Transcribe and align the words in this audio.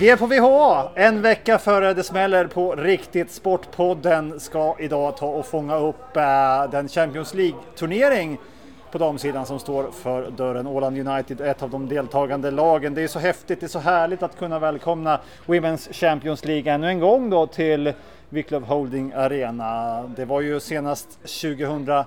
Vi 0.00 0.10
är 0.10 0.16
på 0.16 0.26
VHA, 0.26 0.90
en 0.94 1.22
vecka 1.22 1.58
före 1.58 1.94
det 1.94 2.02
smäller 2.02 2.46
på 2.46 2.74
riktigt. 2.74 3.30
Sportpodden 3.30 4.40
ska 4.40 4.76
idag 4.78 5.16
ta 5.16 5.26
och 5.26 5.46
fånga 5.46 5.76
upp 5.76 6.16
eh, 6.16 6.70
den 6.70 6.88
Champions 6.88 7.34
League-turnering 7.34 8.38
på 8.92 8.98
damsidan 8.98 9.46
som 9.46 9.58
står 9.58 9.90
för 9.90 10.30
dörren. 10.30 10.66
Åland 10.66 11.08
United, 11.08 11.40
ett 11.40 11.62
av 11.62 11.70
de 11.70 11.88
deltagande 11.88 12.50
lagen. 12.50 12.94
Det 12.94 13.02
är 13.02 13.08
så 13.08 13.18
häftigt, 13.18 13.60
det 13.60 13.66
är 13.66 13.68
så 13.68 13.78
härligt 13.78 14.22
att 14.22 14.38
kunna 14.38 14.58
välkomna 14.58 15.20
Women's 15.46 15.92
Champions 15.92 16.44
League 16.44 16.72
ännu 16.72 16.88
en 16.88 17.00
gång 17.00 17.30
då 17.30 17.46
till 17.46 17.92
Wiklöf 18.28 18.64
Holding 18.64 19.12
Arena. 19.12 20.02
Det 20.16 20.24
var 20.24 20.40
ju 20.40 20.60
senast 20.60 21.08
2010 21.22 22.04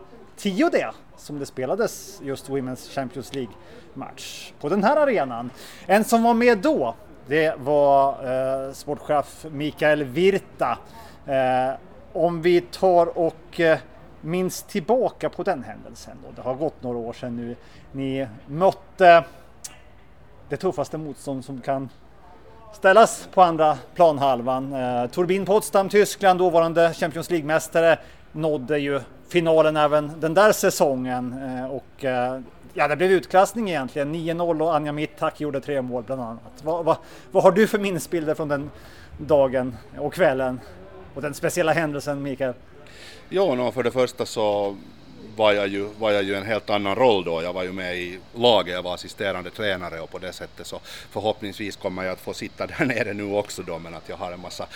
det 0.72 0.92
som 1.18 1.40
det 1.40 1.46
spelades 1.46 2.22
just 2.24 2.50
Women's 2.50 2.96
Champions 2.96 3.34
League 3.34 3.54
match 3.94 4.52
på 4.62 4.70
den 4.70 4.84
här 4.84 4.98
arenan. 4.98 5.50
En 5.86 6.04
som 6.04 6.24
var 6.24 6.34
med 6.34 6.58
då, 6.58 6.96
det 7.28 7.54
var 7.58 8.10
eh, 8.10 8.74
sportchef 8.74 9.46
Mikael 9.52 10.04
Virta. 10.04 10.78
Eh, 11.26 11.74
om 12.14 12.42
vi 12.42 12.62
tar 12.62 13.18
och 13.18 13.60
eh, 13.60 13.78
minns 14.22 14.64
tillbaka 14.64 15.30
på 15.30 15.44
den 15.44 15.64
händelsen 15.64 16.18
då. 16.24 16.32
Det 16.36 16.42
har 16.42 16.56
gått 16.56 16.84
några 16.84 16.98
år 16.98 17.14
sedan 17.14 17.36
nu. 17.36 17.56
Ni 17.92 18.28
mötte 18.48 19.24
det 20.50 20.58
tuffaste 20.58 20.98
motstånd 20.98 21.46
som 21.46 21.62
kan 21.62 21.90
ställas 22.74 23.30
på 23.34 23.42
andra 23.42 23.78
planhalvan. 23.96 24.74
Eh, 24.74 25.06
Turbin 25.10 25.46
Potsdam, 25.46 25.90
Tyskland, 25.90 26.40
dåvarande 26.40 26.94
Champions 26.94 27.30
League-mästare, 27.30 27.98
nådde 28.32 28.78
ju 28.78 29.02
finalen 29.30 29.78
även 29.78 30.12
den 30.20 30.34
där 30.34 30.52
säsongen 30.52 31.36
eh, 31.44 31.66
och 31.66 32.06
eh, 32.06 32.40
ja, 32.74 32.88
det 32.88 32.96
blev 32.96 33.12
utklassning 33.12 33.70
egentligen. 33.70 34.16
9-0 34.16 34.62
och 34.62 34.76
Anja 34.76 34.92
Mittak 34.92 35.40
gjorde 35.40 35.62
tre 35.62 35.82
mål 35.82 36.04
bland 36.04 36.22
annat. 36.22 36.64
Vad, 36.64 36.86
vad, 36.86 36.98
vad 37.32 37.44
har 37.44 37.52
du 37.52 37.68
för 37.68 37.80
minnesbilder 37.80 38.36
från 38.36 38.48
den 38.48 38.72
dagen 39.18 39.76
och 39.98 40.14
kvällen 40.14 40.60
och 41.16 41.22
den 41.22 41.34
speciella 41.34 41.72
händelsen 41.74 42.24
Mikael? 42.24 42.54
Ja, 43.30 43.56
no, 43.56 43.72
för 43.72 43.84
det 43.84 43.92
första 43.92 44.26
så 44.26 44.76
var 45.36 45.54
jag, 45.54 45.68
ju, 45.68 45.90
var 46.00 46.12
jag 46.12 46.24
ju 46.24 46.36
en 46.36 46.46
helt 46.46 46.70
annan 46.70 46.96
roll 46.96 47.24
då. 47.24 47.42
Jag 47.44 47.54
var 47.54 47.64
ju 47.64 47.74
med 47.74 47.98
i 47.98 48.20
laget, 48.36 48.74
jag 48.74 48.84
var 48.84 48.94
assisterande 48.94 49.50
tränare 49.50 50.00
och 50.00 50.12
på 50.12 50.20
det 50.20 50.34
sättet 50.34 50.68
så 50.68 50.80
förhoppningsvis 51.12 51.76
kommer 51.76 52.04
jag 52.04 52.14
att 52.14 52.22
få 52.22 52.34
sitta 52.34 52.68
där 52.78 52.86
nere 52.86 53.14
nu 53.14 53.34
också 53.34 53.62
då 53.62 53.80
men 53.80 53.94
att 53.94 54.10
jag 54.10 54.18
har 54.18 54.32
en 54.32 54.40
massa, 54.40 54.68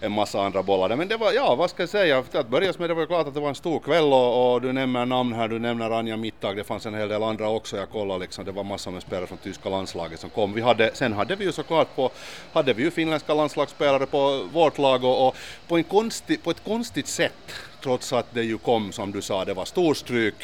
en 0.00 0.12
massa 0.12 0.42
andra 0.42 0.62
bollar. 0.62 0.96
Men 0.96 1.08
det 1.08 1.16
var, 1.16 1.32
ja 1.32 1.54
vad 1.54 1.70
ska 1.70 1.82
jag 1.82 1.90
säga, 1.90 2.18
att 2.18 2.48
börja 2.48 2.72
med 2.78 2.90
det 2.90 2.94
var 2.94 3.06
klart 3.06 3.26
att 3.26 3.34
det 3.34 3.40
var 3.40 3.48
en 3.48 3.54
stor 3.54 3.78
kväll 3.78 4.04
och, 4.04 4.54
och 4.54 4.62
du 4.62 4.72
nämner 4.72 5.06
namn 5.06 5.32
här, 5.32 5.48
du 5.48 5.58
nämner 5.58 5.90
Anja 5.90 6.16
Mittag, 6.16 6.56
det 6.56 6.64
fanns 6.64 6.86
en 6.86 6.94
hel 6.94 7.08
del 7.08 7.22
andra 7.22 7.48
också, 7.48 7.76
jag 7.76 7.90
kollade 7.90 8.20
liksom, 8.20 8.44
det 8.44 8.52
var 8.52 8.64
massor 8.64 8.90
med 8.90 9.02
spelare 9.02 9.26
från 9.26 9.38
tyska 9.38 9.68
landslaget 9.68 10.20
som 10.20 10.30
kom. 10.30 10.52
Vi 10.52 10.60
hade, 10.60 10.90
sen 10.94 11.12
hade 11.12 11.36
vi 11.36 11.44
ju 11.44 11.52
såklart 11.52 11.96
på, 11.96 12.10
hade 12.52 12.72
vi 12.72 12.82
ju 12.82 12.90
finländska 12.90 13.34
landslagsspelare 13.34 14.06
på 14.06 14.48
vårt 14.52 14.78
lag 14.78 15.04
och, 15.04 15.28
och 15.28 15.36
på, 15.68 15.76
en 15.76 15.84
konstig, 15.84 16.42
på 16.42 16.50
ett 16.50 16.64
konstigt 16.64 17.06
sätt 17.06 17.32
trots 17.82 18.12
att 18.12 18.34
det 18.34 18.42
ju 18.42 18.58
kom, 18.58 18.92
som 18.92 19.12
du 19.12 19.22
sa, 19.22 19.44
det 19.44 19.54
var 19.54 19.64
storstryk. 19.64 20.34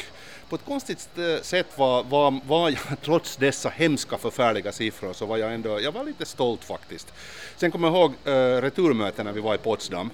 På 0.49 0.55
ett 0.55 0.65
konstigt 0.65 1.09
sätt 1.41 1.67
var, 1.75 2.03
var, 2.03 2.39
var 2.45 2.69
jag, 2.69 2.79
trots 3.01 3.37
dessa 3.37 3.69
hemska 3.69 4.17
förfärliga 4.17 4.71
siffror, 4.71 5.13
så 5.13 5.25
var 5.25 5.37
jag 5.37 5.53
ändå, 5.53 5.81
jag 5.81 5.91
var 5.91 6.03
lite 6.03 6.25
stolt 6.25 6.63
faktiskt. 6.63 7.13
Sen 7.57 7.71
kommer 7.71 7.87
jag 7.87 7.97
ihåg 7.97 8.13
eh, 8.25 8.33
äh, 8.33 8.61
returmötet 8.61 9.25
när 9.25 9.31
vi 9.31 9.41
var 9.41 9.55
i 9.55 9.57
Potsdam, 9.57 10.09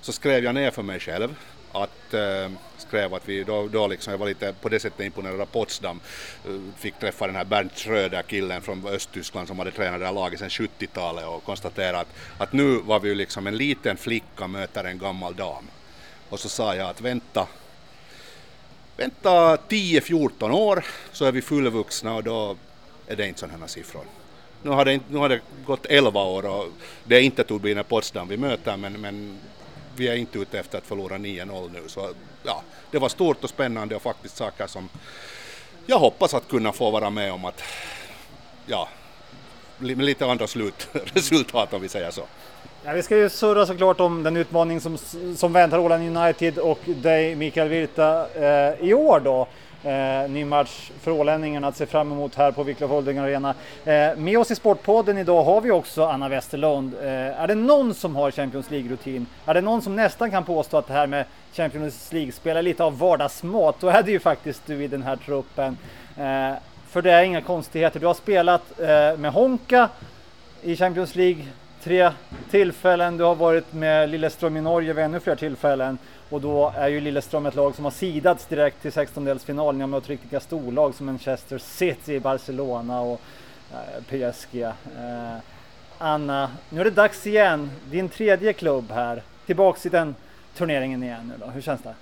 så 0.00 0.12
skrev 0.12 0.44
jag 0.44 0.54
ner 0.54 0.70
för 0.70 0.82
mig 0.82 1.00
själv 1.00 1.36
att 1.74 2.14
äh, 2.14 2.50
skrev 2.78 3.14
att 3.14 3.28
vi 3.28 3.44
då, 3.44 3.68
då 3.68 3.86
liksom, 3.86 4.10
jag 4.10 4.18
var 4.18 4.26
lite 4.26 4.54
på 4.60 4.68
det 4.68 4.80
sättet 4.80 5.06
imponerad 5.06 5.40
av 5.40 5.46
Potsdam, 5.46 6.00
eh, 6.44 6.50
fick 6.78 6.98
träffa 6.98 7.26
den 7.26 7.36
här 7.36 7.44
Bernt 7.44 7.78
Schröder 7.78 8.22
killen 8.22 8.62
från 8.62 8.86
Östtyskland 8.86 9.48
som 9.48 9.58
hade 9.58 9.70
tränat 9.70 10.00
det 10.00 10.06
här 10.06 10.12
laget 10.12 10.38
sedan 10.38 10.48
70-talet 10.48 11.26
och 11.26 11.44
konstatera 11.44 12.00
att, 12.00 12.14
att 12.38 12.52
nu 12.52 12.80
var 12.84 13.00
vi 13.00 13.14
liksom 13.14 13.46
en 13.46 13.56
liten 13.56 13.96
flicka 13.96 14.46
möter 14.46 14.84
en 14.84 14.98
gammal 14.98 15.34
dam. 15.34 15.64
Och 16.28 16.40
så 16.40 16.48
sa 16.48 16.74
jag 16.74 16.90
att 16.90 17.00
vänta, 17.00 17.46
vänta 18.96 19.56
10-14 19.56 20.50
år 20.50 20.84
så 21.12 21.24
är 21.24 21.32
vi 21.32 21.42
fullvuxna 21.42 22.14
och 22.14 22.24
då 22.24 22.56
är 23.06 23.16
det 23.16 23.28
inte 23.28 23.40
sådana 23.40 23.68
siffror. 23.68 24.04
Nu 24.62 24.70
har, 24.70 24.84
det, 24.84 25.00
nu 25.08 25.18
har 25.18 25.28
det 25.28 25.40
gått 25.66 25.86
11 25.86 26.22
år 26.22 26.46
och 26.46 26.68
det 27.04 27.16
är 27.16 27.20
inte 27.20 27.44
Turbine 27.44 27.84
Potsdam 27.84 28.28
vi 28.28 28.36
möter 28.36 28.76
men, 28.76 29.00
men 29.00 29.38
vi 29.96 30.08
är 30.08 30.16
inte 30.16 30.38
ute 30.38 30.58
efter 30.58 30.78
att 30.78 30.86
förlora 30.86 31.18
9-0 31.18 31.72
nu. 31.72 31.82
Så 31.86 32.10
ja, 32.42 32.62
det 32.90 32.98
var 32.98 33.08
stort 33.08 33.44
och 33.44 33.50
spännande 33.50 33.96
och 33.96 34.02
faktiskt 34.02 34.36
saker 34.36 34.66
som 34.66 34.88
jag 35.86 35.98
hoppas 35.98 36.34
att 36.34 36.48
kunna 36.48 36.72
få 36.72 36.90
vara 36.90 37.10
med 37.10 37.32
om 37.32 37.44
att 37.44 37.62
ja, 38.66 38.88
med 39.78 40.04
lite 40.04 40.26
andra 40.26 40.46
slutresultat 40.46 41.72
om 41.72 41.82
vi 41.82 41.88
säger 41.88 42.10
så. 42.10 42.26
Ja, 42.86 42.92
vi 42.92 43.02
ska 43.02 43.16
ju 43.16 43.28
surra 43.28 43.66
såklart 43.66 44.00
om 44.00 44.22
den 44.22 44.36
utmaning 44.36 44.80
som, 44.80 44.98
som 45.36 45.52
väntar 45.52 45.78
Åland 45.78 46.16
United 46.16 46.58
och 46.58 46.78
dig 46.84 47.34
Mikael 47.34 47.68
Virta 47.68 48.26
eh, 48.34 48.88
i 48.88 48.94
år 48.94 49.20
då. 49.20 49.46
Eh, 49.90 50.30
ny 50.30 50.44
match 50.44 50.90
för 51.00 51.10
ålänningarna 51.10 51.68
att 51.68 51.76
se 51.76 51.86
fram 51.86 52.12
emot 52.12 52.34
här 52.34 52.52
på 52.52 52.62
Wicklow 52.62 52.90
Holding 52.90 53.18
Arena. 53.18 53.54
Eh, 53.84 54.16
med 54.16 54.38
oss 54.38 54.50
i 54.50 54.54
Sportpodden 54.54 55.18
idag 55.18 55.44
har 55.44 55.60
vi 55.60 55.70
också 55.70 56.04
Anna 56.04 56.28
Westerlund. 56.28 56.94
Eh, 57.02 57.40
är 57.40 57.46
det 57.46 57.54
någon 57.54 57.94
som 57.94 58.16
har 58.16 58.30
Champions 58.30 58.70
League-rutin? 58.70 59.26
Är 59.46 59.54
det 59.54 59.60
någon 59.60 59.82
som 59.82 59.96
nästan 59.96 60.30
kan 60.30 60.44
påstå 60.44 60.76
att 60.76 60.86
det 60.86 60.92
här 60.92 61.06
med 61.06 61.24
Champions 61.52 62.12
League-spel 62.12 62.56
är 62.56 62.62
lite 62.62 62.84
av 62.84 62.98
vardagsmat? 62.98 63.76
Då 63.80 63.88
är 63.88 64.02
det 64.02 64.10
ju 64.10 64.20
faktiskt 64.20 64.66
du 64.66 64.84
i 64.84 64.88
den 64.88 65.02
här 65.02 65.16
truppen. 65.16 65.78
Eh, 66.16 66.52
för 66.90 67.02
det 67.02 67.10
är 67.10 67.22
inga 67.22 67.40
konstigheter. 67.40 68.00
Du 68.00 68.06
har 68.06 68.14
spelat 68.14 68.80
eh, 68.80 68.86
med 69.18 69.32
Honka 69.32 69.88
i 70.62 70.76
Champions 70.76 71.14
League 71.14 71.44
tre 71.84 72.12
tillfällen. 72.50 73.16
Du 73.16 73.24
har 73.24 73.34
varit 73.34 73.72
med 73.72 74.10
Lilleström 74.10 74.56
i 74.56 74.60
Norge 74.60 74.92
vid 74.92 75.04
ännu 75.04 75.20
fler 75.20 75.36
tillfällen 75.36 75.98
och 76.30 76.40
då 76.40 76.72
är 76.76 76.88
ju 76.88 77.00
Lilleström 77.00 77.46
ett 77.46 77.54
lag 77.54 77.74
som 77.74 77.84
har 77.84 77.92
sidats 77.92 78.46
direkt 78.46 78.82
till 78.82 78.90
16-delsfinal. 78.90 79.72
Ni 79.72 79.80
har 79.80 79.86
mött 79.86 80.08
riktiga 80.08 80.40
storlag 80.40 80.94
som 80.94 81.06
Manchester 81.06 81.58
City, 81.58 82.20
Barcelona 82.20 83.00
och 83.00 83.20
eh, 83.72 84.30
PSG. 84.32 84.62
Eh, 84.62 84.72
Anna, 85.98 86.50
nu 86.70 86.80
är 86.80 86.84
det 86.84 86.90
dags 86.90 87.26
igen. 87.26 87.70
Din 87.90 88.08
tredje 88.08 88.52
klubb 88.52 88.90
här. 88.90 89.22
Tillbaks 89.46 89.86
i 89.86 89.88
den 89.88 90.14
turneringen 90.56 91.02
igen 91.02 91.32
nu 91.38 91.46
då. 91.46 91.50
Hur 91.50 91.60
känns 91.60 91.80
det? 91.82 91.94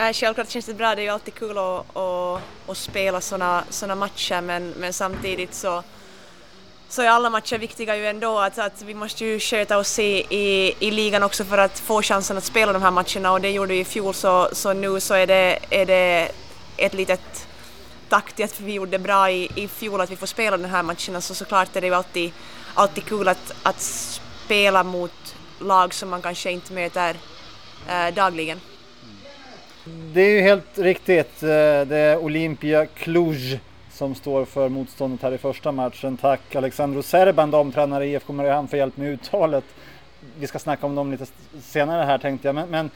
Äh, 0.00 0.12
självklart 0.12 0.48
känns 0.48 0.66
det 0.66 0.74
bra. 0.74 0.94
Det 0.94 1.00
är 1.00 1.04
ju 1.04 1.10
alltid 1.10 1.34
kul 1.34 1.58
att, 1.58 1.96
att, 1.96 2.42
att 2.66 2.76
spela 2.76 3.20
sådana 3.20 3.64
såna 3.70 3.94
matcher 3.94 4.40
men, 4.40 4.70
men 4.70 4.92
samtidigt 4.92 5.54
så 5.54 5.82
så 6.92 7.02
är 7.02 7.08
alla 7.08 7.30
matcher 7.30 7.58
viktiga 7.58 7.96
ju 7.96 8.06
ändå. 8.06 8.38
Att, 8.38 8.58
att 8.58 8.82
vi 8.82 8.94
måste 8.94 9.24
ju 9.24 9.40
sköta 9.40 9.78
oss 9.78 9.98
i, 9.98 10.26
i, 10.30 10.74
i 10.78 10.90
ligan 10.90 11.22
också 11.22 11.44
för 11.44 11.58
att 11.58 11.78
få 11.78 12.02
chansen 12.02 12.36
att 12.36 12.44
spela 12.44 12.72
de 12.72 12.82
här 12.82 12.90
matcherna 12.90 13.32
och 13.32 13.40
det 13.40 13.50
gjorde 13.50 13.72
vi 13.72 13.80
i 13.80 13.84
fjol 13.84 14.14
så, 14.14 14.48
så 14.52 14.72
nu 14.72 15.00
så 15.00 15.14
är 15.14 15.26
det, 15.26 15.58
är 15.70 15.86
det 15.86 16.28
ett 16.76 16.94
litet 16.94 17.48
tack 18.08 18.32
till 18.32 18.44
att 18.44 18.60
vi 18.60 18.72
gjorde 18.72 18.98
bra 18.98 19.30
i, 19.30 19.48
i 19.54 19.68
fjol 19.68 20.00
att 20.00 20.10
vi 20.10 20.16
får 20.16 20.26
spela 20.26 20.56
de 20.56 20.64
här 20.64 20.82
matcherna 20.82 21.20
så 21.20 21.34
såklart 21.34 21.76
är 21.76 21.80
det 21.80 21.86
ju 21.86 21.94
alltid, 21.94 22.32
alltid 22.74 23.04
kul 23.04 23.28
att, 23.28 23.54
att 23.62 23.80
spela 23.80 24.84
mot 24.84 25.36
lag 25.58 25.94
som 25.94 26.08
man 26.08 26.22
kanske 26.22 26.50
inte 26.50 26.72
möter 26.72 27.16
eh, 27.88 28.14
dagligen. 28.14 28.60
Det 29.84 30.20
är 30.20 30.30
ju 30.30 30.40
helt 30.40 30.78
riktigt. 30.78 31.42
Eh, 31.42 31.48
det 31.86 31.96
är 31.96 32.18
Olympia 32.18 32.86
Cluj 32.86 33.60
som 33.92 34.14
står 34.14 34.44
för 34.44 34.68
motståndet 34.68 35.22
här 35.22 35.32
i 35.32 35.38
första 35.38 35.72
matchen. 35.72 36.16
Tack 36.16 36.54
Alexandro 36.54 37.02
Serban, 37.02 37.50
damtränare 37.50 38.06
i 38.06 38.12
IFK 38.12 38.32
Mariehamn 38.32 38.68
för 38.68 38.76
hjälp 38.76 38.96
med 38.96 39.08
uttalet. 39.08 39.64
Vi 40.38 40.46
ska 40.46 40.58
snacka 40.58 40.86
om 40.86 40.94
dem 40.94 41.10
lite 41.10 41.26
senare 41.62 42.04
här 42.04 42.18
tänkte 42.18 42.48
jag, 42.48 42.54
men, 42.54 42.68
men 42.68 42.90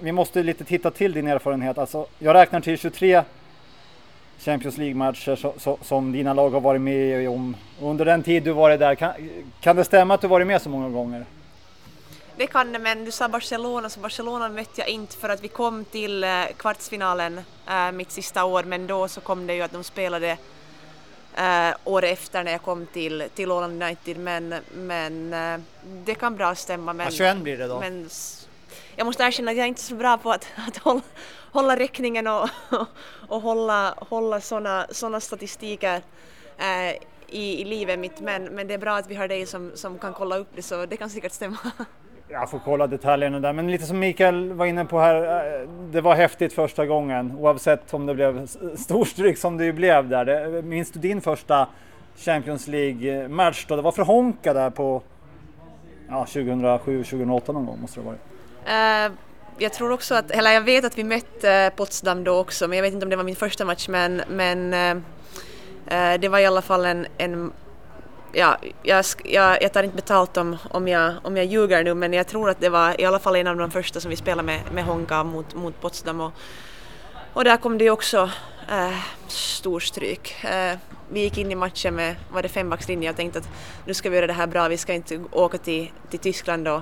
vi 0.00 0.12
måste 0.12 0.42
lite 0.42 0.64
titta 0.64 0.90
till 0.90 1.12
din 1.12 1.26
erfarenhet. 1.26 1.78
Alltså, 1.78 2.06
jag 2.18 2.34
räknar 2.34 2.60
till 2.60 2.78
23 2.78 3.22
Champions 4.38 4.78
League-matcher 4.78 5.36
så, 5.36 5.54
så, 5.56 5.78
som 5.82 6.12
dina 6.12 6.34
lag 6.34 6.50
har 6.50 6.60
varit 6.60 6.80
med 6.80 7.28
om 7.28 7.56
under 7.80 8.04
den 8.04 8.22
tid 8.22 8.42
du 8.42 8.52
varit 8.52 8.80
där. 8.80 8.94
Kan, 8.94 9.12
kan 9.60 9.76
det 9.76 9.84
stämma 9.84 10.14
att 10.14 10.20
du 10.20 10.28
varit 10.28 10.46
med 10.46 10.62
så 10.62 10.68
många 10.68 10.88
gånger? 10.88 11.24
Det 12.38 12.46
kan 12.46 12.72
det, 12.72 12.78
men 12.78 13.04
du 13.04 13.10
sa 13.10 13.28
Barcelona, 13.28 13.88
så 13.88 14.00
Barcelona 14.00 14.48
mötte 14.48 14.80
jag 14.80 14.88
inte 14.88 15.16
för 15.16 15.28
att 15.28 15.44
vi 15.44 15.48
kom 15.48 15.84
till 15.84 16.24
eh, 16.24 16.44
kvartsfinalen 16.56 17.40
äh, 17.68 17.92
mitt 17.92 18.10
sista 18.10 18.44
år, 18.44 18.62
men 18.62 18.86
då 18.86 19.08
så 19.08 19.20
kom 19.20 19.46
det 19.46 19.54
ju 19.54 19.62
att 19.62 19.72
de 19.72 19.84
spelade 19.84 20.38
äh, 21.36 21.70
året 21.84 22.12
efter 22.12 22.44
när 22.44 22.52
jag 22.52 22.62
kom 22.62 22.86
till, 22.86 23.28
till 23.34 23.50
Åland 23.50 23.82
United, 23.82 24.18
men, 24.18 24.54
men 24.74 25.32
äh, 25.32 25.60
det 26.04 26.14
kan 26.14 26.36
bra 26.36 26.54
stämma. 26.54 26.92
Men, 26.92 27.06
ja, 27.06 27.10
21 27.10 27.36
blir 27.36 27.58
det 27.58 27.66
då. 27.66 27.80
Men 27.80 28.10
jag 28.96 29.04
måste 29.04 29.22
erkänna 29.22 29.50
att 29.50 29.56
jag 29.56 29.64
är 29.64 29.68
inte 29.68 29.80
är 29.80 29.82
så 29.82 29.94
bra 29.94 30.18
på 30.18 30.32
att, 30.32 30.46
att 30.68 30.76
hålla, 30.76 31.02
hålla 31.52 31.76
räkningen 31.76 32.26
och, 32.26 32.48
och 33.28 33.40
hålla, 33.40 33.94
hålla 33.96 34.40
sådana 34.40 34.86
såna 34.90 35.20
statistiker 35.20 36.02
äh, 36.58 36.90
i, 37.28 37.60
i 37.60 37.64
livet 37.64 37.98
mitt, 37.98 38.20
men, 38.20 38.44
men 38.44 38.68
det 38.68 38.74
är 38.74 38.78
bra 38.78 38.96
att 38.96 39.06
vi 39.06 39.14
har 39.14 39.28
dig 39.28 39.46
som, 39.46 39.72
som 39.74 39.98
kan 39.98 40.14
kolla 40.14 40.36
upp 40.36 40.48
det, 40.54 40.62
så 40.62 40.86
det 40.86 40.96
kan 40.96 41.10
säkert 41.10 41.32
stämma. 41.32 41.58
Jag 42.30 42.50
får 42.50 42.60
kolla 42.64 42.86
detaljerna 42.86 43.40
där, 43.40 43.52
men 43.52 43.70
lite 43.70 43.84
som 43.84 43.98
Mikael 43.98 44.52
var 44.52 44.66
inne 44.66 44.84
på 44.84 45.00
här, 45.00 45.16
eh, 45.62 45.68
det 45.90 46.00
var 46.00 46.14
häftigt 46.14 46.52
första 46.52 46.86
gången 46.86 47.36
oavsett 47.38 47.94
om 47.94 48.06
det 48.06 48.14
blev 48.14 48.46
storstryk 48.76 49.38
som 49.38 49.56
det 49.56 49.64
ju 49.64 49.72
blev 49.72 50.08
där. 50.08 50.62
Minns 50.62 50.90
du 50.90 51.00
din 51.00 51.20
första 51.20 51.68
Champions 52.16 52.66
League-match 52.68 53.66
då. 53.68 53.76
Det 53.76 53.82
var 53.82 53.92
för 53.92 54.02
Honka 54.02 54.54
där 54.54 54.70
på 54.70 55.02
ja, 56.08 56.26
2007-2008 56.28 57.52
någon 57.52 57.66
gång 57.66 57.80
måste 57.80 58.00
det 58.00 58.04
ha 58.04 58.10
varit. 58.10 58.20
Uh, 59.10 59.16
jag 59.58 59.72
tror 59.72 59.90
också 59.90 60.14
att, 60.14 60.30
eller 60.30 60.50
jag 60.50 60.60
vet 60.60 60.84
att 60.84 60.98
vi 60.98 61.04
mötte 61.04 61.52
eh, 61.52 61.70
Potsdam 61.70 62.24
då 62.24 62.38
också, 62.38 62.68
men 62.68 62.78
jag 62.78 62.82
vet 62.82 62.92
inte 62.92 63.06
om 63.06 63.10
det 63.10 63.16
var 63.16 63.24
min 63.24 63.36
första 63.36 63.64
match, 63.64 63.88
men, 63.88 64.22
men 64.28 64.74
uh, 64.74 65.02
det 66.20 66.28
var 66.28 66.38
i 66.38 66.46
alla 66.46 66.62
fall 66.62 66.84
en, 66.84 67.06
en 67.18 67.52
ja, 68.32 68.58
jag, 68.82 69.04
jag, 69.24 69.62
jag 69.62 69.72
tar 69.72 69.82
inte 69.82 69.96
betalt 69.96 70.36
om, 70.36 70.56
om, 70.70 70.88
jag, 70.88 71.14
om 71.22 71.36
jag 71.36 71.46
ljuger 71.46 71.84
nu, 71.84 71.94
men 71.94 72.12
jag 72.12 72.26
tror 72.26 72.50
att 72.50 72.60
det 72.60 72.68
var 72.68 73.00
i 73.00 73.04
alla 73.04 73.18
fall 73.18 73.36
en 73.36 73.46
av 73.46 73.56
de 73.56 73.70
första 73.70 74.00
som 74.00 74.10
vi 74.10 74.16
spelade 74.16 74.46
med, 74.46 74.60
med 74.72 74.84
Honka 74.84 75.24
mot, 75.24 75.54
mot 75.54 75.80
Potsdam. 75.80 76.20
Och, 76.20 76.32
och 77.32 77.44
där 77.44 77.56
kom 77.56 77.78
det 77.78 77.90
också 77.90 78.30
eh, 78.68 78.88
äh, 78.88 78.94
storstryk. 79.28 80.44
Äh, 80.44 80.72
eh, 80.72 80.78
vi 81.10 81.20
gick 81.20 81.38
in 81.38 81.52
i 81.52 81.54
matchen 81.54 81.94
med 81.94 82.16
var 82.32 82.42
det 82.42 82.48
fembackslinje 82.48 83.10
och 83.10 83.16
tänkte 83.16 83.38
att 83.38 83.48
nu 83.86 83.94
ska 83.94 84.10
vi 84.10 84.16
göra 84.16 84.26
det 84.26 84.32
här 84.32 84.46
bra, 84.46 84.68
vi 84.68 84.76
ska 84.76 84.94
inte 84.94 85.20
åka 85.30 85.58
till, 85.58 85.90
till 86.10 86.18
Tyskland 86.18 86.68
och, 86.68 86.80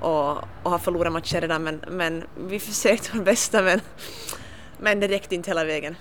och, 0.00 0.30
och 0.62 0.70
ha 0.70 0.78
förlorat 0.78 1.12
matcher 1.12 1.40
redan 1.40 1.62
men, 1.62 1.84
men 1.88 2.24
vi 2.48 2.58
försökte 2.58 3.16
vårt 3.16 3.24
bästa 3.24 3.62
men, 3.62 3.80
men 4.78 5.00
det 5.00 5.08
räckte 5.08 5.34
inte 5.34 5.50
hela 5.50 5.64
vägen. 5.64 5.96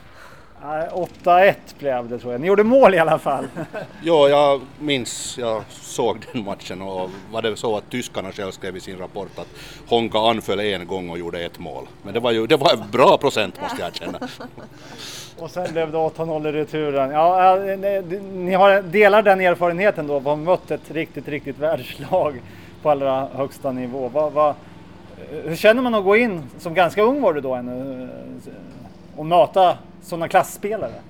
8-1 0.61 1.55
blev 1.79 2.09
det 2.09 2.19
tror 2.19 2.31
jag. 2.31 2.41
Ni 2.41 2.47
gjorde 2.47 2.63
mål 2.63 2.93
i 2.93 2.99
alla 2.99 3.19
fall. 3.19 3.47
ja, 4.03 4.29
jag 4.29 4.61
minns, 4.79 5.37
jag 5.37 5.63
såg 5.69 6.25
den 6.33 6.43
matchen 6.43 6.81
och 6.81 7.09
var 7.31 7.41
det 7.41 7.55
så 7.55 7.77
att 7.77 7.89
tyskarna 7.89 8.31
själv 8.31 8.51
skrev 8.51 8.77
i 8.77 8.79
sin 8.79 8.97
rapport 8.97 9.39
att 9.39 9.47
Honka 9.87 10.19
anföll 10.19 10.59
en 10.59 10.87
gång 10.87 11.09
och 11.09 11.19
gjorde 11.19 11.45
ett 11.45 11.59
mål. 11.59 11.87
Men 12.03 12.13
det 12.13 12.19
var 12.19 12.31
ju 12.31 12.47
det 12.47 12.57
var 12.57 12.73
en 12.73 12.91
bra 12.91 13.17
procent 13.17 13.61
måste 13.61 13.81
jag 13.81 13.87
erkänna. 13.87 14.19
och 15.39 15.51
sen 15.51 15.73
blev 15.73 15.91
det 15.91 15.97
8-0 15.97 16.47
i 16.47 16.51
returen. 16.51 17.11
Ja, 17.11 17.55
ni 18.33 18.53
har, 18.53 18.81
delar 18.81 19.21
den 19.21 19.41
erfarenheten 19.41 20.07
då, 20.07 20.19
har 20.19 20.35
mött 20.35 20.71
ett 20.71 20.91
riktigt, 20.91 21.27
riktigt 21.27 21.59
världslag 21.59 22.41
på 22.81 22.89
allra 22.89 23.27
högsta 23.33 23.71
nivå. 23.71 24.09
Vad, 24.13 24.33
vad, 24.33 24.55
hur 25.45 25.55
känner 25.55 25.81
man 25.81 25.95
att 25.95 26.03
gå 26.03 26.15
in, 26.15 26.43
som 26.59 26.73
ganska 26.73 27.01
ung 27.01 27.21
var 27.21 27.33
du 27.33 27.41
då 27.41 27.53
ännu, 27.53 28.09
och 29.15 29.25
möta 29.25 29.77
sådana 30.01 30.27
klassspelare? 30.27 31.01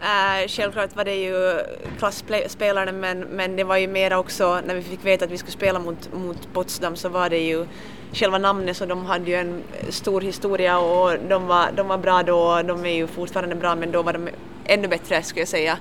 Uh, 0.00 0.48
självklart 0.48 0.96
var 0.96 1.04
det 1.04 1.14
ju 1.14 1.60
klassspelare 1.98 2.92
men, 2.92 3.20
men 3.20 3.56
det 3.56 3.64
var 3.64 3.76
ju 3.76 3.88
mera 3.88 4.18
också 4.18 4.60
när 4.66 4.74
vi 4.74 4.82
fick 4.82 5.04
veta 5.04 5.24
att 5.24 5.30
vi 5.30 5.38
skulle 5.38 5.52
spela 5.52 5.78
mot, 5.78 6.12
mot 6.12 6.48
Potsdam 6.52 6.96
så 6.96 7.08
var 7.08 7.30
det 7.30 7.38
ju 7.38 7.66
själva 8.12 8.38
namnet 8.38 8.76
så 8.76 8.86
de 8.86 9.06
hade 9.06 9.30
ju 9.30 9.36
en 9.36 9.62
stor 9.88 10.20
historia 10.20 10.78
och 10.78 11.18
de 11.28 11.46
var, 11.46 11.72
de 11.76 11.88
var 11.88 11.98
bra 11.98 12.22
då, 12.22 12.62
de 12.62 12.86
är 12.86 12.94
ju 12.94 13.06
fortfarande 13.06 13.54
bra 13.54 13.74
men 13.74 13.90
då 13.90 14.02
var 14.02 14.12
de 14.12 14.28
ännu 14.64 14.88
bättre 14.88 15.22
skulle 15.22 15.40
jag 15.40 15.48
säga. 15.48 15.78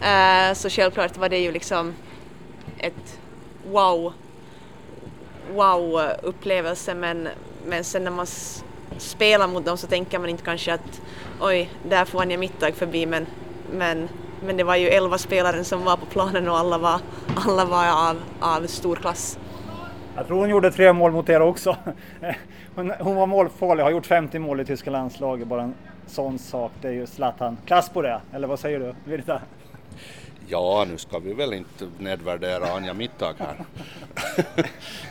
Uh, 0.00 0.54
så 0.54 0.70
självklart 0.70 1.16
var 1.16 1.28
det 1.28 1.38
ju 1.38 1.52
liksom 1.52 1.94
ett 2.78 3.18
wow, 3.70 4.12
wow 5.52 6.00
upplevelse 6.22 6.94
men, 6.94 7.28
men 7.66 7.84
sen 7.84 8.04
när 8.04 8.10
man 8.10 8.26
spelar 8.98 9.48
mot 9.48 9.64
dem 9.64 9.76
så 9.76 9.86
tänker 9.86 10.18
man 10.18 10.28
inte 10.28 10.44
kanske 10.44 10.74
att 10.74 11.00
oj, 11.40 11.70
där 11.88 12.04
får 12.04 12.20
Anja 12.20 12.38
Mittag 12.38 12.74
förbi 12.74 13.06
men, 13.06 13.26
men, 13.72 14.08
men 14.44 14.56
det 14.56 14.64
var 14.64 14.76
ju 14.76 14.88
elva 14.88 15.18
spelare 15.18 15.64
som 15.64 15.84
var 15.84 15.96
på 15.96 16.06
planen 16.06 16.48
och 16.48 16.58
alla 16.58 16.78
var, 16.78 17.00
alla 17.46 17.64
var 17.64 18.10
av, 18.10 18.16
av 18.40 18.66
stor 18.66 18.96
klass. 18.96 19.38
Jag 20.16 20.26
tror 20.26 20.38
hon 20.38 20.48
gjorde 20.48 20.70
tre 20.70 20.92
mål 20.92 21.12
mot 21.12 21.28
er 21.28 21.40
också. 21.40 21.76
Hon, 22.74 22.92
hon 23.00 23.16
var 23.16 23.26
målfarlig, 23.26 23.82
har 23.82 23.90
gjort 23.90 24.06
50 24.06 24.38
mål 24.38 24.60
i 24.60 24.64
tyska 24.64 24.90
landslaget, 24.90 25.48
bara 25.48 25.62
en 25.62 25.74
sån 26.06 26.38
sak. 26.38 26.72
Det 26.80 26.88
är 26.88 26.92
ju 26.92 27.06
Zlatan. 27.06 27.58
Klass 27.66 27.88
på 27.88 28.02
det, 28.02 28.20
eller 28.32 28.48
vad 28.48 28.58
säger 28.58 28.80
du 28.80 28.94
Virta? 29.04 29.40
Ja, 30.46 30.86
nu 30.90 30.98
ska 30.98 31.18
vi 31.18 31.32
väl 31.32 31.52
inte 31.52 31.88
nedvärdera 31.98 32.72
Anja 32.72 32.94
Mittag 32.94 33.34
här. 33.38 33.56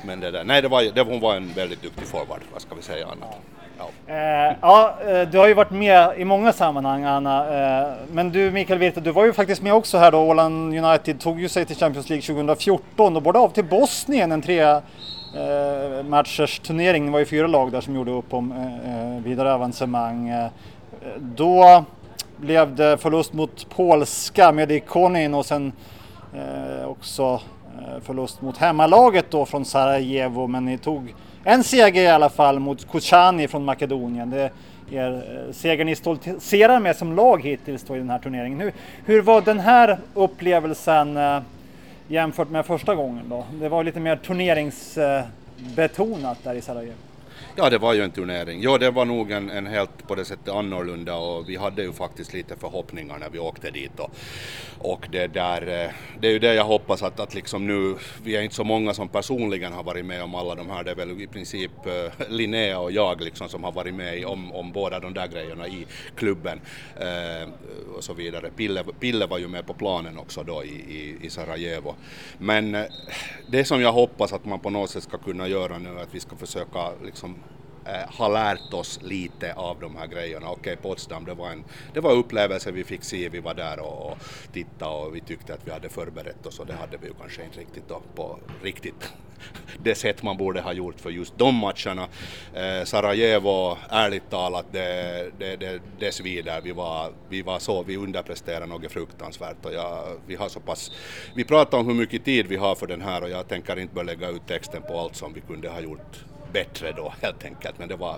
Men 0.06 0.20
det 0.20 0.32
där, 0.32 0.44
nej, 0.44 0.62
det 0.62 0.68
var, 0.68 0.84
det, 0.96 1.02
hon 1.02 1.20
var 1.20 1.36
en 1.36 1.54
väldigt 1.54 1.82
duktig 1.82 2.08
forward, 2.08 2.42
vad 2.54 2.62
ska 2.62 2.76
vi 2.76 2.82
säga 2.82 3.06
annat. 3.06 3.38
Ja. 3.80 4.14
Eh, 4.14 4.56
ja, 4.62 4.96
eh, 5.08 5.30
du 5.30 5.38
har 5.38 5.48
ju 5.48 5.54
varit 5.54 5.72
med 5.72 6.10
i 6.18 6.26
många 6.26 6.54
sammanhang 6.54 7.04
Anna. 7.04 7.40
Eh, 7.82 7.88
men 8.12 8.30
du 8.30 8.52
Mikael 8.52 8.80
Virta, 8.80 9.00
du 9.00 9.12
var 9.12 9.26
ju 9.26 9.34
faktiskt 9.34 9.62
med 9.62 9.74
också 9.74 9.98
här 9.98 10.12
då. 10.12 10.20
Åland 10.20 10.78
United 10.78 11.20
tog 11.20 11.42
ju 11.42 11.50
sig 11.50 11.66
till 11.66 11.76
Champions 11.76 12.10
League 12.10 12.22
2014 12.22 13.16
och 13.16 13.22
både 13.22 13.40
av 13.40 13.50
till 13.50 13.66
Bosnien 13.66 14.32
en 14.32 14.42
tre 14.42 14.62
eh, 14.62 16.04
matchers 16.04 16.60
turnering. 16.60 17.06
Det 17.06 17.12
var 17.12 17.20
ju 17.20 17.26
fyra 17.26 17.48
lag 17.48 17.72
där 17.72 17.82
som 17.82 17.96
gjorde 17.96 18.12
upp 18.12 18.34
om 18.34 18.52
eh, 18.52 19.16
eh 19.16 19.24
vidare 19.24 19.54
avancemang. 19.54 20.30
Eh, 20.30 20.48
då 21.20 21.84
blev 22.38 22.76
det 22.76 22.98
förlust 22.98 23.34
mot 23.34 23.70
polska 23.70 24.52
med 24.52 24.72
Ikonin 24.72 25.34
och 25.34 25.46
sen 25.46 25.72
eh, 26.34 26.90
också 26.90 27.42
förlust 28.02 28.42
mot 28.42 28.58
hemmalaget 28.58 29.32
då 29.32 29.46
från 29.46 29.66
Sarajevo. 29.66 30.48
Men 30.48 30.66
ni 30.66 30.78
tog 30.78 31.14
en 31.44 31.64
seger 31.64 32.02
i 32.02 32.08
alla 32.08 32.30
fall 32.30 32.60
mot 32.60 32.92
Kuchani 32.92 33.48
från 33.48 33.66
Makedonien. 33.66 34.30
Det 34.30 34.52
är 34.92 35.14
eh, 35.14 35.22
segern 35.52 35.86
ni 35.86 35.96
stoltserar 35.96 36.80
med 36.80 36.96
som 36.96 37.16
lag 37.16 37.44
hittills 37.44 37.84
då 37.84 37.96
i 37.96 38.00
den 38.00 38.10
här 38.10 38.20
turneringen. 38.20 38.60
Hur, 38.60 38.74
hur 39.06 39.22
var 39.22 39.42
den 39.42 39.60
här 39.60 40.00
upplevelsen 40.14 41.18
eh, 41.18 41.40
jämfört 42.08 42.50
med 42.50 42.66
första 42.66 42.96
gången 42.96 43.30
då? 43.30 43.46
Det 43.52 43.70
var 43.70 43.84
lite 43.84 44.00
mer 44.00 44.16
turneringsbetonat 44.16 46.44
där 46.44 46.54
i 46.54 46.62
Sarajevo. 46.62 47.09
Ja, 47.62 47.70
det 47.70 47.78
var 47.78 47.94
ju 47.94 48.04
en 48.04 48.12
turnering. 48.12 48.62
Ja, 48.62 48.78
det 48.78 48.92
var 48.92 49.06
nog 49.06 49.32
en, 49.32 49.50
en 49.50 49.68
helt 49.68 50.08
på 50.08 50.16
det 50.16 50.26
sättet 50.26 50.48
annorlunda 50.48 51.16
och 51.16 51.50
vi 51.50 51.56
hade 51.56 51.84
ju 51.84 51.94
faktiskt 51.94 52.34
lite 52.34 52.56
förhoppningar 52.56 53.18
när 53.20 53.30
vi 53.30 53.40
åkte 53.40 53.72
dit 53.72 54.00
och, 54.00 54.12
och 54.78 55.08
det 55.12 55.28
där, 55.28 55.62
eh, 55.62 55.92
det 56.20 56.28
är 56.28 56.32
ju 56.32 56.40
det 56.40 56.54
jag 56.54 56.64
hoppas 56.64 57.04
att, 57.04 57.20
att 57.20 57.34
liksom 57.34 57.68
nu, 57.68 57.96
vi 58.24 58.36
är 58.36 58.42
inte 58.42 58.56
så 58.56 58.64
många 58.64 58.94
som 58.94 59.08
personligen 59.08 59.74
har 59.74 59.84
varit 59.84 60.06
med 60.06 60.24
om 60.24 60.36
alla 60.36 60.56
de 60.56 60.70
här, 60.70 60.84
det 60.84 60.92
är 60.92 60.96
väl 60.96 61.22
i 61.22 61.28
princip 61.28 61.72
eh, 61.86 62.28
Linnea 62.30 62.80
och 62.80 62.92
jag 62.92 63.22
liksom 63.22 63.50
som 63.50 63.64
har 63.64 63.72
varit 63.72 63.94
med 63.94 64.26
om, 64.26 64.52
om 64.52 64.72
båda 64.72 65.00
de 65.00 65.14
där 65.14 65.28
grejerna 65.28 65.68
i 65.68 65.86
klubben 66.16 66.62
eh, 67.00 67.50
och 67.96 68.04
så 68.04 68.14
vidare. 68.14 68.50
Pille, 68.56 68.84
Pille 69.00 69.26
var 69.26 69.38
ju 69.38 69.48
med 69.48 69.68
på 69.68 69.74
planen 69.74 70.18
också 70.18 70.44
då 70.44 70.64
i, 70.64 70.68
i, 70.70 71.18
i 71.22 71.30
Sarajevo. 71.30 71.96
Men 72.38 72.76
eh, 72.76 72.86
det 73.48 73.66
som 73.66 73.82
jag 73.82 73.92
hoppas 73.92 74.34
att 74.34 74.46
man 74.46 74.60
på 74.60 74.70
något 74.70 74.90
sätt 74.90 75.04
ska 75.04 75.18
kunna 75.18 75.48
göra 75.48 75.78
nu 75.78 75.90
är 75.90 76.04
att 76.04 76.16
vi 76.16 76.20
ska 76.20 76.36
försöka 76.36 76.92
liksom 77.04 77.36
Eh, 77.94 78.16
har 78.16 78.30
lärt 78.30 78.74
oss 78.74 79.00
lite 79.02 79.54
av 79.54 79.80
de 79.80 79.96
här 79.96 80.08
grejerna. 80.08 80.50
Okej, 80.50 80.74
okay, 80.74 80.76
Potsdam, 80.76 81.26
det 81.26 81.34
var 81.34 81.50
en 81.50 81.64
det 81.94 82.00
var 82.00 82.12
upplevelse 82.12 82.72
vi 82.72 82.84
fick 82.84 83.04
se, 83.04 83.30
vi 83.30 83.40
var 83.40 83.54
där 83.54 83.80
och, 83.80 84.12
och 84.12 84.18
tittade 84.54 84.92
och 84.92 85.16
vi 85.16 85.22
tyckte 85.22 85.54
att 85.54 85.68
vi 85.68 85.72
hade 85.72 85.90
förberett 85.90 86.46
oss 86.46 86.60
och 86.60 86.66
det 86.66 86.74
hade 86.74 86.98
vi 86.98 87.08
ju 87.08 87.14
kanske 87.14 87.44
inte 87.44 87.60
riktigt 87.60 87.88
då, 87.88 88.02
på 88.16 88.40
riktigt 88.64 89.14
det 89.84 89.96
sätt 89.96 90.24
man 90.24 90.38
borde 90.38 90.62
ha 90.62 90.74
gjort 90.74 91.00
för 91.00 91.10
just 91.10 91.38
de 91.38 91.56
matcherna. 91.56 92.08
Eh, 92.54 92.86
Sarajevo, 92.86 93.78
ärligt 93.90 94.30
talat, 94.30 94.66
det, 94.72 95.32
det, 95.38 95.56
det, 95.56 95.82
det 96.00 96.12
svider. 96.12 96.62
Vi 96.62 96.72
var, 96.72 97.12
vi 97.30 97.42
var 97.42 97.60
så, 97.60 97.84
vi 97.84 97.98
underpresterade 97.98 98.66
något 98.66 98.92
fruktansvärt 98.92 99.66
och 99.66 99.74
jag, 99.74 100.20
vi 100.28 100.36
har 100.36 100.50
så 100.50 100.60
pass, 100.60 100.92
vi 101.36 101.44
pratar 101.44 101.78
om 101.78 101.88
hur 101.88 101.94
mycket 101.94 102.26
tid 102.26 102.48
vi 102.48 102.56
har 102.56 102.76
för 102.76 102.88
den 102.88 103.02
här 103.02 103.24
och 103.24 103.30
jag 103.30 103.48
tänker 103.48 103.80
inte 103.80 103.96
börja 103.96 104.06
lägga 104.06 104.30
ut 104.30 104.48
texten 104.48 104.82
på 104.82 105.00
allt 105.00 105.16
som 105.16 105.34
vi 105.34 105.42
kunde 105.42 105.70
ha 105.70 105.80
gjort 105.80 106.26
bättre 106.54 106.92
då 106.92 107.14
helt 107.22 107.46
enkelt. 107.46 107.80
Men 107.80 107.90
det 107.90 107.96
var, 107.96 108.16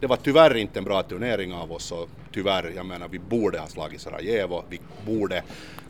det 0.00 0.06
var 0.06 0.16
tyvärr 0.16 0.56
inte 0.56 0.78
en 0.78 0.84
bra 0.84 1.02
turnering 1.02 1.54
av 1.54 1.72
oss 1.72 1.92
och 1.92 2.08
tyvärr, 2.32 2.72
jag 2.76 2.86
menar 2.86 3.08
vi 3.08 3.18
borde 3.18 3.58
ha 3.58 3.66
slagit 3.66 4.00
Sarajevo, 4.00 4.64
vi 4.68 4.80
borde 5.06 5.42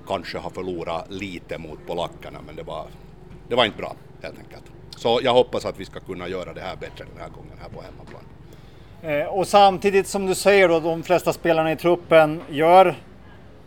kanske 0.06 0.38
ha 0.38 0.50
förlorat 0.50 1.10
lite 1.10 1.58
mot 1.58 1.86
polackerna 1.86 2.38
men 2.46 2.56
det 2.56 2.62
var, 2.62 2.86
det 3.48 3.54
var 3.54 3.64
inte 3.64 3.78
bra 3.78 3.94
helt 4.22 4.38
enkelt. 4.38 4.64
Så 4.96 5.20
jag 5.22 5.32
hoppas 5.32 5.64
att 5.64 5.80
vi 5.80 5.84
ska 5.84 6.00
kunna 6.00 6.28
göra 6.28 6.52
det 6.52 6.60
här 6.60 6.76
bättre 6.76 7.04
den 7.14 7.22
här 7.22 7.28
gången 7.28 7.58
här 7.62 7.68
på 7.68 7.82
hemmaplan. 7.82 8.22
Eh, 9.02 9.26
och 9.26 9.48
samtidigt 9.48 10.06
som 10.06 10.26
du 10.26 10.34
säger 10.34 10.68
då, 10.68 10.80
de 10.80 11.02
flesta 11.02 11.32
spelarna 11.32 11.72
i 11.72 11.76
truppen 11.76 12.40
gör 12.50 12.94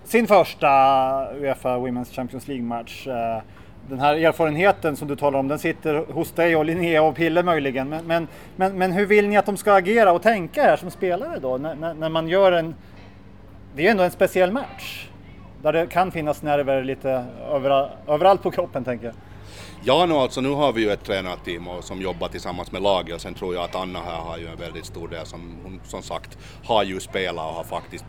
sin 0.03 0.27
första 0.27 0.67
Uefa 1.33 1.77
Women's 1.77 2.15
Champions 2.15 2.47
League-match. 2.47 3.07
Eh, 3.07 3.41
den 3.89 3.99
här 3.99 4.15
erfarenheten 4.15 4.95
som 4.95 5.07
du 5.07 5.15
talar 5.15 5.39
om, 5.39 5.47
den 5.47 5.59
sitter 5.59 6.13
hos 6.13 6.31
dig 6.31 6.55
och 6.55 6.65
Linnea 6.65 7.03
och 7.03 7.15
Pille 7.15 7.43
möjligen. 7.43 7.89
Men, 7.89 8.05
men, 8.05 8.27
men, 8.55 8.77
men, 8.77 8.91
hur 8.91 9.05
vill 9.05 9.27
ni 9.27 9.37
att 9.37 9.45
de 9.45 9.57
ska 9.57 9.73
agera 9.73 10.11
och 10.11 10.21
tänka 10.21 10.63
här 10.63 10.77
som 10.77 10.91
spelare 10.91 11.39
då? 11.39 11.57
När, 11.57 11.75
när, 11.75 11.93
när 11.93 12.09
man 12.09 12.27
gör 12.27 12.51
en... 12.51 12.75
Det 13.75 13.81
är 13.81 13.83
ju 13.83 13.89
ändå 13.89 14.03
en 14.03 14.11
speciell 14.11 14.51
match. 14.51 15.07
Där 15.61 15.73
det 15.73 15.87
kan 15.87 16.11
finnas 16.11 16.41
nerver 16.41 16.83
lite 16.83 17.25
överallt, 17.51 17.91
överallt 18.07 18.43
på 18.43 18.51
kroppen 18.51 18.83
tänker 18.83 19.05
jag. 19.05 19.15
Ja, 19.83 20.05
nu, 20.05 20.13
alltså, 20.13 20.41
nu 20.41 20.49
har 20.49 20.73
vi 20.73 20.81
ju 20.81 20.91
ett 20.91 21.03
tränarteam 21.03 21.67
och, 21.67 21.83
som 21.83 22.01
jobbar 22.01 22.27
tillsammans 22.27 22.71
med 22.71 22.81
laget 22.81 23.15
och 23.15 23.21
sen 23.21 23.33
tror 23.33 23.55
jag 23.55 23.63
att 23.63 23.75
Anna 23.75 23.99
här 23.99 24.19
har 24.19 24.37
ju 24.37 24.47
en 24.47 24.57
väldigt 24.57 24.85
stor 24.85 25.07
del 25.07 25.25
som 25.25 25.57
hon 25.63 25.79
som 25.83 26.01
sagt 26.01 26.37
har 26.63 26.83
ju 26.83 26.99
spelat 26.99 27.45
och 27.45 27.53
har 27.53 27.63
faktiskt 27.63 28.05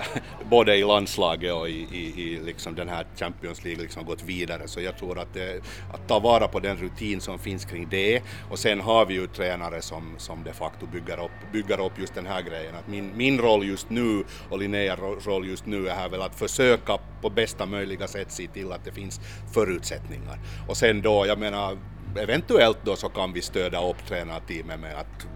både 0.50 0.76
i 0.76 0.84
landslaget 0.84 1.52
och 1.52 1.68
i, 1.68 1.86
i, 1.92 2.22
i 2.22 2.40
liksom 2.44 2.74
den 2.74 2.88
här 2.88 3.06
Champions 3.16 3.64
League 3.64 3.82
liksom 3.82 4.04
gått 4.04 4.22
vidare. 4.22 4.68
Så 4.68 4.80
jag 4.80 4.98
tror 4.98 5.18
att, 5.18 5.34
det, 5.34 5.60
att 5.92 6.08
ta 6.08 6.18
vara 6.18 6.48
på 6.48 6.60
den 6.60 6.76
rutin 6.76 7.20
som 7.20 7.38
finns 7.38 7.64
kring 7.64 7.88
det. 7.90 8.22
Och 8.50 8.58
sen 8.58 8.80
har 8.80 9.06
vi 9.06 9.14
ju 9.14 9.26
tränare 9.26 9.82
som, 9.82 10.14
som 10.18 10.44
de 10.44 10.52
facto 10.52 10.86
bygger 10.86 11.24
upp, 11.24 11.52
bygger 11.52 11.86
upp 11.86 11.98
just 11.98 12.14
den 12.14 12.26
här 12.26 12.42
grejen. 12.42 12.74
Att 12.74 12.88
min, 12.88 13.16
min 13.16 13.38
roll 13.38 13.66
just 13.66 13.90
nu 13.90 14.24
och 14.50 14.58
Linneas 14.58 14.98
roll 15.26 15.48
just 15.48 15.66
nu 15.66 15.88
är 15.88 15.94
här 15.94 16.08
väl 16.08 16.22
att 16.22 16.34
försöka 16.34 16.98
på 17.22 17.30
bästa 17.30 17.66
möjliga 17.66 18.08
sätt 18.08 18.32
se 18.32 18.46
till 18.46 18.72
att 18.72 18.84
det 18.84 18.92
finns 18.92 19.20
förutsättningar. 19.54 20.38
Och 20.68 20.76
sen 20.76 21.02
då, 21.02 21.26
jag 21.26 21.38
menar, 21.38 21.78
eventuellt 22.18 22.78
då 22.84 22.96
så 22.96 23.08
kan 23.08 23.32
vi 23.32 23.42
stödja 23.42 23.88
upp 23.88 24.06
tränarteamet 24.08 24.80
med 24.80 24.94
att 24.94 25.26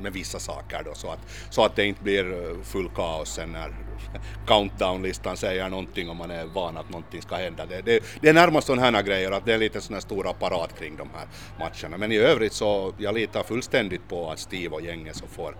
med 0.00 0.12
vissa 0.12 0.38
saker 0.38 0.82
då 0.84 0.94
så 0.94 1.10
att, 1.10 1.18
så 1.50 1.64
att 1.64 1.76
det 1.76 1.86
inte 1.86 2.02
blir 2.02 2.32
eh, 2.32 2.62
full 2.62 2.88
kaos 2.88 3.34
sen 3.34 3.52
när 3.52 3.74
countdown-listan 4.46 5.36
säger 5.36 5.68
någonting 5.68 6.10
och 6.10 6.16
man 6.16 6.30
är 6.30 6.44
van 6.44 6.76
att 6.76 6.90
någonting 6.90 7.22
ska 7.22 7.34
hända. 7.36 7.66
Det, 7.66 7.82
det, 7.82 8.02
det 8.20 8.28
är 8.28 8.34
närmast 8.34 8.66
sådana 8.66 8.96
här 8.96 9.02
grejer 9.02 9.30
att 9.30 9.46
det 9.46 9.54
är 9.54 9.58
lite 9.58 9.80
sån 9.80 9.94
här 9.94 10.00
stor 10.00 10.30
apparat 10.30 10.78
kring 10.78 10.96
de 10.96 11.08
här 11.14 11.26
matcherna. 11.58 11.96
Men 11.96 12.12
i 12.12 12.16
övrigt 12.16 12.52
så 12.52 12.94
jag 12.98 13.14
litar 13.14 13.42
fullständigt 13.42 14.08
på 14.08 14.30
att 14.30 14.38
Steve 14.38 14.74
och 14.74 14.82
gänget 14.82 15.16
så 15.16 15.26
får 15.26 15.56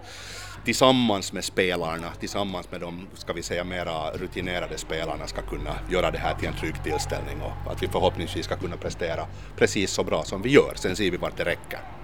tillsammans 0.64 1.33
med 1.33 1.45
spelarna, 1.45 2.12
tillsammans 2.21 2.71
med 2.71 2.80
de, 2.80 3.07
ska 3.14 3.33
vi 3.33 3.42
säga, 3.42 3.64
mera 3.64 4.11
rutinerade 4.11 4.78
spelarna 4.78 5.26
ska 5.26 5.42
kunna 5.42 5.75
göra 5.90 6.11
det 6.11 6.18
här 6.18 6.35
till 6.35 6.49
en 6.49 6.57
trygg 6.57 6.85
tillställning 6.85 7.40
och 7.42 7.73
att 7.73 7.83
vi 7.83 7.88
förhoppningsvis 7.88 8.45
ska 8.45 8.57
kunna 8.57 8.76
prestera 8.76 9.26
precis 9.57 9.90
så 9.90 10.04
bra 10.04 10.23
som 10.25 10.42
vi 10.42 10.50
gör. 10.50 10.73
Sen 10.75 10.97
ser 10.97 11.11
vi 11.11 11.16
vart 11.16 11.37
det 11.37 11.45
räcker. 11.45 11.97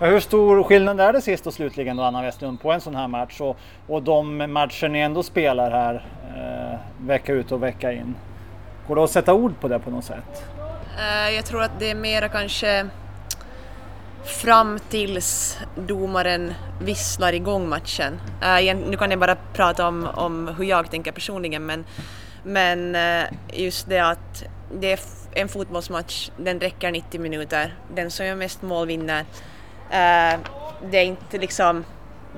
Hur 0.00 0.20
stor 0.20 0.62
skillnad 0.62 1.00
är 1.00 1.12
det 1.12 1.20
sist 1.20 1.46
och 1.46 1.54
slutligen 1.54 1.96
då 1.96 2.02
Anna 2.02 2.22
Westlund 2.22 2.60
på 2.60 2.72
en 2.72 2.80
sån 2.80 2.94
här 2.94 3.08
match 3.08 3.40
och, 3.40 3.56
och 3.86 4.02
de 4.02 4.52
matcher 4.52 4.88
ni 4.88 4.98
ändå 4.98 5.22
spelar 5.22 5.70
här 5.70 5.94
eh, 6.36 6.78
vecka 7.06 7.32
ut 7.32 7.52
och 7.52 7.62
vecka 7.62 7.92
in? 7.92 8.14
Går 8.88 8.96
det 8.96 9.04
att 9.04 9.10
sätta 9.10 9.34
ord 9.34 9.60
på 9.60 9.68
det 9.68 9.78
på 9.78 9.90
något 9.90 10.04
sätt? 10.04 10.44
Eh, 10.98 11.34
jag 11.34 11.44
tror 11.44 11.62
att 11.62 11.70
det 11.78 11.90
är 11.90 11.94
mera 11.94 12.28
kanske 12.28 12.86
fram 14.24 14.78
tills 14.88 15.58
domaren 15.74 16.54
visslar 16.82 17.32
igång 17.32 17.68
matchen. 17.68 18.20
Eh, 18.42 18.76
nu 18.76 18.96
kan 18.96 19.10
jag 19.10 19.20
bara 19.20 19.36
prata 19.52 19.88
om, 19.88 20.08
om 20.14 20.48
hur 20.58 20.64
jag 20.64 20.90
tänker 20.90 21.12
personligen 21.12 21.66
men, 21.66 21.84
men 22.42 22.94
eh, 22.94 23.24
just 23.52 23.88
det 23.88 24.00
att 24.00 24.44
det 24.80 24.92
är 24.92 25.00
en 25.32 25.48
fotbollsmatch, 25.48 26.30
den 26.36 26.60
räcker 26.60 26.90
90 26.90 27.20
minuter, 27.20 27.74
den 27.94 28.10
som 28.10 28.26
gör 28.26 28.34
mest 28.34 28.62
mål 28.62 28.86
vinner. 28.86 29.24
Uh, 29.90 30.40
det 30.90 30.98
är 30.98 31.04
inte 31.04 31.38
liksom, 31.38 31.84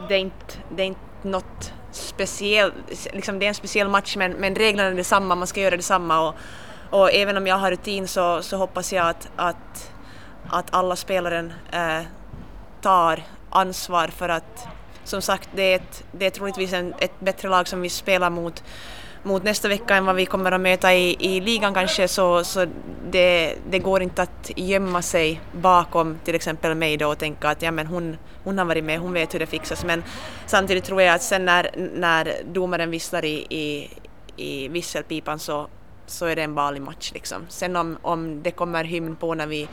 det 0.09 0.15
är 0.15 0.19
inte, 0.19 0.55
det 0.77 0.83
är 0.83 0.87
inte 0.87 1.01
något 1.23 1.73
speciellt, 1.91 2.75
liksom 3.13 3.39
det 3.39 3.47
är 3.47 3.49
en 3.49 3.55
speciell 3.55 3.89
match 3.89 4.17
men, 4.17 4.33
men 4.33 4.55
reglerna 4.55 4.89
är 4.89 4.95
detsamma, 4.95 5.35
man 5.35 5.47
ska 5.47 5.61
göra 5.61 5.77
detsamma. 5.77 6.29
Och, 6.29 6.35
och 6.91 7.13
även 7.13 7.37
om 7.37 7.47
jag 7.47 7.57
har 7.57 7.71
rutin 7.71 8.09
så, 8.09 8.43
så 8.43 8.57
hoppas 8.57 8.93
jag 8.93 9.09
att, 9.09 9.29
att, 9.37 9.93
att 10.51 10.75
alla 10.75 10.97
spelaren 10.97 11.53
uh, 11.75 12.03
tar 12.81 13.23
ansvar 13.51 14.09
för 14.09 14.29
att 14.29 14.69
som 15.05 15.23
sagt 15.23 15.49
det 15.55 15.63
är, 15.63 15.77
ett, 15.77 16.05
det 16.13 16.27
är 16.27 16.31
troligtvis 16.31 16.73
en, 16.73 16.95
ett 16.99 17.21
bättre 17.21 17.49
lag 17.49 17.69
som 17.69 17.81
vi 17.81 17.89
spelar 17.89 18.31
mot 18.31 18.63
mot 19.23 19.43
nästa 19.43 19.69
vecka 19.69 19.97
än 19.97 20.07
vad 20.07 20.17
vi 20.17 20.27
kommer 20.27 20.53
att 20.53 20.61
möta 20.61 20.95
i, 20.95 21.17
i 21.21 21.41
ligan 21.41 21.75
kanske 21.75 22.09
så, 22.09 22.45
så 22.45 22.67
det, 23.11 23.55
det 23.71 23.79
går 23.79 24.03
inte 24.03 24.23
att 24.23 24.51
gömma 24.57 25.03
sig 25.03 25.41
bakom 25.53 26.19
till 26.25 26.35
exempel 26.35 26.75
mig 26.75 26.97
då 26.97 27.09
och 27.09 27.19
tänka 27.19 27.49
att 27.49 27.63
ja 27.63 27.71
men 27.71 27.87
hon, 27.87 28.17
hon 28.45 28.59
har 28.59 28.65
varit 28.65 28.85
med, 28.85 28.99
hon 28.99 29.13
vet 29.13 29.35
hur 29.35 29.39
det 29.39 29.47
fixas 29.47 29.85
men 29.85 30.05
samtidigt 30.47 30.85
tror 30.85 31.03
jag 31.03 31.15
att 31.15 31.23
sen 31.23 31.45
när, 31.45 31.71
när 31.95 32.33
domaren 32.53 32.91
visslar 32.91 33.25
i, 33.25 33.47
i, 33.51 33.91
i 34.37 34.69
visselpipan 34.69 35.39
så, 35.39 35.69
så 36.07 36.27
är 36.27 36.37
det 36.37 36.43
en 36.43 36.55
vanlig 36.55 36.83
match 36.83 37.11
liksom. 37.15 37.43
Sen 37.49 37.77
om, 37.77 37.99
om 38.03 38.43
det 38.43 38.51
kommer 38.51 38.85
hymn 38.85 39.17
på 39.17 39.35
när 39.35 39.47
vi 39.47 39.69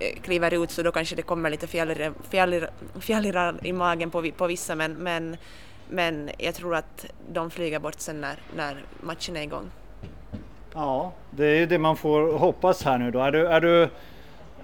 eh, 0.00 0.20
kliver 0.22 0.62
ut 0.62 0.70
så 0.70 0.82
då 0.82 0.92
kanske 0.92 1.16
det 1.16 1.22
kommer 1.22 1.50
lite 1.50 1.66
fjällrar 3.00 3.66
i 3.66 3.72
magen 3.72 4.10
på, 4.10 4.30
på 4.36 4.46
vissa 4.46 4.74
men, 4.74 4.92
men 4.92 5.36
men 5.90 6.30
jag 6.38 6.54
tror 6.54 6.74
att 6.74 7.06
de 7.32 7.50
flyger 7.50 7.78
bort 7.78 8.00
sen 8.00 8.20
när, 8.20 8.38
när 8.56 8.84
matchen 9.00 9.36
är 9.36 9.42
igång. 9.42 9.70
Ja, 10.74 11.12
det 11.30 11.46
är 11.46 11.56
ju 11.56 11.66
det 11.66 11.78
man 11.78 11.96
får 11.96 12.38
hoppas 12.38 12.84
här 12.84 12.98
nu 12.98 13.10
då. 13.10 13.18
Är 13.20 13.32
du, 13.32 13.46
är 13.46 13.60
du, 13.60 13.88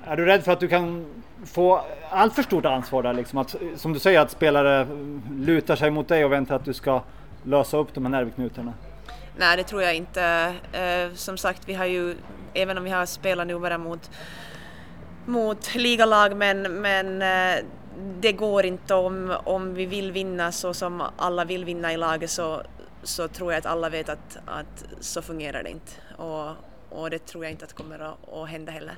är 0.04 0.16
du 0.16 0.24
rädd 0.24 0.44
för 0.44 0.52
att 0.52 0.60
du 0.60 0.68
kan 0.68 1.06
få 1.44 1.84
allt 2.10 2.34
för 2.34 2.42
stort 2.42 2.64
ansvar 2.64 3.02
där 3.02 3.12
liksom? 3.12 3.38
Att, 3.38 3.56
som 3.76 3.92
du 3.92 3.98
säger 3.98 4.20
att 4.20 4.30
spelare 4.30 4.86
lutar 5.32 5.76
sig 5.76 5.90
mot 5.90 6.08
dig 6.08 6.24
och 6.24 6.32
väntar 6.32 6.56
att 6.56 6.64
du 6.64 6.72
ska 6.72 7.02
lösa 7.42 7.76
upp 7.76 7.94
de 7.94 8.04
här 8.04 8.10
nervknutarna? 8.10 8.72
Nej, 9.36 9.56
det 9.56 9.62
tror 9.62 9.82
jag 9.82 9.94
inte. 9.94 10.54
Eh, 10.72 11.14
som 11.14 11.36
sagt, 11.36 11.68
vi 11.68 11.74
har 11.74 11.84
ju, 11.84 12.14
även 12.54 12.78
om 12.78 12.84
vi 12.84 12.90
har 12.90 13.06
spelat 13.06 13.46
nu 13.46 13.58
bara 13.58 13.78
mot, 13.78 14.10
mot 15.26 15.74
ligalag, 15.74 16.36
men, 16.36 16.62
men 16.80 17.22
eh, 17.22 17.64
det 18.20 18.32
går 18.32 18.66
inte 18.66 18.94
om, 18.94 19.36
om 19.44 19.74
vi 19.74 19.86
vill 19.86 20.12
vinna 20.12 20.52
så 20.52 20.74
som 20.74 21.02
alla 21.16 21.44
vill 21.44 21.64
vinna 21.64 21.92
i 21.92 21.96
laget 21.96 22.30
så, 22.30 22.62
så 23.02 23.28
tror 23.28 23.52
jag 23.52 23.58
att 23.58 23.66
alla 23.66 23.88
vet 23.88 24.08
att, 24.08 24.38
att 24.46 24.84
så 25.00 25.22
fungerar 25.22 25.62
det 25.62 25.70
inte. 25.70 25.92
Och, 26.16 26.50
och 26.90 27.10
det 27.10 27.18
tror 27.18 27.44
jag 27.44 27.50
inte 27.50 27.64
att 27.64 27.72
kommer 27.72 27.98
att, 27.98 28.32
att 28.32 28.48
hända 28.48 28.72
heller. 28.72 28.96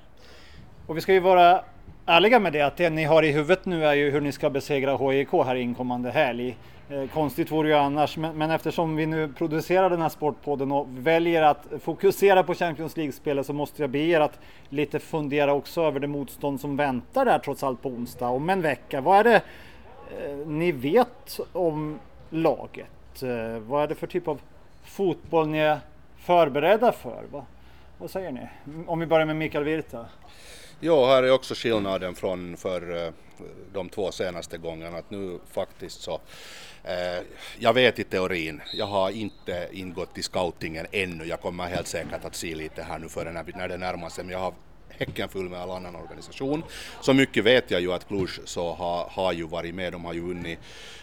Och 0.87 0.97
vi 0.97 1.01
ska 1.01 1.13
ju 1.13 1.21
vara 1.21 1.65
ärliga 2.07 2.39
med 2.39 2.53
det 2.53 2.63
att 2.63 2.77
det 2.77 2.91
ni 2.91 3.05
har 3.05 3.23
i 3.23 3.33
huvudet 3.33 3.67
nu 3.67 3.85
är 3.85 3.95
ju 3.95 4.11
hur 4.11 4.21
ni 4.21 4.33
ska 4.33 4.51
besegra 4.51 4.97
HJK 4.97 5.33
här 5.33 5.55
inkommande 5.55 6.11
helg. 6.11 6.57
Eh, 6.91 7.07
konstigt 7.15 7.51
vore 7.51 7.69
ju 7.69 7.75
annars, 7.75 8.17
men, 8.17 8.39
men, 8.39 8.51
eftersom 8.51 8.97
vi 8.97 9.07
nu 9.07 9.29
producerar 9.29 9.91
den 9.91 10.03
här 10.03 10.09
Sportpodden 10.09 10.73
och 10.73 10.87
väljer 10.91 11.43
att 11.43 11.67
fokusera 11.81 12.43
på 12.43 12.55
Champions 12.55 12.97
League-spelet 12.97 13.47
så 13.47 13.53
måste 13.53 13.83
jag 13.83 13.91
be 13.91 13.99
er 13.99 14.21
att 14.21 14.39
lite 14.69 14.99
fundera 14.99 15.53
också 15.53 15.83
över 15.83 16.01
det 16.01 16.07
motstånd 16.07 16.61
som 16.61 16.77
väntar 16.77 17.25
där 17.25 17.39
trots 17.39 17.63
allt 17.63 17.83
på 17.83 17.89
onsdag 17.89 18.29
om 18.29 18.51
en 18.51 18.63
vecka. 18.63 19.01
Vad 19.01 19.19
är 19.19 19.25
det 19.25 19.37
eh, 19.37 20.47
ni 20.47 20.73
vet 20.73 21.41
om 21.53 21.99
laget? 22.31 23.23
Eh, 23.23 23.59
vad 23.59 23.83
är 23.83 23.89
det 23.89 23.95
för 23.95 24.07
typ 24.07 24.29
av 24.29 24.41
fotboll 24.85 25.49
ni 25.49 25.59
är 25.59 25.79
förberedda 26.17 26.93
för? 26.93 27.25
Va? 27.33 27.45
Vad 27.99 28.11
säger 28.11 28.33
ni? 28.33 28.41
Om 28.87 29.01
vi 29.01 29.07
börjar 29.07 29.27
med 29.27 29.37
Mikael 29.37 29.65
Virta. 29.65 30.07
Ja, 30.81 31.07
här 31.07 31.23
är 31.23 31.31
också 31.31 31.55
skillnaden 31.55 32.15
från 32.15 32.57
för 32.57 33.07
eh, 33.07 33.13
de 33.73 33.89
två 33.89 34.13
senaste 34.13 34.59
gångerna 34.59 34.99
att 34.99 35.11
nu 35.11 35.39
faktiskt 35.53 36.01
så 36.01 36.21
Eh, 36.87 37.23
jag 37.59 37.73
vet 37.73 37.99
i 37.99 38.05
teorin, 38.05 38.61
jag 38.73 38.87
har 38.87 39.11
inte 39.11 39.69
ingått 39.73 40.19
i 40.19 40.23
scoutingen 40.23 40.87
ännu, 40.93 41.25
jag 41.25 41.41
kommer 41.41 41.65
helt 41.65 41.87
säkert 41.87 42.25
att 42.25 42.35
se 42.35 42.55
lite 42.55 42.83
här 42.83 42.99
nu 42.99 43.09
före 43.09 43.33
när 43.33 43.69
det 43.69 43.77
närmar 43.77 44.09
sig, 44.09 44.25
men 44.25 44.33
jag 44.33 44.39
har 44.39 44.55
häcken 44.99 45.29
full 45.29 45.49
med 45.49 45.61
all 45.61 45.71
annan 45.71 45.97
organisation. 45.97 46.63
Så 47.01 47.15
mycket 47.15 47.45
vet 47.45 47.71
jag 47.71 47.81
ju 47.81 47.93
att 47.93 48.09
Cluj 48.09 48.29
så 48.45 48.73
har, 48.73 49.09
har 49.11 49.33
ju 49.33 49.47
varit 49.47 49.75
med, 49.75 49.93
de 49.93 50.05
har 50.05 50.15
ju 50.15 50.21
vunnit, 50.21 50.59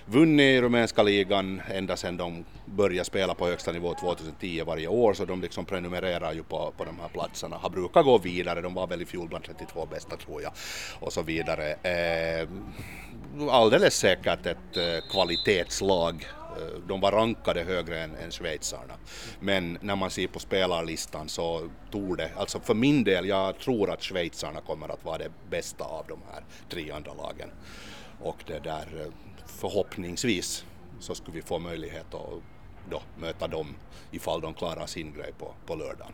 vunnit 0.05 0.61
rumänska 0.61 1.03
ligan 1.03 1.61
ända 1.71 1.97
sedan 1.97 2.17
de 2.17 2.45
började 2.65 3.05
spela 3.05 3.33
på 3.33 3.47
högsta 3.47 3.71
nivå 3.71 3.95
2010 3.99 4.63
varje 4.65 4.87
år, 4.87 5.13
så 5.13 5.25
de 5.25 5.41
liksom 5.41 5.65
prenumererar 5.65 6.33
ju 6.33 6.43
på, 6.43 6.73
på 6.77 6.85
de 6.85 6.99
här 6.99 7.07
platserna, 7.07 7.55
har 7.55 7.69
brukat 7.69 8.05
gå 8.05 8.17
vidare, 8.17 8.61
de 8.61 8.73
var 8.73 8.87
väl 8.87 9.01
i 9.01 9.05
fjol 9.05 9.27
bland 9.27 9.43
32 9.43 9.85
bästa 9.85 10.17
tror 10.17 10.41
jag, 10.41 10.51
och 10.99 11.13
så 11.13 11.21
vidare. 11.21 11.73
Eh, 11.73 12.47
alldeles 13.49 13.95
säkert 13.95 14.45
ett 14.45 14.77
eh, 14.77 15.11
kvalitetslag. 15.11 16.25
Eh, 16.57 16.79
de 16.87 17.01
var 17.01 17.11
rankade 17.11 17.63
högre 17.63 17.99
än, 17.99 18.15
än 18.15 18.31
schweizarna. 18.31 18.93
Men 19.39 19.77
när 19.81 19.95
man 19.95 20.09
ser 20.09 20.27
på 20.27 20.39
spelarlistan 20.39 21.29
så 21.29 21.69
tror 21.91 22.15
det, 22.15 22.31
alltså 22.37 22.59
för 22.59 22.73
min 22.73 23.03
del, 23.03 23.27
jag 23.27 23.59
tror 23.59 23.91
att 23.91 24.03
schweizarna 24.03 24.61
kommer 24.61 24.89
att 24.89 25.05
vara 25.05 25.17
det 25.17 25.31
bästa 25.49 25.83
av 25.83 26.05
de 26.07 26.19
här 26.33 26.43
tre 26.69 26.91
andra 26.91 27.13
lagen. 27.13 27.49
Och 28.21 28.37
det 28.47 28.59
där 28.59 28.87
eh, 28.99 29.11
förhoppningsvis 29.45 30.65
så 30.99 31.15
skulle 31.15 31.35
vi 31.35 31.41
få 31.41 31.59
möjlighet 31.59 32.13
att 32.13 32.41
då 32.89 33.01
möta 33.17 33.47
dem 33.47 33.75
ifall 34.11 34.41
de 34.41 34.53
klarar 34.53 34.85
sin 34.85 35.13
grej 35.13 35.33
på, 35.37 35.53
på 35.65 35.75
lördagen. 35.75 36.13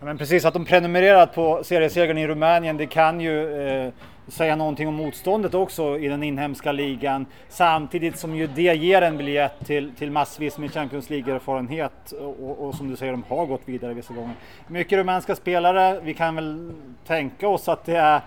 Ja, 0.00 0.06
men 0.06 0.18
precis, 0.18 0.44
att 0.44 0.54
de 0.54 0.64
prenumererat 0.64 1.34
på 1.34 1.64
seriesegern 1.64 2.18
i 2.18 2.26
Rumänien, 2.26 2.76
det 2.76 2.86
kan 2.86 3.20
ju 3.20 3.60
eh, 3.60 3.92
säga 4.28 4.56
någonting 4.56 4.88
om 4.88 4.94
motståndet 4.94 5.54
också 5.54 5.98
i 5.98 6.08
den 6.08 6.22
inhemska 6.22 6.72
ligan. 6.72 7.26
Samtidigt 7.48 8.18
som 8.18 8.36
ju 8.36 8.46
det 8.46 8.74
ger 8.74 9.02
en 9.02 9.16
biljett 9.16 9.66
till, 9.66 9.92
till 9.94 10.10
massvis 10.10 10.58
med 10.58 10.72
Champions 10.72 11.10
League-erfarenhet 11.10 12.12
och, 12.12 12.66
och, 12.66 12.74
som 12.74 12.90
du 12.90 12.96
säger, 12.96 13.12
de 13.12 13.24
har 13.28 13.46
gått 13.46 13.62
vidare 13.64 13.94
vissa 13.94 14.14
gånger. 14.14 14.34
Mycket 14.68 14.98
rumänska 14.98 15.36
spelare, 15.36 16.00
vi 16.00 16.14
kan 16.14 16.34
väl 16.34 16.72
tänka 17.06 17.48
oss 17.48 17.68
att 17.68 17.84
det 17.84 18.22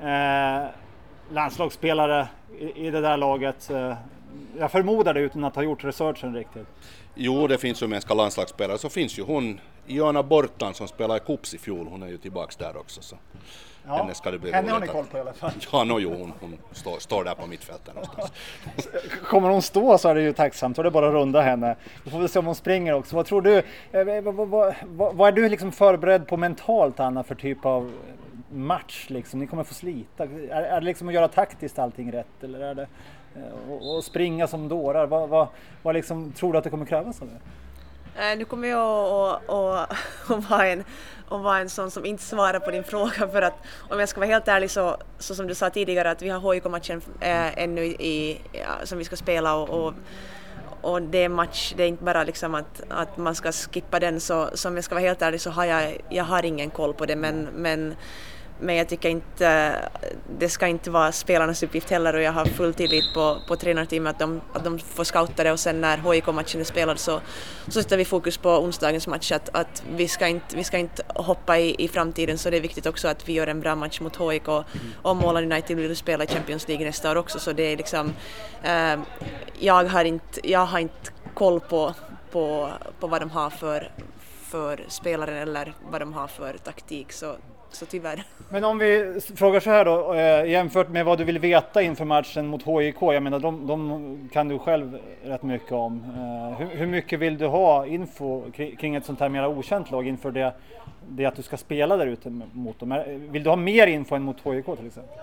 är 0.00 0.62
eh, 0.62 0.68
landslagsspelare 1.30 2.28
i, 2.58 2.86
i 2.86 2.90
det 2.90 3.00
där 3.00 3.16
laget. 3.16 3.70
Eh, 3.70 3.94
jag 4.58 4.70
förmodar 4.70 5.14
det 5.14 5.20
utan 5.20 5.44
att 5.44 5.56
ha 5.56 5.62
gjort 5.62 5.84
researchen 5.84 6.34
riktigt. 6.34 6.66
Jo, 7.14 7.46
det 7.46 7.58
finns 7.58 7.82
rumänska 7.82 8.14
landslagsspelare. 8.14 8.78
Så 8.78 8.88
finns 8.88 9.18
ju 9.18 9.22
hon, 9.22 9.60
Iona 9.86 10.22
Bortan 10.22 10.74
som 10.74 10.88
spelade 10.88 11.20
i 11.20 11.26
Kups 11.26 11.54
i 11.54 11.58
fjol, 11.58 11.86
hon 11.90 12.02
är 12.02 12.08
ju 12.08 12.18
tillbaks 12.18 12.56
där 12.56 12.76
också. 12.76 13.02
Så. 13.02 13.16
Ja, 13.86 13.96
henne 13.96 14.14
ska 14.14 14.30
det 14.30 14.38
bli 14.38 14.52
henne 14.52 14.72
har 14.72 14.80
ni 14.80 14.86
koll 14.86 15.04
på 15.04 15.16
i 15.16 15.20
alla 15.20 15.32
fall. 15.32 15.52
Ja, 15.72 15.84
no, 15.84 16.00
jo, 16.00 16.14
hon, 16.14 16.32
hon 16.40 16.58
står, 16.72 16.98
står, 16.98 17.24
där 17.24 17.34
på 17.34 17.46
mittfältet 17.46 17.94
någonstans. 17.94 18.32
Kommer 19.26 19.48
hon 19.48 19.62
stå 19.62 19.98
så 19.98 20.08
är 20.08 20.14
det 20.14 20.22
ju 20.22 20.32
tacksamt, 20.32 20.76
då 20.76 20.82
är 20.82 20.84
det 20.84 20.90
bara 20.90 21.08
att 21.08 21.12
runda 21.12 21.40
henne. 21.40 21.76
Då 22.04 22.10
får 22.10 22.18
vi 22.18 22.28
se 22.28 22.38
om 22.38 22.46
hon 22.46 22.54
springer 22.54 22.92
också. 22.92 23.16
Vad 23.16 23.26
tror 23.26 23.42
du, 23.42 23.62
eh, 23.92 24.22
vad, 24.22 24.34
vad, 24.34 24.74
vad, 24.84 25.14
vad 25.14 25.28
är 25.28 25.32
du 25.32 25.48
liksom 25.48 25.72
förberedd 25.72 26.26
på 26.26 26.36
mentalt 26.36 27.00
Anna 27.00 27.22
för 27.22 27.34
typ 27.34 27.66
av 27.66 27.92
match 28.50 29.06
liksom? 29.08 29.40
Ni 29.40 29.46
kommer 29.46 29.64
få 29.64 29.74
slita. 29.74 30.24
Är, 30.24 30.50
är 30.50 30.80
det 30.80 30.86
liksom 30.86 31.08
att 31.08 31.14
göra 31.14 31.28
taktiskt 31.28 31.78
allting 31.78 32.12
rätt 32.12 32.44
eller 32.44 32.60
är 32.60 32.74
det 32.74 32.86
och, 33.68 33.82
eh, 33.82 33.88
och 33.88 34.04
springa 34.04 34.46
som 34.46 34.68
dårar? 34.68 35.06
Vad, 35.06 35.28
vad, 35.28 35.48
vad 35.82 35.94
liksom, 35.94 36.32
tror 36.32 36.52
du 36.52 36.58
att 36.58 36.64
det 36.64 36.70
kommer 36.70 36.86
krävas 36.86 37.22
av 37.22 37.28
er? 37.28 37.40
Uh, 38.16 38.38
nu 38.38 38.44
kommer 38.44 38.68
jag 38.68 38.80
att, 38.80 39.50
att, 39.50 39.90
att, 40.30 40.50
vara 40.50 40.68
en, 40.68 40.84
att 41.36 41.42
vara 41.42 41.58
en 41.58 41.68
sån 41.68 41.90
som 41.90 42.04
inte 42.04 42.22
svarar 42.22 42.58
på 42.58 42.70
din 42.70 42.84
fråga. 42.84 43.28
För 43.32 43.42
att 43.42 43.54
om 43.90 44.00
jag 44.00 44.08
ska 44.08 44.20
vara 44.20 44.30
helt 44.30 44.48
ärlig 44.48 44.70
så, 44.70 44.96
så 45.18 45.34
som 45.34 45.46
du 45.46 45.54
sa 45.54 45.70
tidigare 45.70 46.10
att 46.10 46.22
vi 46.22 46.28
har 46.28 46.54
HIK-matchen 46.54 47.02
äh, 47.20 47.46
eh, 47.46 47.62
ännu 47.62 47.84
i, 47.84 48.40
ja, 48.52 48.86
som 48.86 48.98
vi 48.98 49.04
ska 49.04 49.16
spela 49.16 49.54
och, 49.54 49.68
och 49.68 49.94
och 50.82 51.02
det 51.02 51.18
är 51.18 51.28
match, 51.28 51.74
det 51.76 51.82
är 51.82 51.88
inte 51.88 52.04
bara 52.04 52.24
liksom 52.24 52.54
att, 52.54 52.82
att 52.88 53.16
man 53.16 53.34
ska 53.34 53.52
skippa 53.52 54.00
den. 54.00 54.20
Så 54.20 54.50
som 54.54 54.74
jag 54.74 54.84
ska 54.84 54.94
vara 54.94 55.04
helt 55.04 55.22
ärlig 55.22 55.40
så 55.40 55.50
har 55.50 55.64
jag, 55.64 55.96
jag 56.08 56.24
har 56.24 56.44
ingen 56.44 56.70
koll 56.70 56.94
på 56.94 57.06
det. 57.06 57.16
Men, 57.16 57.48
men 57.54 57.94
men 58.62 58.76
jag 58.76 58.88
tycker 58.88 59.08
inte, 59.08 59.74
det 60.38 60.48
ska 60.48 60.66
inte 60.66 60.90
vara 60.90 61.12
spelarnas 61.12 61.62
uppgift 61.62 61.90
heller 61.90 62.14
och 62.14 62.22
jag 62.22 62.32
har 62.32 62.44
full 62.44 62.74
tillit 62.74 63.14
på, 63.14 63.38
på 63.48 63.56
tränarteamet 63.56 64.12
att 64.12 64.18
de, 64.18 64.40
att 64.52 64.64
de 64.64 64.78
får 64.78 65.04
scouta 65.04 65.44
det 65.44 65.52
och 65.52 65.60
sen 65.60 65.80
när 65.80 66.12
HIK-matchen 66.12 66.60
är 66.60 66.64
spelad 66.64 66.98
så, 66.98 67.20
så 67.68 67.82
sätter 67.82 67.96
vi 67.96 68.04
fokus 68.04 68.36
på 68.36 68.50
onsdagens 68.50 69.06
match 69.06 69.32
att, 69.32 69.48
att 69.52 69.82
vi, 69.96 70.08
ska 70.08 70.28
inte, 70.28 70.56
vi 70.56 70.64
ska 70.64 70.78
inte 70.78 71.02
hoppa 71.08 71.58
i, 71.58 71.84
i 71.84 71.88
framtiden. 71.88 72.38
Så 72.38 72.50
det 72.50 72.56
är 72.56 72.60
viktigt 72.60 72.86
också 72.86 73.08
att 73.08 73.28
vi 73.28 73.32
gör 73.32 73.46
en 73.46 73.60
bra 73.60 73.74
match 73.74 74.00
mot 74.00 74.16
HIK 74.16 74.48
och, 74.48 74.64
och 75.02 75.16
Måland 75.16 75.52
United 75.52 75.76
vill 75.76 75.96
spela 75.96 76.24
i 76.24 76.26
Champions 76.26 76.68
League 76.68 76.86
nästa 76.86 77.10
år 77.10 77.16
också. 77.16 77.38
Så 77.38 77.52
det 77.52 77.62
är 77.62 77.76
liksom 77.76 78.12
eh, 78.62 79.00
jag 79.58 79.84
har 79.84 80.04
inte, 80.04 80.50
jag 80.50 80.66
har 80.66 80.78
inte 80.78 81.10
koll 81.34 81.60
på, 81.60 81.94
på, 82.30 82.70
på 83.00 83.06
vad 83.06 83.20
de 83.20 83.30
har 83.30 83.50
för, 83.50 83.90
för 84.50 84.84
spelare 84.88 85.40
eller 85.40 85.74
vad 85.90 86.00
de 86.00 86.12
har 86.12 86.26
för 86.26 86.56
taktik. 86.64 87.12
Så 87.12 87.36
så 87.74 87.86
tyvärr. 87.86 88.24
Men 88.48 88.64
om 88.64 88.78
vi 88.78 89.20
frågar 89.36 89.60
så 89.60 89.70
här 89.70 89.84
då, 89.84 90.14
eh, 90.14 90.50
jämfört 90.50 90.88
med 90.88 91.04
vad 91.04 91.18
du 91.18 91.24
vill 91.24 91.38
veta 91.38 91.82
inför 91.82 92.04
matchen 92.04 92.46
mot 92.46 92.62
HIK, 92.62 92.96
jag 93.00 93.22
menar 93.22 93.38
de, 93.38 93.66
de 93.66 94.28
kan 94.32 94.48
du 94.48 94.58
själv 94.58 94.98
rätt 95.24 95.42
mycket 95.42 95.72
om. 95.72 96.04
Eh, 96.16 96.58
hur, 96.58 96.76
hur, 96.76 96.86
mycket 96.86 97.18
vill 97.18 97.38
du 97.38 97.46
ha 97.46 97.86
info 97.86 98.50
kring 98.52 98.94
ett 98.94 99.06
sånt 99.06 99.20
här 99.20 99.28
mer 99.28 99.46
okänt 99.46 99.90
lag 99.90 100.08
inför 100.08 100.30
det, 100.30 100.52
det 101.08 101.24
att 101.24 101.36
du 101.36 101.42
ska 101.42 101.56
spela 101.56 101.96
där 101.96 102.06
ute 102.06 102.30
mot 102.52 102.80
dem? 102.80 103.02
Vill 103.30 103.42
du 103.42 103.50
ha 103.50 103.56
mer 103.56 103.86
info 103.86 104.14
än 104.14 104.22
mot 104.22 104.36
HIK 104.36 104.64
till 104.64 104.86
exempel? 104.86 105.18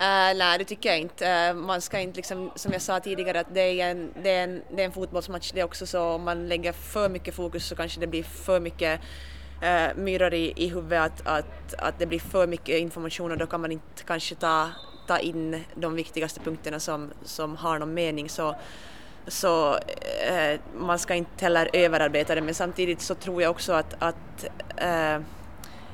Uh, 0.00 0.36
nej, 0.36 0.58
det 0.58 0.64
tycker 0.64 0.88
jag 0.88 0.98
inte. 0.98 1.50
Uh, 1.50 1.56
man 1.56 1.80
ska 1.80 2.00
inte, 2.00 2.16
liksom, 2.16 2.50
som 2.54 2.72
jag 2.72 2.82
sa 2.82 3.00
tidigare, 3.00 3.40
att 3.40 3.54
det 3.54 3.80
är, 3.80 3.90
en, 3.90 4.12
det, 4.22 4.30
är 4.30 4.44
en, 4.44 4.62
det 4.70 4.82
är 4.82 4.86
en 4.86 4.92
fotbollsmatch 4.92 5.52
det 5.52 5.60
är 5.60 5.64
också, 5.64 5.86
så 5.86 6.02
om 6.02 6.22
man 6.22 6.48
lägger 6.48 6.72
för 6.72 7.08
mycket 7.08 7.34
fokus 7.34 7.66
så 7.66 7.76
kanske 7.76 8.00
det 8.00 8.06
blir 8.06 8.22
för 8.22 8.60
mycket 8.60 9.00
eh, 9.60 9.96
myror 9.96 10.34
i, 10.34 10.52
i 10.56 10.68
huvudet 10.68 11.00
att, 11.00 11.26
att, 11.26 11.74
att 11.78 11.98
det 11.98 12.06
blir 12.06 12.18
för 12.18 12.46
mycket 12.46 12.78
information 12.78 13.32
och 13.32 13.38
då 13.38 13.46
kan 13.46 13.60
man 13.60 13.72
inte 13.72 14.02
kanske 14.06 14.34
ta, 14.34 14.70
ta 15.06 15.18
in 15.18 15.64
de 15.74 15.94
viktigaste 15.94 16.40
punkterna 16.40 16.80
som, 16.80 17.10
som 17.24 17.56
har 17.56 17.78
någon 17.78 17.94
mening. 17.94 18.28
Så, 18.28 18.56
så 19.26 19.74
eh, 20.28 20.60
man 20.74 20.98
ska 20.98 21.14
inte 21.14 21.44
heller 21.44 21.70
överarbeta 21.72 22.34
det 22.34 22.40
men 22.40 22.54
samtidigt 22.54 23.00
så 23.00 23.14
tror 23.14 23.42
jag 23.42 23.50
också 23.50 23.72
att, 23.72 23.94
att 23.98 24.46
eh, 24.76 25.18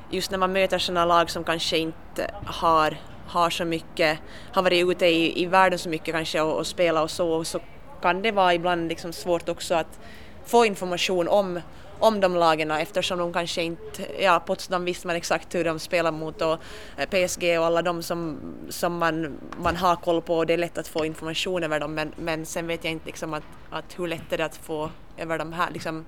just 0.09 0.31
när 0.31 0.37
man 0.37 0.53
möter 0.53 0.77
sådana 0.77 1.05
lag 1.05 1.29
som 1.29 1.43
kanske 1.43 1.77
inte 1.77 2.31
har, 2.45 2.97
har 3.27 3.49
så 3.49 3.65
mycket, 3.65 4.19
har 4.51 4.63
varit 4.63 4.91
ute 4.91 5.05
i, 5.05 5.41
i 5.43 5.45
världen 5.45 5.79
så 5.79 5.89
mycket 5.89 6.13
kanske 6.13 6.41
och, 6.41 6.57
och 6.57 6.67
spelat 6.67 7.03
och 7.03 7.11
så, 7.11 7.43
så 7.43 7.59
kan 8.01 8.21
det 8.21 8.31
vara 8.31 8.53
ibland 8.53 8.89
liksom 8.89 9.13
svårt 9.13 9.49
också 9.49 9.75
att 9.75 9.99
få 10.45 10.65
information 10.65 11.27
om 11.27 11.59
om 11.99 12.19
de 12.19 12.35
lagen 12.35 12.71
eftersom 12.71 13.19
de 13.19 13.33
kanske 13.33 13.61
inte, 13.61 14.23
ja 14.23 14.39
Potsdam 14.39 14.85
visste 14.85 15.07
man 15.07 15.15
exakt 15.15 15.55
hur 15.55 15.63
de 15.63 15.79
spelar 15.79 16.11
mot 16.11 16.41
och 16.41 16.57
eh, 16.97 17.09
PSG 17.09 17.59
och 17.59 17.65
alla 17.65 17.81
de 17.81 18.03
som, 18.03 18.39
som 18.69 18.97
man, 18.97 19.33
man 19.57 19.75
har 19.75 19.95
koll 19.95 20.21
på 20.21 20.37
och 20.37 20.45
det 20.45 20.53
är 20.53 20.57
lätt 20.57 20.77
att 20.77 20.87
få 20.87 21.05
information 21.05 21.63
över 21.63 21.79
dem 21.79 21.93
men, 21.93 22.13
men 22.17 22.45
sen 22.45 22.67
vet 22.67 22.83
jag 22.83 22.91
inte 22.91 23.05
liksom 23.05 23.33
att, 23.33 23.43
att 23.69 23.99
hur 23.99 24.07
lätt 24.07 24.33
är 24.33 24.37
det 24.37 24.45
att 24.45 24.57
få 24.57 24.89
över 25.17 25.37
de 25.37 25.53
här 25.53 25.71
liksom, 25.71 26.05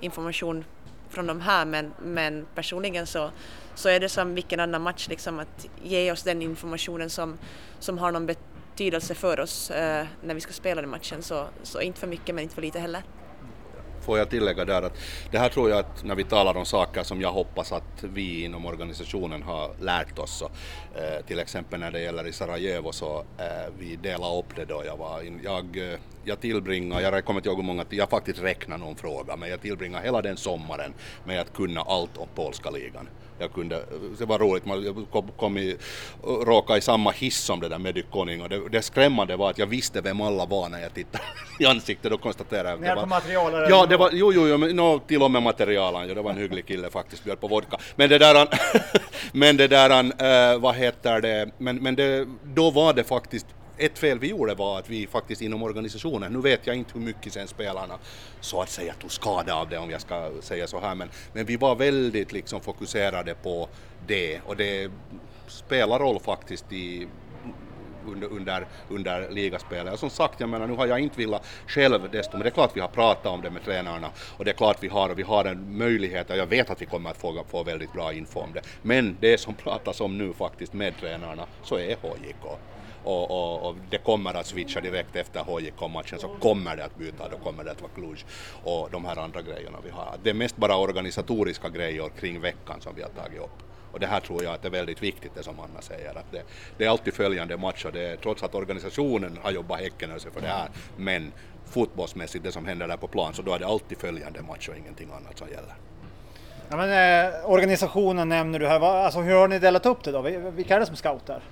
information 0.00 0.64
från 1.10 1.26
de 1.26 1.40
här 1.40 1.64
men, 1.64 1.92
men 2.02 2.46
personligen 2.54 3.06
så, 3.06 3.30
så 3.74 3.88
är 3.88 4.00
det 4.00 4.08
som 4.08 4.34
vilken 4.34 4.60
annan 4.60 4.82
match 4.82 5.08
liksom 5.08 5.38
att 5.38 5.68
ge 5.82 6.12
oss 6.12 6.22
den 6.22 6.42
informationen 6.42 7.10
som, 7.10 7.38
som 7.78 7.98
har 7.98 8.12
någon 8.12 8.26
betydelse 8.26 9.14
för 9.14 9.40
oss 9.40 9.70
eh, 9.70 10.06
när 10.22 10.34
vi 10.34 10.40
ska 10.40 10.52
spela 10.52 10.80
den 10.80 10.90
matchen. 10.90 11.22
Så, 11.22 11.46
så 11.62 11.80
inte 11.80 12.00
för 12.00 12.06
mycket 12.06 12.34
men 12.34 12.42
inte 12.42 12.54
för 12.54 12.62
lite 12.62 12.78
heller 12.78 13.02
får 14.08 14.18
jag 14.18 14.30
tillägga 14.30 14.64
där 14.64 14.82
att 14.82 14.98
det 15.30 15.38
här 15.38 15.48
tror 15.48 15.70
jag 15.70 15.78
att 15.78 16.04
när 16.04 16.14
vi 16.14 16.24
talar 16.24 16.56
om 16.56 16.64
saker 16.64 17.02
som 17.02 17.20
jag 17.20 17.32
hoppas 17.32 17.72
att 17.72 18.04
vi 18.04 18.44
inom 18.44 18.66
organisationen 18.66 19.42
har 19.42 19.70
lärt 19.80 20.18
oss, 20.18 20.38
så, 20.38 20.44
eh, 21.00 21.26
till 21.26 21.38
exempel 21.38 21.80
när 21.80 21.90
det 21.90 22.00
gäller 22.00 22.26
i 22.26 22.32
Sarajevo 22.32 22.92
så 22.92 23.18
eh, 23.38 23.72
vi 23.78 23.96
delade 23.96 24.38
upp 24.38 24.56
det 24.56 24.64
då 24.64 24.82
jag 24.86 24.96
var 24.96 25.22
in, 25.22 25.40
jag, 25.44 25.76
eh, 25.76 25.98
jag 26.24 26.40
tillbringade, 26.40 27.02
jag 27.02 27.24
kommer 27.24 27.40
inte 27.40 27.48
ihåg 27.48 27.58
hur 27.58 27.64
många, 27.64 27.84
jag 27.90 28.10
faktiskt 28.10 28.42
räknar 28.42 28.78
någon 28.78 28.96
fråga, 28.96 29.36
men 29.36 29.50
jag 29.50 29.60
tillbringade 29.60 30.04
hela 30.04 30.22
den 30.22 30.36
sommaren 30.36 30.92
med 31.24 31.40
att 31.40 31.52
kunna 31.52 31.80
allt 31.80 32.16
om 32.16 32.28
polska 32.34 32.70
ligan 32.70 33.08
jag 33.38 33.52
kunde, 33.52 33.82
det 34.18 34.24
var 34.24 34.38
roligt, 34.38 34.66
man 34.66 35.06
kom, 35.12 35.30
kom 35.36 35.58
i, 35.58 35.76
råkade 36.22 36.78
i 36.78 36.82
samma 36.82 37.10
hiss 37.10 37.38
som 37.38 37.60
det 37.60 37.68
där 37.68 37.78
Medykoning 37.78 38.42
och 38.42 38.48
det, 38.48 38.68
det 38.68 38.82
skrämmande 38.82 39.36
var 39.36 39.50
att 39.50 39.58
jag 39.58 39.66
visste 39.66 40.00
vem 40.00 40.20
alla 40.20 40.46
var 40.46 40.68
när 40.68 40.80
jag 40.80 40.94
tittade 40.94 41.24
i 41.58 41.66
ansiktet 41.66 42.12
och 42.12 42.20
konstaterade 42.20 42.72
att 42.72 42.80
det 42.80 42.94
var... 42.94 43.06
material? 43.06 43.66
Ja, 43.70 43.86
det 43.86 43.96
var, 43.98 44.10
jo, 44.12 44.32
jo, 44.32 44.46
jo 44.48 44.58
men, 44.58 44.76
no, 44.76 44.98
till 44.98 45.22
och 45.22 45.30
med 45.30 45.42
materialen, 45.42 46.08
ja, 46.08 46.14
det 46.14 46.22
var 46.22 46.30
en 46.30 46.36
hygglig 46.36 46.66
kille 46.66 46.90
faktiskt, 46.90 47.24
bjöd 47.24 47.40
på 47.40 47.48
vodka. 47.48 47.76
Men 47.96 48.08
det 48.08 48.18
där, 48.18 48.48
men 49.32 49.56
det 49.56 49.68
där, 49.68 49.90
äh, 50.52 50.58
vad 50.58 50.74
heter 50.74 51.20
det, 51.20 51.50
men, 51.58 51.76
men 51.76 51.94
det, 51.94 52.26
då 52.44 52.70
var 52.70 52.92
det 52.92 53.04
faktiskt 53.04 53.46
ett 53.78 53.98
fel 53.98 54.18
vi 54.18 54.28
gjorde 54.28 54.54
var 54.54 54.78
att 54.78 54.90
vi 54.90 55.06
faktiskt 55.06 55.42
inom 55.42 55.62
organisationen, 55.62 56.32
nu 56.32 56.40
vet 56.40 56.66
jag 56.66 56.76
inte 56.76 56.90
hur 56.94 57.00
mycket 57.00 57.32
sen 57.32 57.48
spelarna 57.48 57.98
så 58.40 58.62
att 58.62 58.70
säga 58.70 58.94
tog 58.94 59.12
skada 59.12 59.54
av 59.54 59.68
det 59.68 59.78
om 59.78 59.90
jag 59.90 60.00
ska 60.00 60.30
säga 60.40 60.66
så 60.66 60.80
här, 60.80 60.94
men, 60.94 61.10
men 61.32 61.46
vi 61.46 61.56
var 61.56 61.74
väldigt 61.74 62.32
liksom 62.32 62.60
fokuserade 62.60 63.34
på 63.34 63.68
det. 64.06 64.40
Och 64.46 64.56
det 64.56 64.90
spelar 65.46 65.98
roll 65.98 66.20
faktiskt 66.20 66.72
i 66.72 67.08
under, 68.12 68.26
under, 68.26 68.66
under 68.88 69.30
ligaspelet. 69.30 69.92
Och 69.92 69.98
som 69.98 70.10
sagt, 70.10 70.40
jag 70.40 70.48
menar, 70.48 70.66
nu 70.66 70.74
har 70.74 70.86
jag 70.86 71.00
inte 71.00 71.18
velat 71.18 71.46
själv 71.66 72.10
desto, 72.10 72.32
men 72.32 72.42
det 72.42 72.48
är 72.48 72.50
klart 72.50 72.76
vi 72.76 72.80
har 72.80 72.88
pratat 72.88 73.26
om 73.26 73.42
det 73.42 73.50
med 73.50 73.64
tränarna 73.64 74.10
och 74.36 74.44
det 74.44 74.50
är 74.50 74.54
klart 74.54 74.76
vi 74.80 74.88
har, 74.88 75.10
och 75.10 75.18
vi 75.18 75.22
har 75.22 75.44
en 75.44 75.78
möjlighet 75.78 76.30
och 76.30 76.36
jag 76.36 76.46
vet 76.46 76.70
att 76.70 76.82
vi 76.82 76.86
kommer 76.86 77.10
att 77.10 77.16
få, 77.16 77.44
få 77.48 77.62
väldigt 77.62 77.92
bra 77.92 78.12
info 78.12 78.40
om 78.40 78.52
det. 78.52 78.60
Men 78.82 79.16
det 79.20 79.40
som 79.40 79.54
pratas 79.54 80.00
om 80.00 80.18
nu 80.18 80.32
faktiskt 80.32 80.72
med 80.72 80.96
tränarna 81.00 81.46
så 81.62 81.78
är 81.78 81.96
HJK 81.96 82.44
och, 83.04 83.30
och, 83.30 83.68
och, 83.68 83.76
det 83.90 83.98
kommer 83.98 84.34
att 84.34 84.46
switcha 84.46 84.80
direkt 84.80 85.16
efter 85.16 85.40
HJK-matchen 85.40 86.18
så 86.18 86.28
kommer 86.28 86.76
det 86.76 86.84
att 86.84 86.96
byta, 86.96 87.28
då 87.28 87.36
kommer 87.36 87.64
det 87.64 87.70
att 87.70 87.80
vara 87.80 87.92
Cluj 87.94 88.24
och 88.64 88.88
de 88.90 89.04
här 89.04 89.16
andra 89.16 89.42
grejerna 89.42 89.78
vi 89.84 89.90
har. 89.90 90.14
Det 90.22 90.30
är 90.30 90.34
mest 90.34 90.56
bara 90.56 90.76
organisatoriska 90.76 91.68
grejer 91.68 92.08
kring 92.20 92.40
veckan 92.40 92.80
som 92.80 92.94
vi 92.94 93.02
har 93.02 93.08
tagit 93.08 93.40
upp. 93.40 93.67
Och 93.98 94.00
det 94.00 94.06
här 94.06 94.20
tror 94.20 94.44
jag 94.44 94.54
att 94.54 94.62
är 94.64 94.70
väldigt 94.70 95.02
viktigt 95.02 95.34
det 95.34 95.42
som 95.42 95.60
Anna 95.60 95.80
säger, 95.80 96.10
att 96.10 96.32
det, 96.32 96.42
det 96.76 96.84
är 96.84 96.88
alltid 96.88 97.14
följande 97.14 97.56
matcher, 97.56 97.90
det 97.92 98.08
är, 98.08 98.16
trots 98.16 98.42
att 98.42 98.54
organisationen 98.54 99.38
har 99.42 99.50
jobbat 99.50 99.80
häcken 99.80 100.20
sig 100.20 100.30
för 100.30 100.40
det 100.40 100.46
här, 100.46 100.68
men 100.96 101.32
fotbollsmässigt 101.64 102.44
det 102.44 102.52
som 102.52 102.66
händer 102.66 102.88
där 102.88 102.96
på 102.96 103.08
plan, 103.08 103.34
så 103.34 103.42
då 103.42 103.52
är 103.52 103.58
det 103.58 103.66
alltid 103.66 103.98
följande 103.98 104.42
match 104.42 104.68
och 104.68 104.76
ingenting 104.76 105.08
annat 105.10 105.38
som 105.38 105.48
gäller. 105.48 105.74
Ja, 106.68 106.76
men, 106.76 106.90
eh, 107.26 107.50
organisationen 107.50 108.28
nämner 108.28 108.58
du 108.58 108.66
här, 108.66 108.80
alltså, 108.80 109.20
hur 109.20 109.34
har 109.34 109.48
ni 109.48 109.58
delat 109.58 109.86
upp 109.86 110.04
det 110.04 110.12
då? 110.12 110.20
Vilka 110.50 110.76
är 110.76 110.80
det 110.80 110.86
som 110.86 110.96
scoutar? 110.96 111.42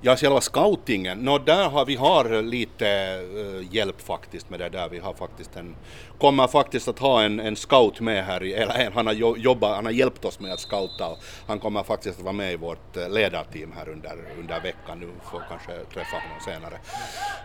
Ja, 0.00 0.16
själva 0.16 0.40
scoutingen, 0.40 1.18
no, 1.18 1.38
där 1.38 1.68
har 1.68 1.84
vi 1.84 1.94
har 1.96 2.42
lite 2.42 3.20
uh, 3.34 3.74
hjälp 3.74 4.00
faktiskt 4.00 4.50
med 4.50 4.60
det 4.60 4.68
där. 4.68 4.88
Vi 4.88 4.98
har 4.98 5.14
faktiskt 5.14 5.56
en, 5.56 5.76
kommer 6.18 6.46
faktiskt 6.46 6.88
att 6.88 6.98
ha 6.98 7.22
en, 7.22 7.40
en 7.40 7.56
scout 7.56 8.00
med 8.00 8.24
här, 8.24 8.42
i, 8.42 8.52
eller 8.52 8.90
han 8.90 9.06
har, 9.06 9.14
jobbat, 9.36 9.76
han 9.76 9.84
har 9.84 9.92
hjälpt 9.92 10.24
oss 10.24 10.40
med 10.40 10.52
att 10.52 10.60
scouta 10.60 11.08
och 11.08 11.18
han 11.46 11.58
kommer 11.58 11.82
faktiskt 11.82 12.18
att 12.18 12.24
vara 12.24 12.32
med 12.32 12.52
i 12.52 12.56
vårt 12.56 12.96
eh, 12.96 13.10
ledarteam 13.10 13.72
här 13.72 13.88
under, 13.88 14.16
under 14.38 14.60
veckan. 14.60 15.00
Nu 15.00 15.08
får 15.30 15.42
kanske 15.48 15.72
träffa 15.94 16.16
honom 16.16 16.40
senare. 16.44 16.78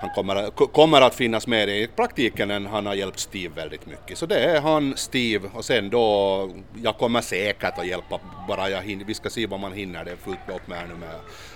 Han 0.01 0.09
kommer, 0.09 0.49
kommer 0.67 1.01
att 1.01 1.15
finnas 1.15 1.47
med 1.47 1.69
i 1.69 1.87
praktiken, 1.87 2.65
han 2.65 2.85
har 2.85 2.93
hjälpt 2.93 3.19
Steve 3.19 3.55
väldigt 3.55 3.85
mycket. 3.85 4.17
Så 4.17 4.25
det 4.25 4.39
är 4.39 4.61
han, 4.61 4.97
Steve 4.97 5.49
och 5.53 5.65
sen 5.65 5.89
då, 5.89 6.49
jag 6.83 6.97
kommer 6.97 7.21
säkert 7.21 7.77
att 7.77 7.87
hjälpa 7.87 8.19
bara 8.47 8.69
jag 8.69 8.81
hinner, 8.81 9.05
vi 9.05 9.13
ska 9.13 9.29
se 9.29 9.47
vad 9.47 9.59
man 9.59 9.73
hinner, 9.73 10.05
det 10.05 10.11
är 10.11 10.15
fullt 10.15 10.49
upp 10.55 10.67
med 10.67 10.77
här 10.77 10.87
nu 10.87 10.93
med 10.93 11.09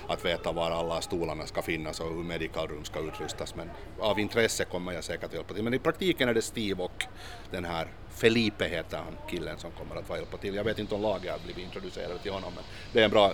att 0.08 0.26
veta 0.26 0.52
var 0.52 0.72
alla 0.72 1.02
stolarna 1.02 1.46
ska 1.46 1.62
finnas 1.62 2.00
och 2.00 2.16
hur 2.16 2.24
medical 2.24 2.68
room 2.68 2.86
ska 2.86 3.00
utrustas. 3.00 3.56
Men 3.56 3.70
av 4.00 4.20
intresse 4.20 4.66
kommer 4.66 4.94
jag 4.94 5.04
säkert 5.04 5.24
att 5.24 5.34
hjälpa 5.34 5.54
till. 5.54 5.64
Men 5.64 5.74
i 5.74 5.80
praktiken 5.80 6.30
är 6.30 6.34
det 6.34 6.42
Steve 6.42 6.84
och 6.84 7.06
den 7.52 7.66
här 7.66 7.88
Felipe 8.16 8.68
heter 8.68 8.98
han, 8.98 9.18
killen 9.30 9.58
som 9.58 9.72
kommer 9.72 9.96
att 9.96 10.08
få 10.08 10.16
hjälpa 10.16 10.38
till. 10.38 10.56
Jag 10.56 10.64
vet 10.64 10.80
inte 10.80 10.96
om 10.96 11.02
laget 11.02 11.32
har 11.32 11.40
blivit 11.40 11.64
introducerade 11.64 12.20
till 12.20 12.32
honom 12.32 12.52
men 12.56 12.64
det 12.94 13.00
är 13.00 13.06
en 13.06 13.12
bra... 13.12 13.32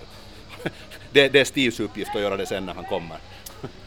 det, 1.12 1.30
det 1.30 1.40
är 1.40 1.46
Steves 1.46 1.80
uppgift 1.80 2.16
att 2.16 2.22
göra 2.22 2.38
det 2.38 2.46
sen 2.46 2.66
när 2.66 2.74
han 2.74 2.86
kommer. 2.86 3.18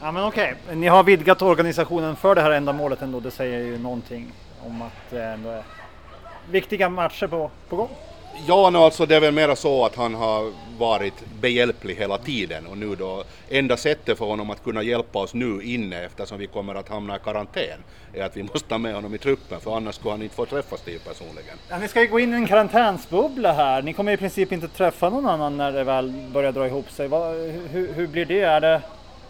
Ja 0.01 0.13
men 0.13 0.25
okej, 0.25 0.55
okay. 0.65 0.77
ni 0.77 0.87
har 0.87 1.05
vidgat 1.05 1.43
organisationen 1.43 2.17
för 2.17 2.35
det 2.35 2.41
här 2.41 2.51
ändamålet 2.51 3.03
ändå. 3.03 3.21
Det 3.21 3.31
säger 3.31 3.59
ju 3.59 3.79
någonting 3.79 4.33
om 4.61 4.83
att 4.83 5.11
det 5.11 5.25
ändå 5.25 5.51
är 5.51 5.65
viktiga 6.51 6.89
matcher 6.89 7.27
på, 7.27 7.51
på 7.69 7.77
gång. 7.77 7.89
Ja, 8.47 8.71
no, 8.71 8.79
alltså 8.79 9.07
det 9.07 9.17
är 9.17 9.21
väl 9.21 9.35
mera 9.35 9.57
så 9.57 9.85
att 9.85 9.97
han 9.97 10.15
har 10.15 10.53
varit 10.79 11.25
behjälplig 11.41 11.95
hela 11.95 12.19
tiden 12.19 12.67
och 12.67 12.79
nu 12.79 12.95
då 12.95 13.25
enda 13.49 13.77
sättet 13.77 14.19
för 14.19 14.25
honom 14.25 14.51
att 14.51 14.65
kunna 14.65 14.83
hjälpa 14.83 15.19
oss 15.19 15.35
nu 15.35 15.63
inne 15.63 16.05
eftersom 16.05 16.39
vi 16.39 16.47
kommer 16.47 16.75
att 16.75 16.89
hamna 16.89 17.17
i 17.17 17.19
karantän 17.19 17.79
är 18.15 18.25
att 18.25 18.37
vi 18.37 18.43
måste 18.43 18.75
ha 18.75 18.79
med 18.79 18.95
honom 18.95 19.15
i 19.15 19.19
truppen 19.19 19.61
för 19.61 19.77
annars 19.77 19.95
skulle 19.95 20.11
han 20.11 20.23
inte 20.23 20.35
få 20.35 20.47
träffa 20.47 20.77
Steve 20.77 20.99
personligen. 20.99 21.59
Ja, 21.69 21.79
ni 21.79 21.89
ska 21.89 22.01
ju 22.01 22.07
gå 22.07 22.21
in 22.21 22.33
i 22.33 22.37
en 22.37 22.47
karantänsbubbla 22.47 23.53
här. 23.53 23.83
Ni 23.83 23.93
kommer 23.93 24.13
i 24.13 24.17
princip 24.17 24.53
inte 24.53 24.69
träffa 24.69 25.11
någon 25.11 25.27
annan 25.27 25.57
när 25.57 25.73
det 25.73 25.85
väl 25.85 26.13
börjar 26.33 26.53
dra 26.53 26.67
ihop 26.67 26.91
sig. 26.91 27.09
Va, 27.09 27.31
hur, 27.71 27.93
hur 27.93 28.07
blir 28.07 28.25
det? 28.25 28.41
Är, 28.41 28.61
det? 28.61 28.83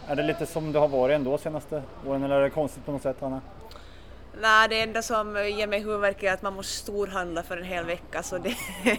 är 0.09 0.17
det 0.17 0.23
lite 0.23 0.47
som 0.47 0.73
det 0.73 0.79
har 0.79 0.89
varit 0.89 1.15
ändå 1.15 1.39
senaste 1.39 1.83
åren 2.07 2.25
eller 2.25 2.37
är 2.37 2.43
det 2.43 2.51
konstigt 2.51 2.87
på 2.87 2.93
något 2.93 3.03
sätt 3.03 3.23
Anna? 3.23 3.41
Nej, 4.41 4.69
det 4.69 4.81
enda 4.81 5.03
som 5.03 5.37
ger 5.37 5.67
mig 5.67 5.81
huvudvärk 5.81 6.23
är 6.23 6.33
att 6.33 6.43
man 6.43 6.55
måste 6.55 6.73
storhandla 6.73 7.43
för 7.43 7.57
en 7.57 7.65
hel 7.65 7.85
vecka 7.85 8.23
så 8.23 8.39
det, 8.39 8.55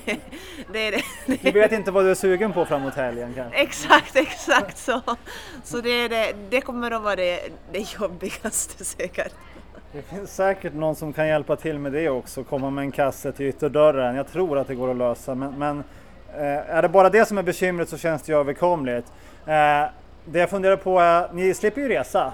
det 0.74 0.88
är 0.88 0.92
det. 0.92 1.04
Du 1.42 1.52
vet 1.52 1.72
inte 1.72 1.92
vad 1.92 2.06
du 2.06 2.12
är 2.12 2.16
sugen 2.16 2.54
på 2.54 2.66
framåt 2.66 2.96
helgen 2.96 3.34
kanske? 3.36 3.60
Exakt, 3.60 4.16
exakt 4.16 4.78
så. 4.78 5.02
Så 5.64 5.82
det, 5.82 6.08
det, 6.08 6.34
det 6.50 6.62
kommer 6.62 6.92
att 6.92 7.02
vara 7.02 7.16
det, 7.16 7.40
det 7.72 7.94
jobbigaste 8.00 8.86
säkert. 8.86 9.34
Det 9.92 10.02
finns 10.02 10.36
säkert 10.36 10.74
någon 10.74 10.96
som 10.96 11.14
kan 11.14 11.28
hjälpa 11.28 11.56
till 11.56 11.80
med 11.80 11.92
det 11.92 12.10
också, 12.10 12.44
komma 12.44 12.70
med 12.70 12.82
en 12.82 12.92
kasse 12.92 13.32
till 13.32 13.46
ytterdörren. 13.46 14.16
Jag 14.16 14.28
tror 14.28 14.58
att 14.58 14.68
det 14.68 14.76
går 14.76 14.92
att 14.92 14.98
lösa, 14.98 15.36
men, 15.36 15.60
men 15.60 15.84
eh, 16.36 16.76
är 16.76 16.82
det 16.82 16.90
bara 16.90 17.10
det 17.10 17.26
som 17.26 17.38
är 17.38 17.44
bekymret 17.44 17.90
så 17.90 17.98
känns 17.98 18.22
det 18.22 18.32
ju 18.32 18.40
överkomligt. 18.40 19.06
Eh, 19.46 19.84
det 20.26 20.40
jag 20.40 20.50
funderar 20.50 20.76
på 20.76 21.00
är, 21.00 21.30
ni 21.34 21.54
slipper 21.54 21.82
ju 21.82 21.88
resa. 21.90 22.34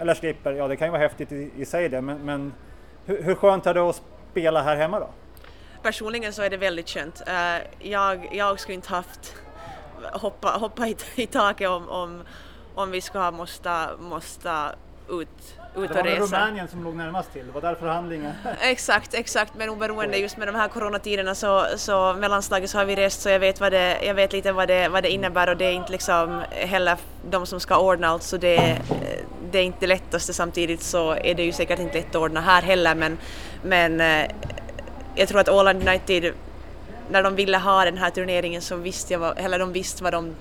Eller 0.00 0.14
slipper, 0.14 0.52
ja 0.52 0.68
det 0.68 0.76
kan 0.76 0.86
ju 0.86 0.92
vara 0.92 1.02
häftigt 1.02 1.32
i, 1.32 1.50
i 1.56 1.64
sig 1.64 1.88
det, 1.88 2.00
men, 2.00 2.18
men 2.18 2.52
hur, 3.06 3.22
hur 3.22 3.34
skönt 3.34 3.66
är 3.66 3.74
det 3.74 3.80
att 3.80 4.02
spela 4.30 4.62
här 4.62 4.76
hemma 4.76 5.00
då? 5.00 5.08
Personligen 5.82 6.32
så 6.32 6.42
är 6.42 6.50
det 6.50 6.56
väldigt 6.56 6.88
skönt. 6.88 7.22
Uh, 7.28 7.88
jag, 7.88 8.28
jag 8.32 8.60
skulle 8.60 8.74
inte 8.74 8.88
haft 8.88 9.34
hoppa, 10.12 10.48
hoppa 10.48 10.88
i, 10.88 10.96
i 11.14 11.26
taket 11.26 11.68
om, 11.68 11.88
om, 11.88 12.22
om 12.74 12.90
vi 12.90 13.00
skulle 13.00 13.24
ha 13.24 13.30
måste, 13.30 13.88
måste 13.98 14.50
ut, 15.10 15.28
ut 15.76 15.90
resa. 15.90 16.02
Det 16.02 16.20
var 16.20 16.26
Rumänien 16.26 16.68
som 16.68 16.84
låg 16.84 16.94
närmast 16.94 17.32
till, 17.32 17.46
det 17.46 17.52
var 17.52 17.60
där 17.60 17.74
förhandlingen... 17.74 18.32
exakt, 18.60 19.14
exakt, 19.14 19.54
men 19.54 19.68
oberoende 19.68 20.18
just 20.18 20.36
med 20.36 20.48
de 20.48 20.54
här 20.54 20.68
coronatiderna 20.68 21.34
så, 21.34 21.64
så 21.76 22.14
mellanslaget 22.14 22.70
så 22.70 22.78
har 22.78 22.84
vi 22.84 22.96
rest 22.96 23.20
så 23.20 23.28
jag 23.28 23.40
vet, 23.40 23.60
vad 23.60 23.72
det, 23.72 24.04
jag 24.04 24.14
vet 24.14 24.32
lite 24.32 24.52
vad 24.52 24.68
det, 24.68 24.88
vad 24.88 25.02
det 25.02 25.10
innebär 25.10 25.48
och 25.48 25.56
det 25.56 25.64
är 25.64 25.72
inte 25.72 25.92
liksom 25.92 26.42
heller 26.50 26.98
de 27.30 27.46
som 27.46 27.60
ska 27.60 27.78
ordna 27.78 28.08
allt 28.08 28.22
så 28.22 28.36
det, 28.36 28.78
det 29.52 29.58
är 29.58 29.62
inte 29.62 29.78
det 29.80 29.86
lättaste. 29.86 30.32
Samtidigt 30.32 30.82
så 30.82 31.12
är 31.12 31.34
det 31.34 31.42
ju 31.42 31.52
säkert 31.52 31.78
inte 31.78 31.98
lätt 31.98 32.08
att 32.08 32.22
ordna 32.22 32.40
här 32.40 32.62
heller 32.62 32.94
men, 32.94 33.18
men 33.62 34.00
eh, 34.00 34.30
jag 35.14 35.28
tror 35.28 35.40
att 35.40 35.48
Åland 35.48 35.88
United 35.88 36.32
när 37.10 37.22
de 37.22 37.34
ville 37.34 37.58
ha 37.58 37.84
den 37.84 37.98
här 37.98 38.10
turneringen 38.10 38.62
så 38.62 38.76
visste 38.76 39.12
jag, 39.12 39.40
eller 39.40 39.58
de 39.58 39.72
visste 39.72 40.04
vad 40.04 40.12
de 40.12 40.34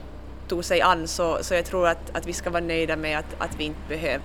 tog 0.48 0.66
sig 0.66 0.82
an. 0.82 1.08
Så, 1.08 1.38
så 1.42 1.54
jag 1.54 1.66
tror 1.66 1.88
att, 1.88 2.16
att 2.18 2.28
vi 2.28 2.34
ska 2.34 2.50
vara 2.50 2.64
nöjda 2.64 2.96
med 2.96 3.20
att, 3.20 3.36
att 3.38 3.56
vi 3.58 3.64
inte 3.64 3.80
behöver 3.90 4.22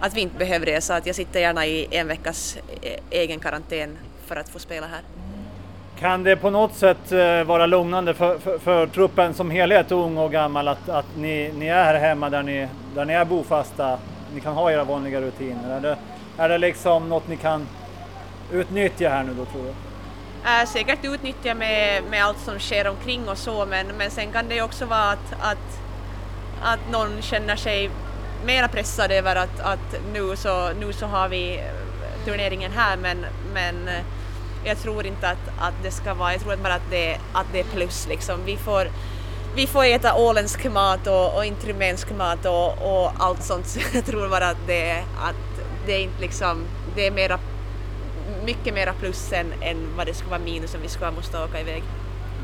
att 0.00 0.14
vi 0.14 0.20
inte 0.20 0.38
behöver 0.38 0.66
resa, 0.66 0.96
att 0.96 1.06
jag 1.06 1.16
sitter 1.16 1.40
gärna 1.40 1.66
i 1.66 1.86
en 1.90 2.08
veckas 2.08 2.58
eh, 2.82 3.00
egen 3.10 3.40
karantän 3.40 3.98
för 4.26 4.36
att 4.36 4.48
få 4.48 4.58
spela 4.58 4.86
här. 4.86 5.00
Kan 5.98 6.22
det 6.22 6.36
på 6.36 6.50
något 6.50 6.74
sätt 6.74 7.12
eh, 7.12 7.44
vara 7.44 7.66
lugnande 7.66 8.14
för, 8.14 8.38
för, 8.38 8.58
för 8.58 8.86
truppen 8.86 9.34
som 9.34 9.50
helhet, 9.50 9.92
ung 9.92 10.16
och 10.16 10.32
gammal, 10.32 10.68
att, 10.68 10.88
att 10.88 11.16
ni, 11.16 11.52
ni 11.58 11.66
är 11.66 11.84
här 11.84 11.94
hemma 11.94 12.30
där 12.30 12.42
ni, 12.42 12.68
där 12.94 13.04
ni 13.04 13.12
är 13.12 13.24
bofasta? 13.24 13.98
Ni 14.34 14.40
kan 14.40 14.54
ha 14.54 14.70
era 14.70 14.84
vanliga 14.84 15.20
rutiner? 15.20 15.76
Är 15.76 15.80
det, 15.80 15.96
är 16.38 16.48
det 16.48 16.58
liksom 16.58 17.08
något 17.08 17.28
ni 17.28 17.36
kan 17.36 17.66
utnyttja 18.52 19.08
här 19.08 19.24
nu 19.24 19.34
då 19.34 19.44
tror 19.44 19.62
du? 19.62 19.74
Äh, 20.50 20.66
säkert 20.66 21.04
utnyttja 21.04 21.54
med, 21.54 22.02
med 22.10 22.24
allt 22.24 22.38
som 22.38 22.58
sker 22.58 22.88
omkring 22.88 23.28
och 23.28 23.38
så 23.38 23.66
men, 23.66 23.86
men 23.86 24.10
sen 24.10 24.32
kan 24.32 24.48
det 24.48 24.54
ju 24.54 24.62
också 24.62 24.86
vara 24.86 25.10
att, 25.10 25.32
att, 25.40 25.80
att 26.62 26.90
någon 26.92 27.22
känner 27.22 27.56
sig 27.56 27.90
mera 28.46 28.68
pressad 28.68 29.10
över 29.10 29.36
att, 29.36 29.60
att 29.60 29.94
nu, 30.12 30.36
så, 30.36 30.72
nu 30.80 30.92
så 30.92 31.06
har 31.06 31.28
vi 31.28 31.56
eh, 31.56 32.24
turneringen 32.24 32.72
här 32.72 32.96
men, 32.96 33.26
men 33.54 33.88
eh, 33.88 34.04
jag 34.64 34.78
tror 34.78 35.06
inte 35.06 35.28
att, 35.28 35.48
att 35.58 35.74
det 35.82 35.90
ska 35.90 36.14
vara, 36.14 36.32
jag 36.32 36.40
tror 36.40 36.56
bara 36.56 36.74
att 36.74 36.90
det, 36.90 37.18
att 37.32 37.46
det 37.52 37.60
är 37.60 37.64
plus 37.64 38.06
liksom. 38.08 38.40
Vi 38.44 38.56
får, 38.56 38.88
vi 39.56 39.66
får 39.66 39.84
äta 39.84 40.14
åländsk 40.14 40.64
mat 40.64 41.06
och, 41.06 41.36
och 41.36 41.44
inte 41.44 41.68
rumänsk 41.68 42.12
mat 42.12 42.46
och, 42.46 42.66
och, 42.66 43.12
allt 43.18 43.42
sånt 43.42 43.66
så 43.66 43.80
jag 43.94 44.04
tror 44.04 44.28
bara 44.28 44.48
att 44.48 44.66
det, 44.66 44.92
att 44.98 45.66
det 45.86 45.92
är 45.92 46.00
inte 46.00 46.20
liksom, 46.20 46.64
det 46.96 47.06
är 47.06 47.10
mera, 47.10 47.38
mycket 48.44 48.74
mera 48.74 48.92
plus 48.92 49.32
än, 49.32 49.46
än 49.62 49.76
vad 49.96 50.06
det 50.06 50.14
skulle 50.14 50.30
vara 50.30 50.44
minus 50.44 50.74
om 50.74 50.80
vi 50.82 50.88
skulle 50.88 51.10
måste 51.10 51.44
åka 51.44 51.60
iväg. 51.60 51.82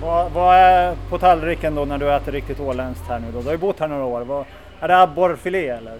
Vad, 0.02 0.32
vad 0.32 0.56
är 0.56 0.96
på 1.10 1.18
tallriken 1.18 1.74
då 1.74 1.84
när 1.84 1.98
du 1.98 2.14
äter 2.14 2.32
riktigt 2.32 2.60
åländskt 2.60 3.08
här 3.08 3.18
nu 3.18 3.32
då? 3.32 3.38
Du 3.38 3.44
har 3.44 3.52
ju 3.52 3.58
bott 3.58 3.80
här 3.80 3.88
några 3.88 4.04
år. 4.04 4.20
Vad, 4.20 4.44
är 4.80 4.88
det 4.88 4.98
abborrfilé 4.98 5.68
eller? 5.68 5.98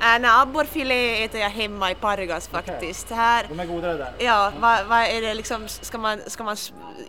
Äh, 0.00 0.18
nej, 0.20 0.30
abborrfilé 0.42 1.24
äter 1.24 1.40
jag 1.40 1.50
hemma 1.50 1.90
i 1.90 1.94
Pargas 1.94 2.48
faktiskt. 2.48 3.06
Okay. 3.06 3.16
Här, 3.16 3.46
De 3.48 3.60
är 3.60 3.66
godare 3.66 3.96
där? 3.96 4.12
Ja, 4.18 4.52
vad, 4.60 4.86
vad 4.86 4.98
är 4.98 5.20
det 5.20 5.34
liksom, 5.34 5.68
ska 5.68 5.98
man, 5.98 6.20
ska 6.26 6.44
man 6.44 6.56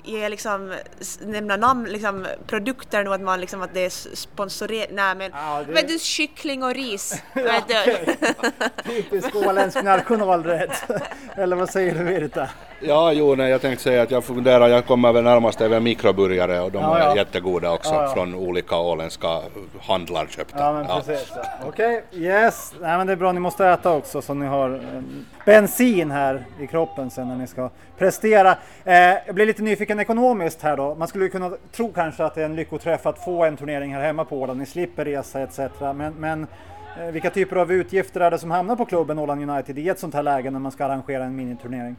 ge 0.03 0.29
liksom, 0.29 0.75
nämna 1.21 1.57
namn, 1.57 1.85
liksom 1.89 2.27
produkter 2.47 3.03
nu 3.03 3.13
att 3.13 3.21
man 3.21 3.41
liksom 3.41 3.61
att 3.61 3.73
det 3.73 3.85
är 3.85 4.15
sponsorerat, 4.15 4.89
nej 4.91 5.15
men, 5.15 5.31
ja, 5.33 5.63
det... 5.67 5.73
vet 5.73 5.87
du, 5.87 5.99
kyckling 5.99 6.63
och 6.63 6.73
ris. 6.73 7.23
Typisk 8.85 9.35
åländsk 9.35 9.83
nationalrätt. 9.83 10.83
Eller 11.35 11.55
vad 11.55 11.69
säger 11.69 11.95
du 11.95 12.03
Virta? 12.03 12.49
Ja, 12.81 13.13
jo, 13.13 13.35
nej, 13.35 13.51
jag 13.51 13.61
tänkte 13.61 13.83
säga 13.83 14.01
att 14.01 14.11
jag 14.11 14.23
funderar, 14.23 14.67
jag 14.67 14.85
kommer 14.85 15.13
väl 15.13 15.23
närmast 15.23 15.61
över 15.61 15.79
mikroburgare 15.79 16.59
och 16.59 16.71
de 16.71 16.81
ja, 16.83 16.99
ja. 16.99 17.11
är 17.11 17.15
jättegoda 17.15 17.71
också 17.71 17.93
ja, 17.93 18.13
från 18.13 18.35
olika 18.35 18.77
åländska 18.77 19.41
handlar 19.81 20.25
köpta. 20.25 20.59
Ja, 20.59 20.73
men 20.73 20.85
precis. 20.85 21.31
Okej, 21.67 22.03
okay. 22.09 22.21
yes. 22.21 22.73
Nej, 22.81 22.97
men 22.97 23.07
det 23.07 23.13
är 23.13 23.17
bra, 23.17 23.31
ni 23.31 23.39
måste 23.39 23.67
äta 23.67 23.91
också 23.91 24.21
så 24.21 24.33
ni 24.33 24.45
har 24.45 24.69
eh, 24.73 25.01
bensin 25.45 26.11
här 26.11 26.45
i 26.59 26.67
kroppen 26.67 27.09
sen 27.09 27.27
när 27.27 27.35
ni 27.35 27.47
ska 27.47 27.69
prestera. 27.97 28.57
Eh, 28.83 28.95
jag 29.25 29.35
blir 29.35 29.45
lite 29.45 29.63
nyfiken 29.63 29.99
ekonomiskt 29.99 30.61
här 30.61 30.77
då. 30.77 30.95
Man 30.95 31.07
skulle 31.07 31.29
kunna 31.29 31.51
tro 31.71 31.91
kanske 31.93 32.23
att 32.23 32.35
det 32.35 32.41
är 32.41 32.45
en 32.45 32.55
lyckoträff 32.55 33.05
att 33.05 33.23
få 33.23 33.45
en 33.45 33.57
turnering 33.57 33.93
här 33.93 34.01
hemma 34.01 34.25
på 34.25 34.41
Åland. 34.41 34.59
Ni 34.59 34.65
slipper 34.65 35.05
resa 35.05 35.41
etc. 35.41 35.59
Men, 35.95 36.13
men 36.13 36.47
Eh, 36.97 37.11
vilka 37.11 37.29
typer 37.29 37.55
av 37.55 37.71
utgifter 37.71 38.21
är 38.21 38.31
det 38.31 38.39
som 38.39 38.51
hamnar 38.51 38.75
på 38.75 38.85
klubben 38.85 39.19
Åland 39.19 39.49
United 39.49 39.79
i 39.79 39.89
ett 39.89 39.99
sånt 39.99 40.13
här 40.13 40.23
läge 40.23 40.51
när 40.51 40.59
man 40.59 40.71
ska 40.71 40.85
arrangera 40.85 41.23
en 41.23 41.35
miniturnering? 41.35 41.95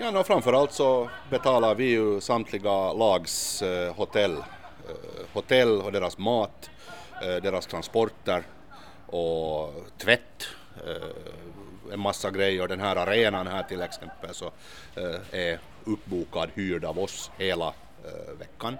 Ja, 0.00 0.10
no, 0.10 0.22
framförallt 0.22 0.72
så 0.72 1.10
betalar 1.30 1.74
vi 1.74 1.84
ju 1.84 2.20
samtliga 2.20 2.92
lags 2.92 3.62
eh, 3.62 3.94
hotell, 3.94 4.32
eh, 4.32 5.26
hotell 5.32 5.80
och 5.82 5.92
deras 5.92 6.18
mat, 6.18 6.70
eh, 7.22 7.42
deras 7.42 7.66
transporter 7.66 8.42
och 9.06 9.74
tvätt, 9.98 10.46
eh, 10.86 11.92
en 11.92 12.00
massa 12.00 12.30
grejer. 12.30 12.68
Den 12.68 12.80
här 12.80 12.96
arenan 12.96 13.46
här 13.46 13.62
till 13.62 13.82
exempel 13.82 14.34
så 14.34 14.46
eh, 14.96 15.40
är 15.40 15.58
uppbokad, 15.84 16.50
hyrd 16.54 16.84
av 16.84 16.98
oss 16.98 17.30
hela 17.38 17.66
eh, 18.04 18.38
veckan 18.38 18.76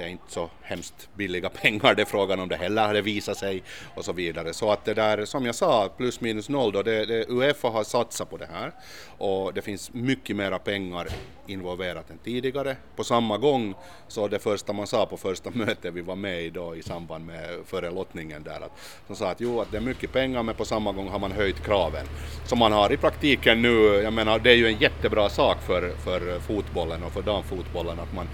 det 0.00 0.06
är 0.06 0.10
inte 0.10 0.32
så 0.32 0.50
hemskt 0.62 1.08
billiga 1.14 1.48
pengar 1.62 1.94
det 1.94 2.02
är 2.02 2.06
frågan 2.06 2.40
om 2.40 2.48
det 2.48 2.56
heller 2.56 2.86
hade 2.86 3.00
visat 3.00 3.36
sig 3.36 3.62
och 3.94 4.04
så 4.04 4.12
vidare. 4.12 4.54
Så 4.54 4.72
att 4.72 4.84
det 4.84 4.94
där, 4.94 5.24
som 5.24 5.46
jag 5.46 5.54
sa, 5.54 5.88
plus 5.96 6.20
minus 6.20 6.48
noll 6.48 6.72
då, 6.72 6.82
det, 6.82 7.06
det, 7.06 7.28
Uefa 7.28 7.68
har 7.68 7.84
satsat 7.84 8.30
på 8.30 8.36
det 8.36 8.48
här 8.52 8.72
och 9.18 9.54
det 9.54 9.62
finns 9.62 9.92
mycket 9.92 10.36
mera 10.36 10.58
pengar 10.58 11.08
involverat 11.50 12.10
än 12.10 12.18
tidigare. 12.18 12.76
På 12.96 13.04
samma 13.04 13.38
gång 13.38 13.74
så 14.08 14.28
det 14.28 14.38
första 14.38 14.72
man 14.72 14.86
sa 14.86 15.06
på 15.06 15.16
första 15.16 15.50
mötet 15.54 15.94
vi 15.94 16.00
var 16.00 16.16
med 16.16 16.42
i 16.42 16.50
då 16.50 16.76
i 16.76 16.82
samband 16.82 17.26
med 17.26 17.66
före 17.66 17.90
lottningen 17.90 18.42
där 18.42 18.60
att 18.60 19.02
de 19.08 19.16
sa 19.16 19.30
att 19.30 19.40
jo 19.40 19.60
att 19.60 19.70
det 19.70 19.76
är 19.76 19.80
mycket 19.80 20.12
pengar 20.12 20.42
men 20.42 20.54
på 20.54 20.64
samma 20.64 20.92
gång 20.92 21.08
har 21.08 21.18
man 21.18 21.32
höjt 21.32 21.64
kraven. 21.64 22.06
Som 22.46 22.58
man 22.58 22.72
har 22.72 22.92
i 22.92 22.96
praktiken 22.96 23.62
nu, 23.62 23.84
jag 23.84 24.12
menar 24.12 24.38
det 24.38 24.50
är 24.50 24.56
ju 24.56 24.66
en 24.66 24.78
jättebra 24.78 25.28
sak 25.28 25.62
för, 25.62 25.90
för 25.90 26.40
fotbollen 26.40 27.02
och 27.02 27.12
för 27.12 27.22
damfotbollen 27.22 27.98
att 28.00 28.14
man 28.14 28.28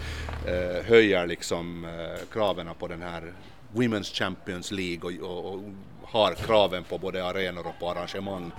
eh, 0.46 0.84
höjer 0.86 1.26
liksom 1.26 1.84
eh, 1.84 2.28
kraven 2.32 2.68
på 2.78 2.88
den 2.88 3.02
här 3.02 3.32
Women's 3.74 4.14
Champions 4.14 4.72
League 4.72 5.20
och, 5.20 5.30
och, 5.30 5.54
och 5.54 5.62
har 6.02 6.34
kraven 6.34 6.84
på 6.84 6.98
både 6.98 7.24
arenor 7.24 7.66
och 7.66 7.78
på 7.80 7.90
arrangemang 7.90 8.52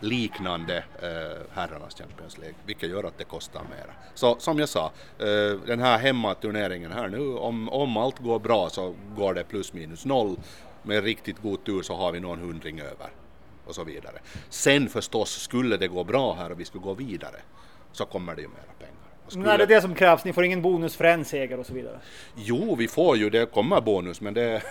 liknande 0.00 0.76
eh, 0.76 1.42
herrarnas 1.52 1.98
Champions 1.98 2.38
League, 2.38 2.56
vilket 2.66 2.90
gör 2.90 3.04
att 3.04 3.18
det 3.18 3.24
kostar 3.24 3.62
mera. 3.62 3.94
Så 4.14 4.36
som 4.38 4.58
jag 4.58 4.68
sa, 4.68 4.92
eh, 5.18 5.60
den 5.66 5.80
här 5.80 5.98
hemmaturneringen 5.98 6.92
här 6.92 7.08
nu, 7.08 7.34
om, 7.34 7.68
om 7.68 7.96
allt 7.96 8.18
går 8.18 8.38
bra 8.38 8.68
så 8.70 8.94
går 9.16 9.34
det 9.34 9.44
plus 9.44 9.72
minus 9.72 10.04
noll. 10.04 10.36
Med 10.82 11.04
riktigt 11.04 11.42
god 11.42 11.64
tur 11.64 11.82
så 11.82 11.96
har 11.96 12.12
vi 12.12 12.20
någon 12.20 12.38
hundring 12.38 12.80
över 12.80 13.10
och 13.66 13.74
så 13.74 13.84
vidare. 13.84 14.18
Sen 14.48 14.88
förstås, 14.88 15.30
skulle 15.30 15.76
det 15.76 15.88
gå 15.88 16.04
bra 16.04 16.34
här 16.34 16.50
och 16.50 16.60
vi 16.60 16.64
skulle 16.64 16.84
gå 16.84 16.94
vidare 16.94 17.36
så 17.92 18.04
kommer 18.04 18.34
det 18.34 18.42
ju 18.42 18.48
mera. 18.48 18.75
Skulle... 19.28 19.44
Nej, 19.46 19.58
det 19.58 19.64
är 19.64 19.68
det 19.68 19.80
som 19.80 19.94
krävs. 19.94 20.24
Ni 20.24 20.32
får 20.32 20.44
ingen 20.44 20.62
bonus 20.62 20.96
för 20.96 21.04
en 21.04 21.24
seger 21.24 21.60
och 21.60 21.66
så 21.66 21.74
vidare. 21.74 21.98
Jo, 22.36 22.74
vi 22.74 22.88
får 22.88 23.16
ju, 23.16 23.30
det 23.30 23.46
kommer 23.46 23.80
bonus, 23.80 24.20
men 24.20 24.34
det, 24.34 24.62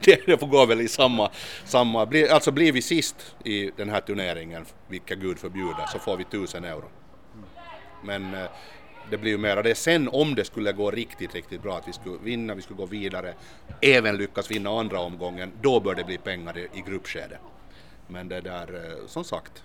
det, 0.26 0.40
får 0.40 0.46
gå 0.46 0.66
väl 0.66 0.80
i 0.80 0.88
samma... 0.88 1.30
samma 1.64 2.08
alltså 2.30 2.50
blir 2.50 2.72
vi 2.72 2.82
sist 2.82 3.34
i 3.44 3.70
den 3.76 3.90
här 3.90 4.00
turneringen, 4.00 4.64
vilka 4.88 5.14
gud 5.14 5.38
förbjuder, 5.38 5.86
så 5.92 5.98
får 5.98 6.16
vi 6.16 6.24
tusen 6.24 6.64
euro. 6.64 6.88
Men 8.04 8.34
eh, 8.34 8.46
Det 9.10 9.18
blir 9.18 9.30
ju 9.30 9.38
mera 9.38 9.62
det. 9.62 9.74
Sen 9.74 10.08
om 10.08 10.34
det 10.34 10.44
skulle 10.44 10.72
gå 10.72 10.90
riktigt, 10.90 11.34
riktigt 11.34 11.62
bra, 11.62 11.76
att 11.76 11.88
vi 11.88 11.92
skulle 11.92 12.18
vinna, 12.22 12.54
vi 12.54 12.62
skulle 12.62 12.76
gå 12.76 12.86
vidare, 12.86 13.34
även 13.80 14.16
lyckas 14.16 14.50
vinna 14.50 14.80
andra 14.80 15.00
omgången, 15.00 15.52
då 15.62 15.80
bör 15.80 15.94
det 15.94 16.04
bli 16.04 16.18
pengar 16.18 16.58
i, 16.58 16.68
i 16.74 16.82
gruppskedet. 16.86 17.38
Men 18.08 18.28
det 18.28 18.40
där, 18.40 18.74
eh, 18.74 19.06
som 19.06 19.24
sagt, 19.24 19.62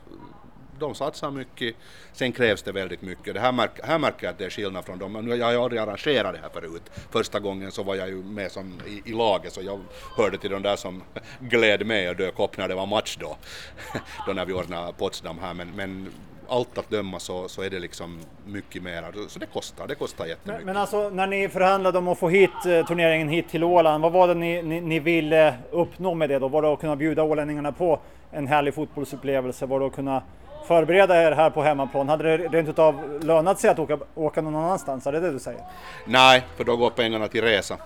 de 0.79 0.95
satsar 0.95 1.31
mycket, 1.31 1.75
sen 2.13 2.31
krävs 2.31 2.63
det 2.63 2.71
väldigt 2.71 3.01
mycket. 3.01 3.33
Det 3.33 3.39
här, 3.39 3.51
märk, 3.51 3.79
här 3.83 3.99
märker 3.99 4.25
jag 4.25 4.31
att 4.31 4.37
det 4.37 4.45
är 4.45 4.49
skillnad 4.49 4.85
från 4.85 4.99
dem. 4.99 5.27
Jag 5.39 5.45
har 5.45 5.63
aldrig 5.63 5.81
arrangerat 5.81 6.33
det 6.33 6.39
här 6.41 6.49
förut. 6.49 6.83
Första 7.11 7.39
gången 7.39 7.71
så 7.71 7.83
var 7.83 7.95
jag 7.95 8.09
ju 8.09 8.23
med 8.23 8.51
som 8.51 8.81
i, 8.87 9.09
i 9.09 9.13
laget 9.13 9.53
så 9.53 9.61
jag 9.61 9.79
hörde 10.17 10.37
till 10.37 10.51
de 10.51 10.61
där 10.61 10.75
som 10.75 11.03
gled 11.39 11.85
med 11.85 12.09
och 12.09 12.15
dök 12.15 12.39
upp 12.39 12.57
när 12.57 12.67
det 12.67 12.75
var 12.75 12.85
match 12.85 13.17
då. 13.19 13.37
då 14.27 14.33
när 14.33 14.45
vi 14.45 14.53
ordnade 14.53 14.93
Potsdam 14.93 15.39
här. 15.39 15.53
Men, 15.53 15.71
men 15.75 16.09
allt 16.49 16.77
att 16.77 16.89
döma 16.89 17.19
så, 17.19 17.47
så 17.47 17.61
är 17.61 17.69
det 17.69 17.79
liksom 17.79 18.19
mycket 18.45 18.83
mer. 18.83 19.27
Så 19.27 19.39
det 19.39 19.45
kostar, 19.45 19.87
det 19.87 19.95
kostar 19.95 20.25
jättemycket. 20.25 20.65
Men 20.65 20.77
alltså 20.77 21.09
när 21.09 21.27
ni 21.27 21.49
förhandlade 21.49 21.97
om 21.97 22.07
att 22.07 22.17
få 22.17 22.29
hit 22.29 22.65
eh, 22.65 22.85
turneringen 22.85 23.29
hit 23.29 23.49
till 23.49 23.63
Åland, 23.63 24.03
vad 24.03 24.11
var 24.11 24.27
det 24.27 24.33
ni, 24.33 24.61
ni, 24.61 24.81
ni 24.81 24.99
ville 24.99 25.53
uppnå 25.71 26.13
med 26.13 26.29
det 26.29 26.39
då? 26.39 26.47
Var 26.47 26.61
det 26.61 26.73
att 26.73 26.79
kunna 26.79 26.95
bjuda 26.95 27.23
ålänningarna 27.23 27.71
på 27.71 27.99
en 28.31 28.47
härlig 28.47 28.73
fotbollsupplevelse? 28.73 29.65
Var 29.65 29.79
det 29.79 29.85
att 29.85 29.95
kunna 29.95 30.23
förbereda 30.67 31.23
er 31.23 31.31
här 31.31 31.49
på 31.49 31.63
hemmaplan? 31.63 32.09
Hade 32.09 32.37
det 32.37 32.47
rent 32.47 32.69
utav 32.69 33.19
lönat 33.23 33.59
sig 33.59 33.69
att 33.69 33.79
åka, 33.79 33.97
åka 34.15 34.41
någon 34.41 34.55
annanstans? 34.55 35.07
Är 35.07 35.11
det 35.11 35.19
det 35.19 35.31
du 35.31 35.39
säger? 35.39 35.61
Nej, 36.05 36.43
för 36.57 36.63
då 36.63 36.77
går 36.77 36.89
pengarna 36.89 37.27
till 37.27 37.41
resa. 37.41 37.77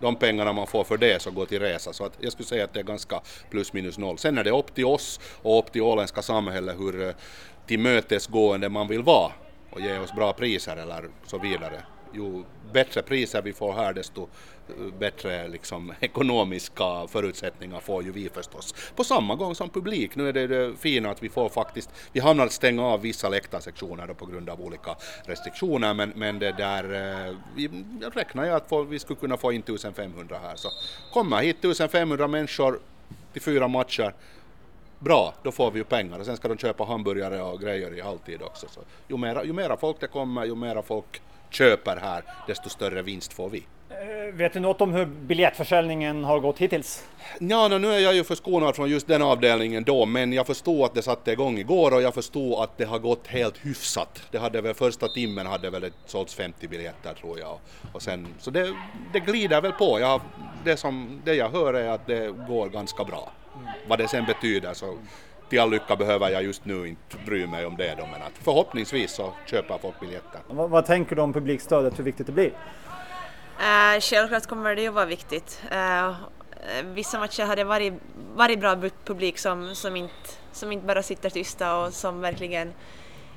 De 0.00 0.16
pengarna 0.16 0.52
man 0.52 0.66
får 0.66 0.84
för 0.84 0.96
det 0.96 1.22
så 1.22 1.30
går 1.30 1.46
till 1.46 1.60
resa. 1.60 1.92
Så 1.92 2.04
att 2.04 2.12
jag 2.20 2.32
skulle 2.32 2.46
säga 2.46 2.64
att 2.64 2.72
det 2.72 2.80
är 2.80 2.84
ganska 2.84 3.20
plus 3.50 3.72
minus 3.72 3.98
noll. 3.98 4.18
Sen 4.18 4.38
är 4.38 4.44
det 4.44 4.50
upp 4.50 4.74
till 4.74 4.84
oss 4.84 5.20
och 5.42 5.58
upp 5.58 5.72
till 5.72 5.82
åländska 5.82 6.22
samhället 6.22 6.76
hur 6.78 7.08
eh, 7.08 7.14
tillmötesgående 7.66 8.68
man 8.68 8.88
vill 8.88 9.02
vara 9.02 9.32
och 9.70 9.80
ge 9.80 9.98
oss 9.98 10.12
bra 10.12 10.32
priser 10.32 10.76
eller 10.76 11.04
så 11.26 11.38
vidare. 11.38 11.82
Ju 12.14 12.44
bättre 12.72 13.02
priser 13.02 13.42
vi 13.42 13.52
får 13.52 13.72
här 13.72 13.92
desto 13.92 14.22
eh, 14.68 14.94
bättre 14.98 15.48
liksom, 15.48 15.92
ekonomiska 16.00 17.06
förutsättningar 17.08 17.80
får 17.80 18.02
ju 18.04 18.12
vi 18.12 18.28
förstås. 18.28 18.74
På 18.96 19.04
samma 19.04 19.34
gång 19.34 19.54
som 19.54 19.70
publik. 19.70 20.16
Nu 20.16 20.28
är 20.28 20.32
det 20.32 20.46
det 20.46 20.76
fina 20.76 21.10
att 21.10 21.22
vi 21.22 21.28
får 21.28 21.48
faktiskt, 21.48 21.90
vi 22.12 22.20
hamnar 22.20 22.46
att 22.46 22.52
stänga 22.52 22.82
av 22.82 23.00
vissa 23.00 23.28
läktarsektioner 23.28 24.06
på 24.06 24.26
grund 24.26 24.50
av 24.50 24.60
olika 24.60 24.96
restriktioner 25.24 25.94
men, 25.94 26.12
men 26.16 26.38
det 26.38 26.52
där, 26.52 26.84
eh, 26.84 27.36
vi, 27.56 27.84
jag 28.00 28.16
räknar 28.16 28.44
jag 28.44 28.56
att 28.56 28.68
få, 28.68 28.82
vi 28.82 28.98
skulle 28.98 29.20
kunna 29.20 29.36
få 29.36 29.52
in 29.52 29.60
1500 29.60 30.38
här 30.42 30.56
så 30.56 30.68
kommer 31.12 31.42
hit 31.42 31.64
1500 31.64 32.28
människor 32.28 32.80
till 33.32 33.42
fyra 33.42 33.68
matcher 33.68 34.14
bra, 34.98 35.34
då 35.42 35.52
får 35.52 35.70
vi 35.70 35.78
ju 35.78 35.84
pengar 35.84 36.18
och 36.18 36.26
sen 36.26 36.36
ska 36.36 36.48
de 36.48 36.58
köpa 36.58 36.84
hamburgare 36.84 37.42
och 37.42 37.60
grejer 37.60 37.98
i 37.98 38.00
halvtid 38.00 38.42
också. 38.42 38.66
Så 38.68 38.80
ju, 39.08 39.16
mera, 39.16 39.44
ju 39.44 39.52
mera 39.52 39.76
folk 39.76 40.00
det 40.00 40.06
kommer, 40.06 40.44
ju 40.44 40.54
mera 40.54 40.82
folk 40.82 41.22
köper 41.54 41.96
här, 41.96 42.22
desto 42.46 42.68
större 42.68 43.02
vinst 43.02 43.32
får 43.32 43.50
vi. 43.50 43.66
Eh, 43.90 44.34
vet 44.34 44.52
du 44.52 44.60
något 44.60 44.80
om 44.80 44.92
hur 44.92 45.06
biljettförsäljningen 45.06 46.24
har 46.24 46.40
gått 46.40 46.58
hittills? 46.58 47.04
Ja, 47.38 47.68
nu 47.68 47.92
är 47.92 47.98
jag 47.98 48.14
ju 48.14 48.24
förskonad 48.24 48.76
från 48.76 48.90
just 48.90 49.06
den 49.06 49.22
avdelningen 49.22 49.84
då, 49.84 50.06
men 50.06 50.32
jag 50.32 50.46
förstår 50.46 50.86
att 50.86 50.94
det 50.94 51.02
satte 51.02 51.32
igång 51.32 51.58
igår 51.58 51.94
och 51.94 52.02
jag 52.02 52.14
förstår 52.14 52.64
att 52.64 52.78
det 52.78 52.84
har 52.84 52.98
gått 52.98 53.26
helt 53.26 53.66
hyfsat. 53.66 54.22
Det 54.30 54.38
hade 54.38 54.60
väl 54.60 54.74
första 54.74 55.08
timmen 55.08 55.46
hade 55.46 55.70
väl 55.70 55.90
sålts 56.06 56.34
50 56.34 56.68
biljetter 56.68 57.14
tror 57.14 57.38
jag. 57.38 57.58
Och 57.92 58.02
sen, 58.02 58.26
så 58.38 58.50
det, 58.50 58.74
det 59.12 59.20
glider 59.20 59.60
väl 59.60 59.72
på. 59.72 60.00
Jag, 60.00 60.20
det, 60.64 60.76
som, 60.76 61.20
det 61.24 61.34
jag 61.34 61.48
hör 61.48 61.74
är 61.74 61.88
att 61.88 62.06
det 62.06 62.30
går 62.48 62.68
ganska 62.68 63.04
bra. 63.04 63.32
Vad 63.88 63.98
det 63.98 64.08
sen 64.08 64.24
betyder 64.24 64.74
så 64.74 64.98
till 65.54 65.60
all 65.60 65.70
lycka 65.70 65.96
behöver 65.96 66.30
jag 66.30 66.42
just 66.42 66.64
nu 66.64 66.88
inte 66.88 67.16
bry 67.26 67.46
mig 67.46 67.66
om 67.66 67.76
det 67.76 67.94
då, 67.98 68.06
men 68.06 68.22
att 68.22 68.32
förhoppningsvis 68.42 69.12
så 69.12 69.32
köper 69.46 69.78
folk 69.78 70.00
biljetter. 70.00 70.40
Vad, 70.48 70.70
vad 70.70 70.86
tänker 70.86 71.16
du 71.16 71.22
om 71.22 71.32
publikstödet, 71.32 71.98
hur 71.98 72.04
viktigt 72.04 72.26
det 72.26 72.32
blir? 72.32 72.46
Uh, 72.50 74.00
självklart 74.00 74.46
kommer 74.46 74.76
det 74.76 74.82
ju 74.82 74.90
vara 74.90 75.06
viktigt. 75.06 75.62
Uh, 75.72 76.14
vissa 76.84 77.18
matcher 77.18 77.42
har 77.46 77.56
det 77.56 77.64
varit, 77.64 77.92
varit 78.34 78.60
bra 78.60 78.76
publik 79.04 79.38
som, 79.38 79.74
som, 79.74 79.96
inte, 79.96 80.14
som 80.52 80.72
inte 80.72 80.86
bara 80.86 81.02
sitter 81.02 81.30
tysta 81.30 81.76
och 81.76 81.92
som 81.92 82.20
verkligen 82.20 82.72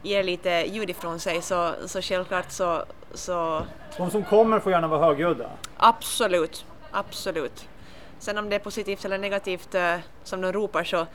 ger 0.04 0.24
lite 0.24 0.50
ljud 0.50 0.90
ifrån 0.90 1.20
sig 1.20 1.42
så, 1.42 1.74
så 1.86 2.02
självklart 2.02 2.52
så, 2.52 2.84
så... 3.14 3.66
De 3.98 4.12
som 4.12 4.24
kommer 4.24 4.60
får 4.60 4.72
gärna 4.72 4.88
vara 4.88 5.06
högljudda? 5.06 5.50
Absolut, 5.78 6.66
absolut. 6.92 7.68
Sen 8.20 8.38
om 8.38 8.50
det 8.50 8.56
är 8.56 8.60
positivt 8.60 9.06
eller 9.06 9.18
negativt 9.18 9.76
uh, 9.76 9.96
som 10.24 10.42
de 10.42 10.52
ropar 10.52 10.84
så, 10.84 11.08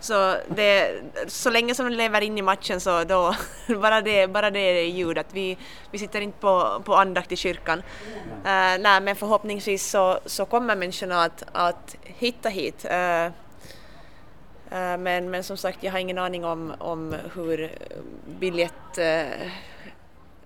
så, 0.00 0.36
det, 0.48 1.00
så 1.26 1.50
länge 1.50 1.74
som 1.74 1.90
de 1.90 1.96
lever 1.96 2.20
in 2.20 2.38
i 2.38 2.42
matchen 2.42 2.80
så 2.80 3.04
då, 3.04 3.34
bara 3.80 4.00
det, 4.00 4.26
bara 4.26 4.50
det 4.50 4.60
är 4.60 4.86
ljud 4.86 5.18
att 5.18 5.34
vi, 5.34 5.58
vi 5.90 5.98
sitter 5.98 6.20
inte 6.20 6.38
på, 6.38 6.82
på 6.84 6.94
andakt 6.94 7.32
i 7.32 7.36
kyrkan. 7.36 7.78
Uh, 7.78 8.78
nej, 8.80 9.00
men 9.00 9.16
förhoppningsvis 9.16 9.90
så, 9.90 10.20
så 10.26 10.46
kommer 10.46 10.76
människorna 10.76 11.22
att, 11.22 11.44
att 11.52 11.96
hitta 12.02 12.48
hit. 12.48 12.84
Uh, 12.84 13.32
men, 14.98 15.30
men 15.30 15.44
som 15.44 15.56
sagt, 15.56 15.82
jag 15.82 15.92
har 15.92 15.98
ingen 15.98 16.18
aning 16.18 16.44
om, 16.44 16.74
om 16.78 17.14
hur 17.34 17.70
biljett 18.26 18.98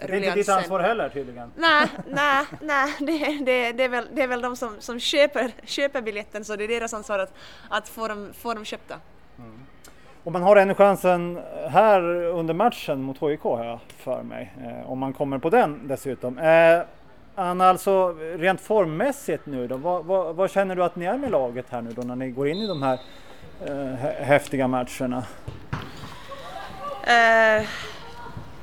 det 0.06 0.12
är 0.12 0.16
inte 0.16 0.34
ditt 0.34 0.48
ansvar 0.48 0.80
heller 0.80 1.08
tydligen. 1.08 1.52
Nej, 1.56 1.88
nej, 2.10 2.44
nej. 2.60 2.94
Det, 2.98 3.44
det, 3.44 3.72
det, 3.72 3.84
är 3.84 3.88
väl, 3.88 4.08
det 4.12 4.22
är 4.22 4.26
väl 4.26 4.40
de 4.40 4.56
som, 4.56 4.76
som 4.78 5.00
köper, 5.00 5.50
köper 5.64 6.02
biljetten 6.02 6.44
så 6.44 6.56
det 6.56 6.64
är 6.64 6.68
deras 6.68 6.94
ansvar 6.94 7.18
att, 7.18 7.32
att 7.68 7.88
få, 7.88 8.08
dem, 8.08 8.32
få 8.34 8.54
dem 8.54 8.64
köpta. 8.64 8.94
Mm. 9.38 9.60
Och 10.24 10.32
man 10.32 10.42
har 10.42 10.56
ännu 10.56 10.74
chansen 10.74 11.40
här 11.68 12.02
under 12.24 12.54
matchen 12.54 13.02
mot 13.02 13.22
HIK 13.22 13.40
har 13.40 13.64
jag 13.64 13.78
för 13.96 14.22
mig, 14.22 14.52
eh, 14.64 14.90
om 14.90 14.98
man 14.98 15.12
kommer 15.12 15.38
på 15.38 15.50
den 15.50 15.88
dessutom. 15.88 16.38
Eh, 16.38 16.80
Anna, 17.34 17.68
alltså 17.68 18.08
rent 18.18 18.60
formmässigt 18.60 19.46
nu 19.46 19.66
då, 19.66 19.76
vad, 19.76 20.04
vad, 20.04 20.36
vad, 20.36 20.50
känner 20.50 20.76
du 20.76 20.84
att 20.84 20.96
ni 20.96 21.04
är 21.04 21.18
med 21.18 21.30
laget 21.30 21.66
här 21.70 21.82
nu 21.82 21.90
då 21.90 22.02
när 22.02 22.16
ni 22.16 22.30
går 22.30 22.48
in 22.48 22.56
i 22.56 22.66
de 22.66 22.82
här 22.82 23.00
eh, 23.66 23.94
häftiga 24.24 24.68
matcherna? 24.68 25.24
Uh 27.06 27.66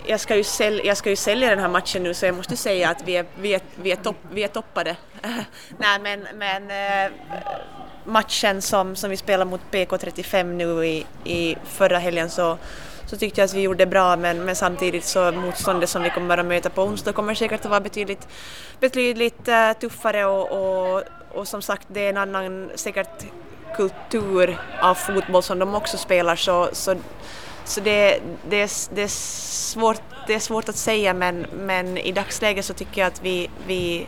jag 0.07 0.19
ska, 0.19 0.35
ju 0.35 0.43
sälja, 0.43 0.85
jag 0.85 0.97
ska 0.97 1.09
ju 1.09 1.15
sälja 1.15 1.49
den 1.49 1.59
här 1.59 1.67
matchen 1.67 2.03
nu 2.03 2.13
så 2.13 2.25
jag 2.25 2.35
måste 2.35 2.57
säga 2.57 2.89
att 2.89 3.03
vi 3.05 3.17
är, 3.17 3.25
vi 3.39 3.53
är, 3.53 3.61
vi 3.75 3.91
är, 3.91 3.95
topp, 3.95 4.17
vi 4.31 4.43
är 4.43 4.47
toppade. 4.47 4.95
Nej 5.77 5.99
men, 5.99 6.27
men 6.35 6.71
äh, 7.05 7.11
matchen 8.05 8.61
som, 8.61 8.95
som 8.95 9.09
vi 9.09 9.17
spelade 9.17 9.49
mot 9.49 9.61
PK-35 9.71 10.43
nu 10.43 10.85
i, 10.85 11.05
i 11.23 11.57
förra 11.65 11.97
helgen 11.97 12.29
så, 12.29 12.57
så 13.05 13.17
tyckte 13.17 13.41
jag 13.41 13.45
att 13.45 13.53
vi 13.53 13.61
gjorde 13.61 13.85
bra 13.85 14.15
men, 14.15 14.45
men 14.45 14.55
samtidigt 14.55 15.03
så 15.03 15.31
motståndet 15.31 15.89
som 15.89 16.03
vi 16.03 16.09
kommer 16.09 16.37
att 16.37 16.45
möta 16.45 16.69
på 16.69 16.83
onsdag 16.83 17.13
kommer 17.13 17.33
säkert 17.33 17.65
att 17.65 17.69
vara 17.69 17.79
betydligt, 17.79 18.27
betydligt 18.79 19.47
uh, 19.47 19.73
tuffare 19.79 20.25
och, 20.25 20.51
och, 20.51 21.03
och 21.31 21.47
som 21.47 21.61
sagt 21.61 21.87
det 21.87 22.05
är 22.05 22.09
en 22.09 22.17
annan 22.17 22.69
säkert 22.75 23.25
kultur 23.75 24.57
av 24.81 24.95
fotboll 24.95 25.43
som 25.43 25.59
de 25.59 25.75
också 25.75 25.97
spelar 25.97 26.35
så, 26.35 26.69
så 26.71 26.95
så 27.67 27.81
det, 27.81 28.19
det, 28.49 28.61
är, 28.61 28.95
det, 28.95 29.01
är 29.01 29.07
svårt, 29.07 30.01
det 30.27 30.33
är 30.33 30.39
svårt 30.39 30.69
att 30.69 30.75
säga 30.75 31.13
men, 31.13 31.45
men 31.53 31.97
i 31.97 32.11
dagsläget 32.11 32.65
så 32.65 32.73
tycker 32.73 33.01
jag 33.01 33.07
att 33.07 33.23
vi, 33.23 33.49
vi 33.67 34.07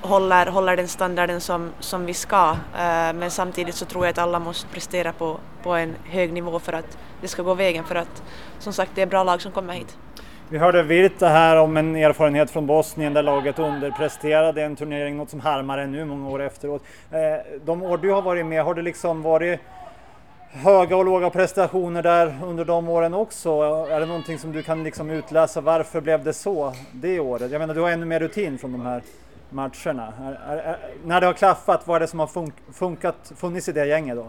håller, 0.00 0.46
håller 0.46 0.76
den 0.76 0.88
standarden 0.88 1.40
som, 1.40 1.70
som 1.80 2.06
vi 2.06 2.14
ska. 2.14 2.50
Eh, 2.50 3.12
men 3.12 3.30
samtidigt 3.30 3.74
så 3.74 3.84
tror 3.84 4.04
jag 4.04 4.10
att 4.10 4.18
alla 4.18 4.38
måste 4.38 4.68
prestera 4.68 5.12
på, 5.12 5.38
på 5.62 5.72
en 5.74 5.94
hög 6.04 6.32
nivå 6.32 6.58
för 6.58 6.72
att 6.72 6.98
det 7.20 7.28
ska 7.28 7.42
gå 7.42 7.54
vägen 7.54 7.84
för 7.84 7.94
att 7.94 8.22
som 8.58 8.72
sagt 8.72 8.90
det 8.94 9.02
är 9.02 9.06
bra 9.06 9.24
lag 9.24 9.42
som 9.42 9.52
kommer 9.52 9.74
hit. 9.74 9.98
Vi 10.48 10.58
hörde 10.58 10.82
Virta 10.82 11.28
här 11.28 11.56
om 11.56 11.76
en 11.76 11.96
erfarenhet 11.96 12.50
från 12.50 12.66
Bosnien 12.66 13.14
där 13.14 13.22
laget 13.22 13.58
underpresterade 13.58 14.62
en 14.62 14.76
turnering, 14.76 15.16
något 15.16 15.30
som 15.30 15.40
harmar 15.40 15.78
ännu 15.78 16.04
många 16.04 16.28
år 16.28 16.42
efteråt. 16.42 16.82
Eh, 17.10 17.18
de 17.64 17.82
år 17.82 17.98
du 17.98 18.10
har 18.10 18.22
varit 18.22 18.46
med, 18.46 18.64
har 18.64 18.74
det 18.74 18.82
liksom 18.82 19.22
varit 19.22 19.60
höga 20.54 20.96
och 20.96 21.04
låga 21.04 21.30
prestationer 21.30 22.02
där 22.02 22.38
under 22.44 22.64
de 22.64 22.88
åren 22.88 23.14
också? 23.14 23.50
Är 23.90 24.00
det 24.00 24.06
någonting 24.06 24.38
som 24.38 24.52
du 24.52 24.62
kan 24.62 24.84
liksom 24.84 25.10
utläsa, 25.10 25.60
varför 25.60 26.00
blev 26.00 26.24
det 26.24 26.32
så 26.32 26.74
det 26.92 27.20
året? 27.20 27.52
Jag 27.52 27.58
menar, 27.58 27.74
du 27.74 27.80
har 27.80 27.90
ännu 27.90 28.06
mer 28.06 28.20
rutin 28.20 28.58
från 28.58 28.72
de 28.72 28.80
här 28.80 29.02
matcherna. 29.50 30.12
Är, 30.22 30.32
är, 30.48 30.56
är, 30.56 30.78
när 31.04 31.20
det 31.20 31.26
har 31.26 31.34
klaffat, 31.34 31.86
vad 31.86 31.96
är 31.96 32.00
det 32.00 32.06
som 32.06 32.20
har 32.20 32.26
fun 32.26 32.52
funkat, 32.72 33.32
funnits 33.36 33.68
i 33.68 33.72
det 33.72 33.86
gänget 33.86 34.16
då? 34.16 34.22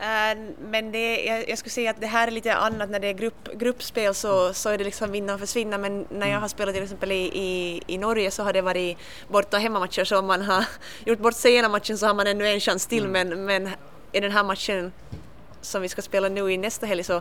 Uh, 0.00 0.50
men 0.70 0.92
det, 0.92 1.24
jag, 1.24 1.48
jag, 1.48 1.58
skulle 1.58 1.70
säga 1.70 1.90
att 1.90 2.00
det 2.00 2.06
här 2.06 2.26
är 2.26 2.30
lite 2.30 2.54
annat 2.54 2.90
när 2.90 3.00
det 3.00 3.06
är 3.06 3.12
grupp, 3.12 3.48
gruppspel 3.54 4.14
så, 4.14 4.54
så 4.54 4.68
är 4.68 4.78
det 4.78 4.84
liksom 4.84 5.12
vinna 5.12 5.34
och 5.34 5.40
försvinna 5.40 5.78
men 5.78 6.06
när 6.10 6.30
jag 6.30 6.40
har 6.40 6.48
spelat 6.48 6.74
till 6.74 6.82
exempel 6.82 7.12
i, 7.12 7.30
i, 7.34 7.82
i 7.86 7.98
Norge 7.98 8.30
så 8.30 8.42
har 8.42 8.52
det 8.52 8.62
varit 8.62 8.98
borta 9.28 9.56
och 9.56 9.62
hemmamatcher 9.62 10.04
så 10.04 10.18
om 10.18 10.26
man 10.26 10.42
har 10.42 10.64
gjort 11.04 11.18
bort 11.18 11.34
sig 11.34 11.54
ena 11.54 11.68
matchen 11.68 11.98
så 11.98 12.06
har 12.06 12.14
man 12.14 12.26
ännu 12.26 12.48
en 12.48 12.60
chans 12.60 12.86
till 12.86 13.04
mm. 13.04 13.28
men, 13.28 13.44
men 13.44 13.70
i 14.12 14.20
den 14.20 14.32
här 14.32 14.44
matchen 14.44 14.92
som 15.60 15.82
vi 15.82 15.88
ska 15.88 16.02
spela 16.02 16.28
nu 16.28 16.52
i 16.52 16.56
nästa 16.56 16.86
helg 16.86 17.04
så, 17.04 17.20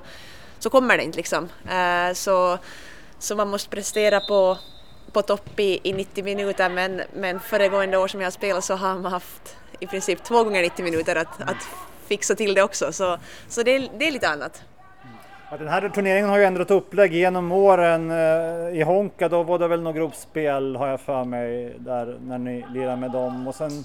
så 0.59 0.69
kommer 0.69 0.97
det 0.97 1.03
inte 1.03 1.17
liksom. 1.17 1.43
Uh, 1.43 2.13
så, 2.13 2.57
så 3.19 3.35
man 3.35 3.49
måste 3.49 3.69
prestera 3.69 4.19
på, 4.19 4.57
på 5.11 5.21
topp 5.21 5.59
i, 5.59 5.79
i 5.83 5.93
90 5.93 6.23
minuter 6.23 6.69
men, 6.69 7.01
men 7.15 7.39
föregående 7.39 7.97
år 7.97 8.07
som 8.07 8.21
jag 8.21 8.25
har 8.25 8.31
spelat 8.31 8.63
så 8.63 8.75
har 8.75 8.95
man 8.95 9.11
haft 9.11 9.57
i 9.79 9.87
princip 9.87 10.23
två 10.23 10.43
gånger 10.43 10.61
90 10.61 10.85
minuter 10.85 11.15
att, 11.15 11.41
att 11.41 11.67
fixa 12.07 12.35
till 12.35 12.53
det 12.53 12.63
också 12.63 12.91
så, 12.91 13.17
så 13.47 13.63
det, 13.63 13.75
är, 13.75 13.89
det 13.99 14.07
är 14.07 14.11
lite 14.11 14.29
annat. 14.29 14.63
Den 15.57 15.67
här 15.67 15.89
turneringen 15.89 16.29
har 16.29 16.37
ju 16.37 16.43
ändrat 16.43 16.71
upplägg 16.71 17.13
genom 17.13 17.51
åren. 17.51 18.11
Eh, 18.11 18.79
I 18.79 18.83
Honka 18.83 19.29
då 19.29 19.43
var 19.43 19.59
det 19.59 19.67
väl 19.67 19.81
något 19.81 19.95
gruppspel 19.95 20.75
har 20.75 20.87
jag 20.87 21.01
för 21.01 21.23
mig 21.23 21.75
där 21.79 22.17
när 22.21 22.37
ni 22.37 22.65
lirade 22.73 22.95
med 22.95 23.11
dem 23.11 23.47
och 23.47 23.55
sen 23.55 23.83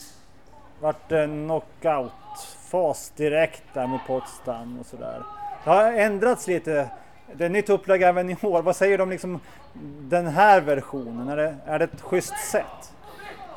vart 0.85 1.09
det 1.09 1.27
knockout-fas 1.27 3.12
direkt 3.16 3.62
där 3.75 3.87
mot 3.87 4.07
Potsdam 4.07 4.79
och 4.81 4.87
sådär. 4.87 5.23
Det 5.64 5.70
har 5.70 5.92
ändrats 5.92 6.47
lite. 6.47 6.88
Det 7.33 7.44
är 7.44 7.49
nytt 7.49 7.70
upplägg 7.70 8.03
även 8.03 8.31
i 8.31 8.37
år. 8.42 8.62
Vad 8.62 8.77
säger 8.77 8.99
du 8.99 9.03
om 9.03 9.11
liksom 9.11 9.40
den 10.01 10.27
här 10.27 10.61
versionen? 10.61 11.29
Är 11.29 11.37
det, 11.37 11.57
är 11.66 11.79
det 11.79 11.85
ett 11.85 12.01
schysst 12.01 12.51
sätt? 12.51 12.93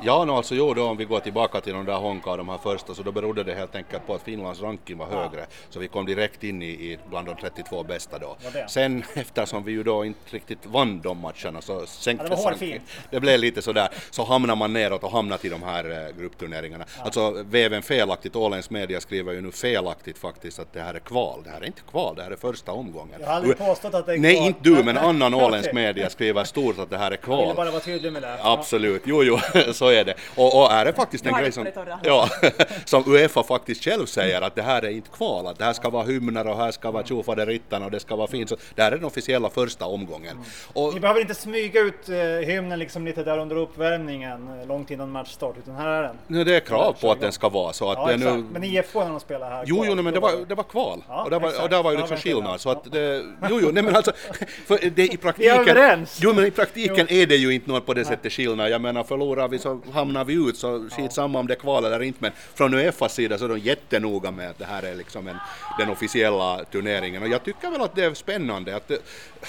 Ja, 0.02 0.24
no, 0.24 0.32
alltså 0.32 0.54
jo, 0.54 0.74
då, 0.74 0.84
om 0.84 0.96
vi 0.96 1.04
går 1.04 1.20
tillbaka 1.20 1.60
till 1.60 1.72
de 1.72 1.84
där 1.84 1.96
Honka 1.96 2.36
de 2.36 2.48
här 2.48 2.58
första, 2.58 2.94
så 2.94 3.02
då 3.02 3.12
berodde 3.12 3.44
det 3.44 3.54
helt 3.54 3.74
enkelt 3.74 4.06
på 4.06 4.14
att 4.14 4.22
Finlands 4.22 4.60
ranking 4.60 4.98
var 4.98 5.06
högre. 5.06 5.46
Så 5.70 5.78
vi 5.78 5.88
kom 5.88 6.06
direkt 6.06 6.44
in 6.44 6.62
i, 6.62 6.66
i 6.66 6.98
bland 7.10 7.26
de 7.26 7.36
32 7.36 7.82
bästa 7.82 8.18
då. 8.18 8.36
Sen 8.68 9.04
eftersom 9.14 9.64
vi 9.64 9.72
ju 9.72 9.82
då 9.82 10.04
inte 10.04 10.36
riktigt 10.36 10.66
vann 10.66 11.00
de 11.00 11.18
matcherna 11.20 11.60
så 11.60 11.86
sänktes 11.86 12.40
ja, 12.44 12.54
det, 12.60 12.80
det 13.10 13.20
blev 13.20 13.40
lite 13.40 13.62
sådär, 13.62 13.88
så 14.10 14.24
hamnar 14.24 14.56
man 14.56 14.72
neråt 14.72 15.04
och 15.04 15.12
hamnar 15.12 15.36
till 15.36 15.50
de 15.50 15.62
här 15.62 15.90
eh, 15.90 16.20
gruppturneringarna. 16.20 16.84
Ja. 16.96 17.04
Alltså 17.04 17.42
väven 17.42 17.82
felaktigt, 17.82 18.36
Åländsk 18.36 18.70
media 18.70 19.00
skriver 19.00 19.32
ju 19.32 19.40
nu 19.40 19.52
felaktigt 19.52 20.18
faktiskt 20.18 20.58
att 20.58 20.72
det 20.72 20.80
här 20.80 20.94
är 20.94 20.98
kval. 20.98 21.40
Det 21.44 21.50
här 21.50 21.60
är 21.60 21.66
inte 21.66 21.82
kval, 21.90 22.16
det 22.16 22.22
här 22.22 22.30
är 22.30 22.36
första 22.36 22.72
omgången. 22.72 23.20
Jag 23.20 23.26
har 23.26 23.34
aldrig 23.34 23.58
påstått 23.58 23.94
att 23.94 24.06
det 24.06 24.12
är 24.12 24.16
kval. 24.16 24.22
Nej, 24.22 24.36
inte 24.36 24.60
du, 24.62 24.82
men 24.82 24.98
annan 25.08 25.34
åländsk 25.34 25.72
media 25.72 26.10
skriver 26.10 26.44
stort 26.44 26.78
att 26.78 26.90
det 26.90 26.98
här 26.98 27.10
är 27.10 27.16
kval. 27.16 27.38
Jag 27.38 27.46
ville 27.46 27.54
bara 27.54 27.70
vara 27.70 27.80
tydlig 27.80 28.12
med 28.12 28.22
det. 28.22 28.36
Absolut, 28.42 29.02
jo, 29.04 29.22
jo, 29.22 29.38
så 29.72 29.87
är 29.92 30.04
det. 30.04 30.14
Och, 30.36 30.62
och 30.62 30.72
är 30.72 30.84
det 30.84 30.92
faktiskt 30.92 31.26
en 31.26 31.34
grej 31.34 31.52
som, 31.52 31.66
ja, 32.02 32.28
som 32.84 33.04
Uefa 33.06 33.42
faktiskt 33.42 33.84
själv 33.84 34.06
säger 34.06 34.42
att 34.42 34.54
det 34.54 34.62
här 34.62 34.84
är 34.84 34.90
inte 34.90 35.10
kval, 35.10 35.46
att 35.46 35.58
det 35.58 35.64
här 35.64 35.72
ska 35.72 35.90
vara 35.90 36.04
hymner 36.04 36.46
och 36.46 36.56
här 36.56 36.70
ska 36.70 36.90
vara 36.90 37.04
tjofaderittan 37.04 37.82
och 37.82 37.90
det 37.90 38.00
ska 38.00 38.16
vara 38.16 38.26
fint. 38.26 38.48
Så 38.48 38.56
det 38.74 38.82
här 38.82 38.92
är 38.92 38.96
den 38.96 39.04
officiella 39.04 39.50
första 39.50 39.86
omgången. 39.86 40.32
Mm. 40.32 40.44
Och, 40.72 40.94
Ni 40.94 41.00
behöver 41.00 41.20
inte 41.20 41.34
smyga 41.34 41.80
ut 41.80 42.08
eh, 42.08 42.16
hymnen 42.46 42.78
liksom 42.78 43.04
lite 43.04 43.24
där 43.24 43.38
under 43.38 43.56
uppvärmningen 43.56 44.60
eh, 44.60 44.66
långt 44.66 44.90
innan 44.90 45.10
matchstart, 45.10 45.56
utan 45.58 45.74
här 45.74 45.88
är 45.88 46.02
den. 46.02 46.16
Nej, 46.26 46.44
det 46.44 46.56
är 46.56 46.60
krav 46.60 46.96
på 47.00 47.12
att 47.12 47.20
den 47.20 47.32
ska 47.32 47.48
vara 47.48 47.72
så. 47.72 47.90
Att 47.90 47.98
ja, 47.98 48.06
det 48.06 48.16
nu... 48.16 48.44
Men 48.52 48.64
IFK 48.64 49.04
när 49.04 49.10
de 49.10 49.20
spelar 49.20 49.50
här? 49.50 49.64
Jo, 49.66 49.84
jo, 49.86 49.94
nej, 49.94 50.04
men 50.04 50.14
det 50.14 50.20
var, 50.20 50.32
det 50.48 50.54
var 50.54 50.64
kval. 50.64 51.04
Ja, 51.08 51.22
och, 51.22 51.30
det 51.30 51.38
var, 51.38 51.62
och 51.62 51.68
där 51.68 51.82
var 51.82 51.92
ju 51.92 51.98
liksom 51.98 52.16
skillnad. 52.16 52.60
Så 52.60 52.70
att 52.70 52.92
det, 52.92 53.24
jo, 53.50 53.58
jo, 53.62 53.70
nej 53.72 53.82
men 53.82 53.96
alltså, 53.96 54.12
för 54.66 54.90
det 54.90 55.04
i 55.04 55.16
praktiken... 55.16 55.64
Vi 55.64 55.70
är 55.70 55.76
överens! 55.76 56.18
Jo, 56.22 56.32
men 56.34 56.46
i 56.46 56.50
praktiken 56.50 57.06
jo. 57.10 57.16
är 57.16 57.26
det 57.26 57.36
ju 57.36 57.54
inte 57.54 57.70
något 57.70 57.86
på 57.86 57.94
det 57.94 58.04
sättet 58.04 58.32
skillnad. 58.32 58.70
Jag 58.70 58.80
menar, 58.80 59.04
förlorar 59.04 59.48
vi 59.48 59.58
så 59.58 59.77
hamnar 59.92 60.24
vi 60.24 60.34
ut 60.34 60.56
så 60.56 60.88
skitsamma 60.90 61.38
om 61.38 61.46
det 61.46 61.54
är 61.54 61.58
kval 61.58 61.84
eller 61.84 62.02
inte, 62.02 62.18
men 62.22 62.32
från 62.54 62.74
Uefas 62.74 63.14
sida 63.14 63.38
så 63.38 63.44
är 63.44 63.48
de 63.48 63.58
jättenoga 63.58 64.30
med 64.30 64.50
att 64.50 64.58
det 64.58 64.64
här 64.64 64.82
är 64.82 64.94
liksom 64.94 65.28
en, 65.28 65.36
den 65.78 65.90
officiella 65.90 66.64
turneringen. 66.64 67.22
Och 67.22 67.28
jag 67.28 67.44
tycker 67.44 67.70
väl 67.70 67.80
att 67.80 67.94
det 67.94 68.04
är 68.04 68.14
spännande. 68.14 68.76
Att 68.76 68.88
det, 68.88 68.98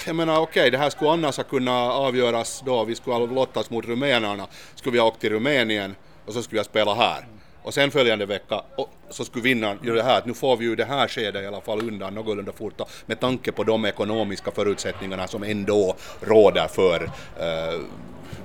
jag 0.06 0.16
menar 0.16 0.40
okej, 0.40 0.60
okay, 0.60 0.70
det 0.70 0.78
här 0.78 0.90
skulle 0.90 1.10
annars 1.10 1.36
ha 1.36 1.44
kunnat 1.44 1.92
avgöras 1.92 2.62
då 2.66 2.84
vi 2.84 2.94
skulle 2.94 3.16
ha 3.16 3.26
lottats 3.26 3.70
mot 3.70 3.84
rumänerna. 3.84 4.46
Skulle 4.74 4.92
vi 4.92 4.98
ha 4.98 5.06
åkt 5.06 5.20
till 5.20 5.30
Rumänien 5.30 5.94
och 6.26 6.32
så 6.32 6.42
skulle 6.42 6.56
vi 6.56 6.58
ha 6.58 6.64
spelat 6.64 6.96
här. 6.96 7.26
Och 7.62 7.74
sen 7.74 7.90
följande 7.90 8.26
vecka 8.26 8.62
så 9.10 9.24
skulle 9.24 9.42
vinnaren 9.42 9.78
göra 9.82 9.96
det 9.96 10.02
här, 10.02 10.18
att 10.18 10.26
nu 10.26 10.34
får 10.34 10.56
vi 10.56 10.64
ju 10.64 10.76
det 10.76 10.84
här 10.84 11.08
skedet 11.08 11.42
i 11.42 11.46
alla 11.46 11.60
fall 11.60 11.88
undan 11.88 12.14
någorlunda 12.14 12.52
fort 12.52 12.80
med 13.06 13.20
tanke 13.20 13.52
på 13.52 13.64
de 13.64 13.84
ekonomiska 13.84 14.50
förutsättningarna 14.50 15.26
som 15.26 15.42
ändå 15.42 15.96
råder 16.20 16.68
för 16.68 17.04
eh, 17.40 17.80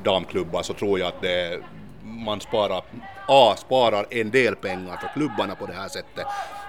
damklubbar 0.05 0.63
så 0.63 0.73
tror 0.73 0.99
jag 0.99 1.07
att 1.07 1.21
det 1.21 1.59
man 2.03 2.41
sparar, 2.41 2.83
A, 3.27 3.55
sparar 3.57 4.05
en 4.09 4.31
del 4.31 4.55
pengar 4.55 4.97
för 4.97 5.09
klubbarna 5.13 5.55
på 5.55 5.65
det 5.65 5.73
här 5.73 5.87
sättet 5.87 6.25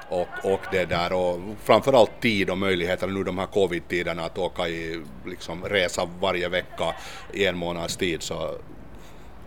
och, 0.09 0.29
och 0.43 0.61
det 0.73 0.85
där 0.85 1.13
och 1.13 1.41
framförallt 1.63 2.21
tid 2.21 2.51
och 2.51 2.59
möjligheter 2.59 3.07
nu 3.07 3.25
de 3.25 3.39
här 3.39 3.47
covid-tiderna 3.47 4.25
att 4.25 4.39
åka 4.39 4.69
i 4.69 5.03
liksom 5.27 5.65
resa 5.65 6.09
varje 6.21 6.49
vecka 6.49 6.95
i 7.33 7.47
en 7.47 7.57
månads 7.57 7.97
tid 7.97 8.23
så 8.23 8.55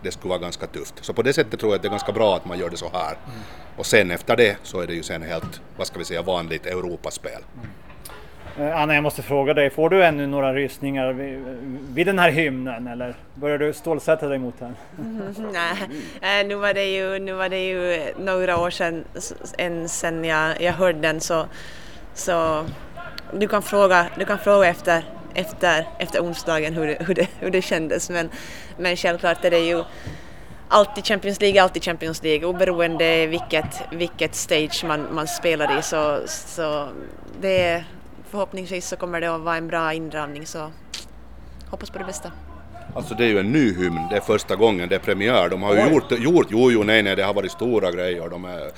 det 0.02 0.10
skulle 0.10 0.28
vara 0.28 0.40
ganska 0.40 0.66
tufft. 0.66 0.94
Så 1.00 1.12
på 1.12 1.22
det 1.22 1.32
sättet 1.32 1.60
tror 1.60 1.72
jag 1.72 1.76
att 1.76 1.82
det 1.82 1.88
är 1.88 1.90
ganska 1.90 2.12
bra 2.12 2.36
att 2.36 2.44
man 2.44 2.58
gör 2.58 2.70
det 2.70 2.76
så 2.76 2.90
här. 2.92 3.12
Mm. 3.12 3.40
Och 3.76 3.86
sen 3.86 4.10
efter 4.10 4.36
det 4.36 4.56
så 4.62 4.80
är 4.80 4.86
det 4.86 4.94
ju 4.94 5.02
sen 5.02 5.22
helt, 5.22 5.60
vad 5.76 5.86
ska 5.86 5.98
vi 5.98 6.04
säga, 6.04 6.22
vanligt 6.22 6.66
Europaspel. 6.66 7.42
Mm. 7.54 7.70
Eh, 8.58 8.80
Anna, 8.80 8.94
jag 8.94 9.02
måste 9.02 9.22
fråga 9.22 9.54
dig, 9.54 9.70
får 9.70 9.90
du 9.90 10.04
ännu 10.04 10.26
några 10.26 10.54
rysningar 10.54 11.12
vid, 11.12 11.38
vid 11.94 12.06
den 12.06 12.18
här 12.18 12.30
hymnen 12.30 12.86
eller 12.86 13.14
börjar 13.34 13.58
du 13.58 13.72
stålsätta 13.72 14.28
dig 14.28 14.38
mot 14.38 14.58
den? 14.58 14.76
Mm, 14.98 15.52
nej, 15.52 16.40
eh, 16.40 16.46
nu, 16.46 16.54
var 16.54 16.74
det 16.74 16.84
ju, 16.84 17.18
nu 17.18 17.32
var 17.32 17.48
det 17.48 17.64
ju 17.68 18.02
några 18.18 18.58
år 18.58 18.70
sedan 18.70 19.04
sedan 19.88 20.24
jag, 20.24 20.62
jag 20.62 20.72
hörde 20.72 20.98
den 20.98 21.20
så, 21.20 21.46
så 22.14 22.64
du 23.32 23.48
kan 23.48 23.62
fråga, 23.62 24.06
du 24.18 24.24
kan 24.24 24.38
fråga 24.38 24.68
efter, 24.68 25.04
efter, 25.34 25.86
efter 25.98 26.20
onsdagen 26.20 26.74
hur 26.74 26.86
det, 26.86 26.96
hur, 27.06 27.14
det, 27.14 27.28
hur 27.38 27.50
det 27.50 27.62
kändes 27.62 28.10
men, 28.10 28.30
men 28.78 28.96
självklart 28.96 29.44
är 29.44 29.50
det 29.50 29.58
ju 29.58 29.84
alltid 30.68 31.06
Champions 31.06 31.40
League, 31.40 31.62
alltid 31.62 31.84
Champions 31.84 32.22
League 32.22 32.48
oberoende 32.48 33.26
vilket, 33.26 33.82
vilket 33.92 34.34
stage 34.34 34.84
man, 34.86 35.06
man 35.14 35.26
spelar 35.26 35.78
i 35.78 35.82
så, 35.82 36.20
så 36.26 36.88
det 37.40 37.62
är 37.62 37.84
förhoppningsvis 38.30 38.88
så 38.88 38.96
kommer 38.96 39.20
det 39.20 39.34
att 39.34 39.40
vara 39.40 39.56
en 39.56 39.68
bra 39.68 39.94
inramning 39.94 40.46
så 40.46 40.70
hoppas 41.70 41.90
på 41.90 41.98
det 41.98 42.04
bästa. 42.04 42.32
Alltså 42.94 43.14
det 43.14 43.24
är 43.24 43.28
ju 43.28 43.38
en 43.38 43.52
ny 43.52 43.74
hymn, 43.74 44.00
det 44.10 44.16
är 44.16 44.20
första 44.20 44.56
gången, 44.56 44.88
det 44.88 44.94
är 44.94 44.98
premiär. 44.98 45.48
De 45.48 45.62
har 45.62 45.74
ju 45.74 45.92
gjort, 45.92 46.12
gjort, 46.12 46.46
jo 46.50 46.70
jo 46.70 46.82
nej 46.82 47.02
nej 47.02 47.16
det 47.16 47.22
har 47.22 47.34
varit 47.34 47.52
stora 47.52 47.92
grejer. 47.92 48.28
De 48.28 48.44
är, 48.44 48.70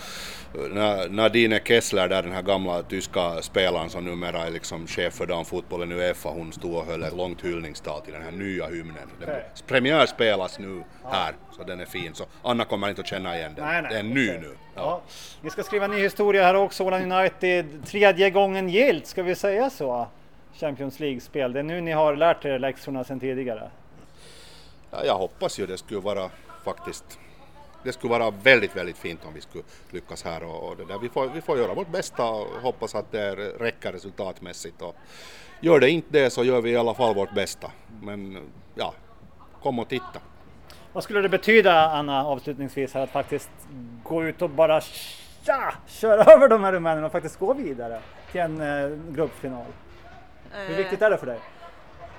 Nadine 1.10 1.60
Kessler, 1.64 2.08
där 2.08 2.22
den 2.22 2.32
här 2.32 2.42
gamla 2.42 2.82
tyska 2.82 3.42
spelaren 3.42 3.90
som 3.90 4.04
numera 4.04 4.46
är 4.46 4.50
liksom 4.50 4.86
chef 4.86 5.14
för 5.14 5.26
damfotbollen 5.26 5.92
i 5.92 5.94
Uefa, 5.94 6.28
hon 6.28 6.52
stod 6.52 6.74
och 6.74 6.84
höll 6.84 7.02
ett 7.02 7.16
långt 7.16 7.44
hyllningstal 7.44 8.00
till 8.00 8.12
den 8.12 8.22
här 8.22 8.30
nya 8.30 8.66
hymnen. 8.66 9.10
Okay. 9.22 9.40
Premiär 9.66 10.06
spelas 10.06 10.58
nu 10.58 10.82
här, 11.04 11.34
så 11.56 11.62
den 11.62 11.80
är 11.80 11.84
fin. 11.84 12.14
Så 12.14 12.24
Anna 12.42 12.64
kommer 12.64 12.88
inte 12.88 13.00
att 13.00 13.06
känna 13.06 13.36
igen 13.36 13.52
den. 13.56 13.64
Nej, 13.64 13.82
nej, 13.82 13.92
den 13.94 14.10
är 14.10 14.14
ny 14.14 14.28
okay. 14.28 14.40
nu. 14.40 14.56
Ja. 14.74 14.80
ja. 14.82 15.02
Vi 15.40 15.50
ska 15.50 15.62
skriva 15.62 15.86
ny 15.86 16.02
historia 16.02 16.44
här 16.44 16.54
också, 16.54 16.84
Åland 16.84 17.12
United. 17.12 17.86
Tredje 17.86 18.30
gången 18.30 18.68
gilt, 18.68 19.06
ska 19.06 19.22
vi 19.22 19.34
säga 19.34 19.70
så? 19.70 20.08
Champions 20.54 21.00
League-spel. 21.00 21.52
Det 21.52 21.58
är 21.58 21.62
nu 21.62 21.80
ni 21.80 21.92
har 21.92 22.16
lärt 22.16 22.44
er 22.44 22.58
läxorna 22.58 23.04
sedan 23.04 23.20
tidigare. 23.20 23.70
Ja, 24.90 25.04
jag 25.04 25.14
hoppas 25.14 25.58
ju 25.58 25.66
det 25.66 25.78
skulle 25.78 26.00
vara 26.00 26.30
faktiskt 26.64 27.18
det 27.84 27.92
skulle 27.92 28.18
vara 28.18 28.30
väldigt, 28.30 28.76
väldigt 28.76 28.96
fint 28.96 29.20
om 29.24 29.34
vi 29.34 29.40
skulle 29.40 29.64
lyckas 29.90 30.24
här 30.24 30.44
och, 30.44 30.68
och 30.68 30.76
det 30.76 30.84
där. 30.84 30.98
Vi, 30.98 31.08
får, 31.08 31.26
vi 31.26 31.40
får 31.40 31.58
göra 31.58 31.74
vårt 31.74 31.88
bästa 31.88 32.24
och 32.24 32.46
hoppas 32.62 32.94
att 32.94 33.12
det 33.12 33.34
räcker 33.34 33.92
resultatmässigt. 33.92 34.82
Och 34.82 34.96
gör 35.60 35.80
det 35.80 35.90
inte 35.90 36.08
det 36.10 36.30
så 36.30 36.44
gör 36.44 36.60
vi 36.60 36.70
i 36.70 36.76
alla 36.76 36.94
fall 36.94 37.14
vårt 37.14 37.34
bästa. 37.34 37.70
Men 38.02 38.38
ja, 38.74 38.94
kom 39.62 39.78
och 39.78 39.88
titta. 39.88 40.20
Vad 40.92 41.04
skulle 41.04 41.20
det 41.20 41.28
betyda, 41.28 41.90
Anna, 41.90 42.24
avslutningsvis, 42.24 42.94
här, 42.94 43.02
att 43.02 43.10
faktiskt 43.10 43.50
gå 44.02 44.24
ut 44.24 44.42
och 44.42 44.50
bara 44.50 44.80
tja, 44.80 45.74
köra 45.86 46.24
över 46.32 46.48
de 46.48 46.64
här 46.64 46.72
rumänerna 46.72 47.06
och 47.06 47.12
faktiskt 47.12 47.38
gå 47.38 47.54
vidare 47.54 48.00
till 48.32 48.40
en 48.40 48.60
eh, 48.60 48.98
gruppfinal? 49.12 49.66
Hur 50.52 50.76
viktigt 50.76 51.02
är 51.02 51.10
det 51.10 51.18
för 51.18 51.26
dig? 51.26 51.38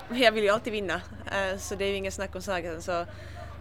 Jag 0.10 0.32
vill 0.32 0.44
ju 0.44 0.50
alltid 0.50 0.74
vinna, 0.74 0.94
eh, 1.26 1.58
så 1.58 1.76
det 1.76 1.86
är 1.86 1.90
ju 1.90 1.96
ingen 1.96 2.12
snack 2.12 2.36
om 2.36 2.42
saken. 2.42 2.82
Så, 2.82 3.06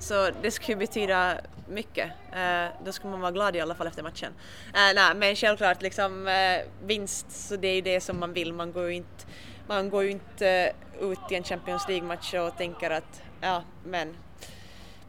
så 0.02 0.30
det 0.42 0.50
skulle 0.50 0.76
betyda 0.76 1.38
mycket. 1.68 2.10
Uh, 2.32 2.84
då 2.84 2.92
skulle 2.92 3.10
man 3.10 3.20
vara 3.20 3.32
glad 3.32 3.56
i 3.56 3.60
alla 3.60 3.74
fall 3.74 3.86
efter 3.86 4.02
matchen. 4.02 4.32
Eh, 4.74 4.94
nej, 4.94 5.14
men 5.14 5.36
självklart 5.36 5.82
liksom 5.82 6.28
eh, 6.28 6.86
vinst, 6.86 7.26
så 7.30 7.56
det 7.56 7.68
är 7.68 7.74
ju 7.74 7.80
det 7.80 8.00
som 8.00 8.20
man 8.20 8.32
vill. 8.32 8.52
Man 8.52 8.72
går 8.72 8.88
ju 8.88 8.94
inte, 8.94 9.24
man 9.66 9.90
går 9.90 10.02
ju 10.02 10.10
inte 10.10 10.72
ut 11.00 11.18
i 11.30 11.34
en 11.34 11.44
Champions 11.44 11.88
League-match 11.88 12.34
och 12.34 12.56
tänker 12.56 12.90
att 12.90 13.22
ja, 13.40 13.62
men 13.84 14.16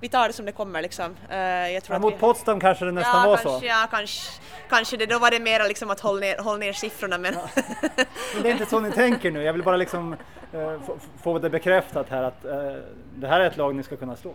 vi 0.04 0.10
tar 0.10 0.28
det 0.28 0.34
som 0.34 0.46
det 0.46 0.52
kommer 0.52 0.82
liksom. 0.82 1.16
Uh, 1.32 1.72
jag 1.72 1.84
tror 1.84 1.96
ja, 1.96 2.00
mot 2.00 2.14
vi... 2.14 2.18
Potsdam 2.18 2.60
kanske 2.60 2.86
det 2.86 2.92
nästan 2.92 3.22
ja, 3.22 3.28
var 3.28 3.38
kanske, 3.38 3.60
så? 3.60 3.66
Ja, 3.66 3.88
kanske, 3.92 4.42
kanske 4.70 4.98
det. 4.98 5.06
Då 5.06 5.20
var 5.20 5.32
det 5.32 5.40
mera 5.40 5.64
liksom 5.68 5.92
att 5.92 6.00
hålla 6.00 6.20
ner, 6.20 6.38
hålla 6.38 6.58
ner 6.58 6.74
siffrorna 6.74 7.18
men... 7.18 7.34
Ja. 7.34 7.50
men 8.34 8.44
det 8.44 8.50
är 8.50 8.52
inte 8.52 8.66
så 8.66 8.80
ni 8.80 8.92
tänker 8.92 9.32
nu, 9.32 9.44
jag 9.44 9.54
vill 9.54 9.64
bara 9.64 9.78
liksom 9.78 10.16
uh, 10.54 10.80
få 11.24 11.40
det 11.40 11.50
bekräftat 11.50 12.10
här 12.10 12.24
att 12.24 12.46
uh, 12.46 12.52
det 13.16 13.28
här 13.28 13.40
är 13.40 13.48
ett 13.48 13.58
lag 13.58 13.76
ni 13.76 13.84
ska 13.84 13.96
kunna 13.96 14.16
slå? 14.16 14.34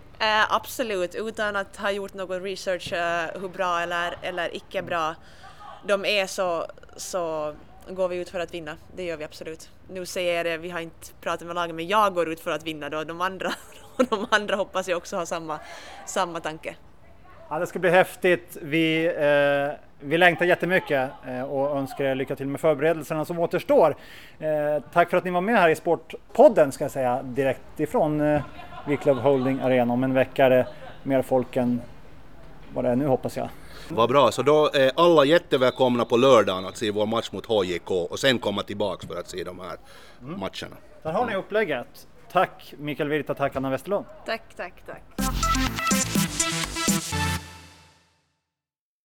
absolut, 0.48 1.14
utan 1.14 1.57
att 1.57 1.76
ha 1.76 1.90
gjort 1.90 2.14
någon 2.14 2.42
research 2.42 2.92
hur 3.40 3.48
bra 3.48 3.81
eller, 3.81 4.16
eller 4.22 4.57
icke 4.57 4.83
bra 4.83 5.14
de 5.87 6.04
är 6.04 6.26
så, 6.26 6.66
så 6.96 7.54
går 7.88 8.09
vi 8.09 8.16
ut 8.16 8.28
för 8.28 8.40
att 8.40 8.54
vinna, 8.54 8.76
det 8.96 9.04
gör 9.04 9.16
vi 9.16 9.24
absolut. 9.24 9.70
Nu 9.90 10.07
säger 10.07 10.37
jag 10.37 10.46
det, 10.46 10.57
vi 10.57 10.70
har 10.70 10.80
inte 10.80 11.12
pratat 11.20 11.47
med 11.47 11.55
laget, 11.55 11.74
men 11.74 11.88
jag 11.88 12.14
går 12.14 12.28
ut 12.28 12.40
för 12.40 12.51
att 12.51 12.62
vinna 12.62 12.88
då, 12.88 13.05
de 13.05 13.20
andra 13.20 13.53
och 13.99 14.05
de 14.11 14.26
andra 14.30 14.57
hoppas 14.57 14.88
jag 14.88 14.96
också 14.96 15.16
har 15.16 15.24
samma, 15.24 15.59
samma 16.07 16.40
tanke. 16.40 16.76
Ja, 17.51 17.59
det 17.59 17.66
ska 17.66 17.78
bli 17.78 17.90
häftigt. 17.90 18.57
Vi, 18.62 19.07
eh, 19.07 19.80
vi 20.01 20.18
längtar 20.18 20.46
jättemycket 20.46 21.11
eh, 21.26 21.42
och 21.42 21.76
önskar 21.78 22.05
er 22.05 22.14
lycka 22.14 22.36
till 22.36 22.46
med 22.46 22.61
förberedelserna 22.61 23.24
som 23.24 23.38
återstår. 23.38 23.96
Eh, 24.38 24.82
tack 24.92 25.11
för 25.11 25.16
att 25.16 25.24
ni 25.24 25.30
var 25.30 25.40
med 25.40 25.57
här 25.57 25.68
i 25.68 25.74
Sportpodden 25.76 26.72
ska 26.72 26.84
jag 26.84 26.90
säga 26.90 27.22
direkt 27.22 27.80
ifrån 27.80 28.20
eh, 28.20 28.42
Wiklöv 28.86 29.16
Holding 29.18 29.61
Arena. 29.61 29.92
Om 29.92 30.05
en 30.05 30.14
vecka 30.14 30.44
är 30.46 30.51
det 30.51 30.66
mer 31.03 31.22
folk 31.22 31.57
än 31.57 31.80
vad 32.74 32.84
det 32.84 32.90
är 32.90 32.96
nu 32.96 33.07
hoppas 33.07 33.36
jag. 33.36 33.49
Vad 33.90 34.09
bra, 34.09 34.30
så 34.32 34.42
då 34.42 34.70
är 34.74 34.90
alla 34.96 35.24
jättevälkomna 35.24 36.05
på 36.05 36.16
lördagen 36.16 36.66
att 36.66 36.76
se 36.76 36.90
vår 36.90 37.07
match 37.07 37.32
mot 37.32 37.46
HJK 37.46 37.90
och 37.90 38.18
sen 38.18 38.38
komma 38.38 38.62
tillbaks 38.62 39.07
för 39.07 39.16
att 39.20 39.28
se 39.28 39.44
de 39.44 39.61
här 39.61 39.76
Mm. 40.22 40.40
matcherna. 40.40 40.76
Där 41.03 41.12
har 41.12 41.26
ni 41.26 41.34
upplägget. 41.36 42.07
Tack 42.29 42.74
Mikael 42.79 43.09
Virta, 43.09 43.35
tack 43.35 43.57
Anna 43.57 43.70
Westerlund. 43.70 44.07
Tack, 44.24 44.55
tack, 44.55 44.83
tack. 44.85 45.03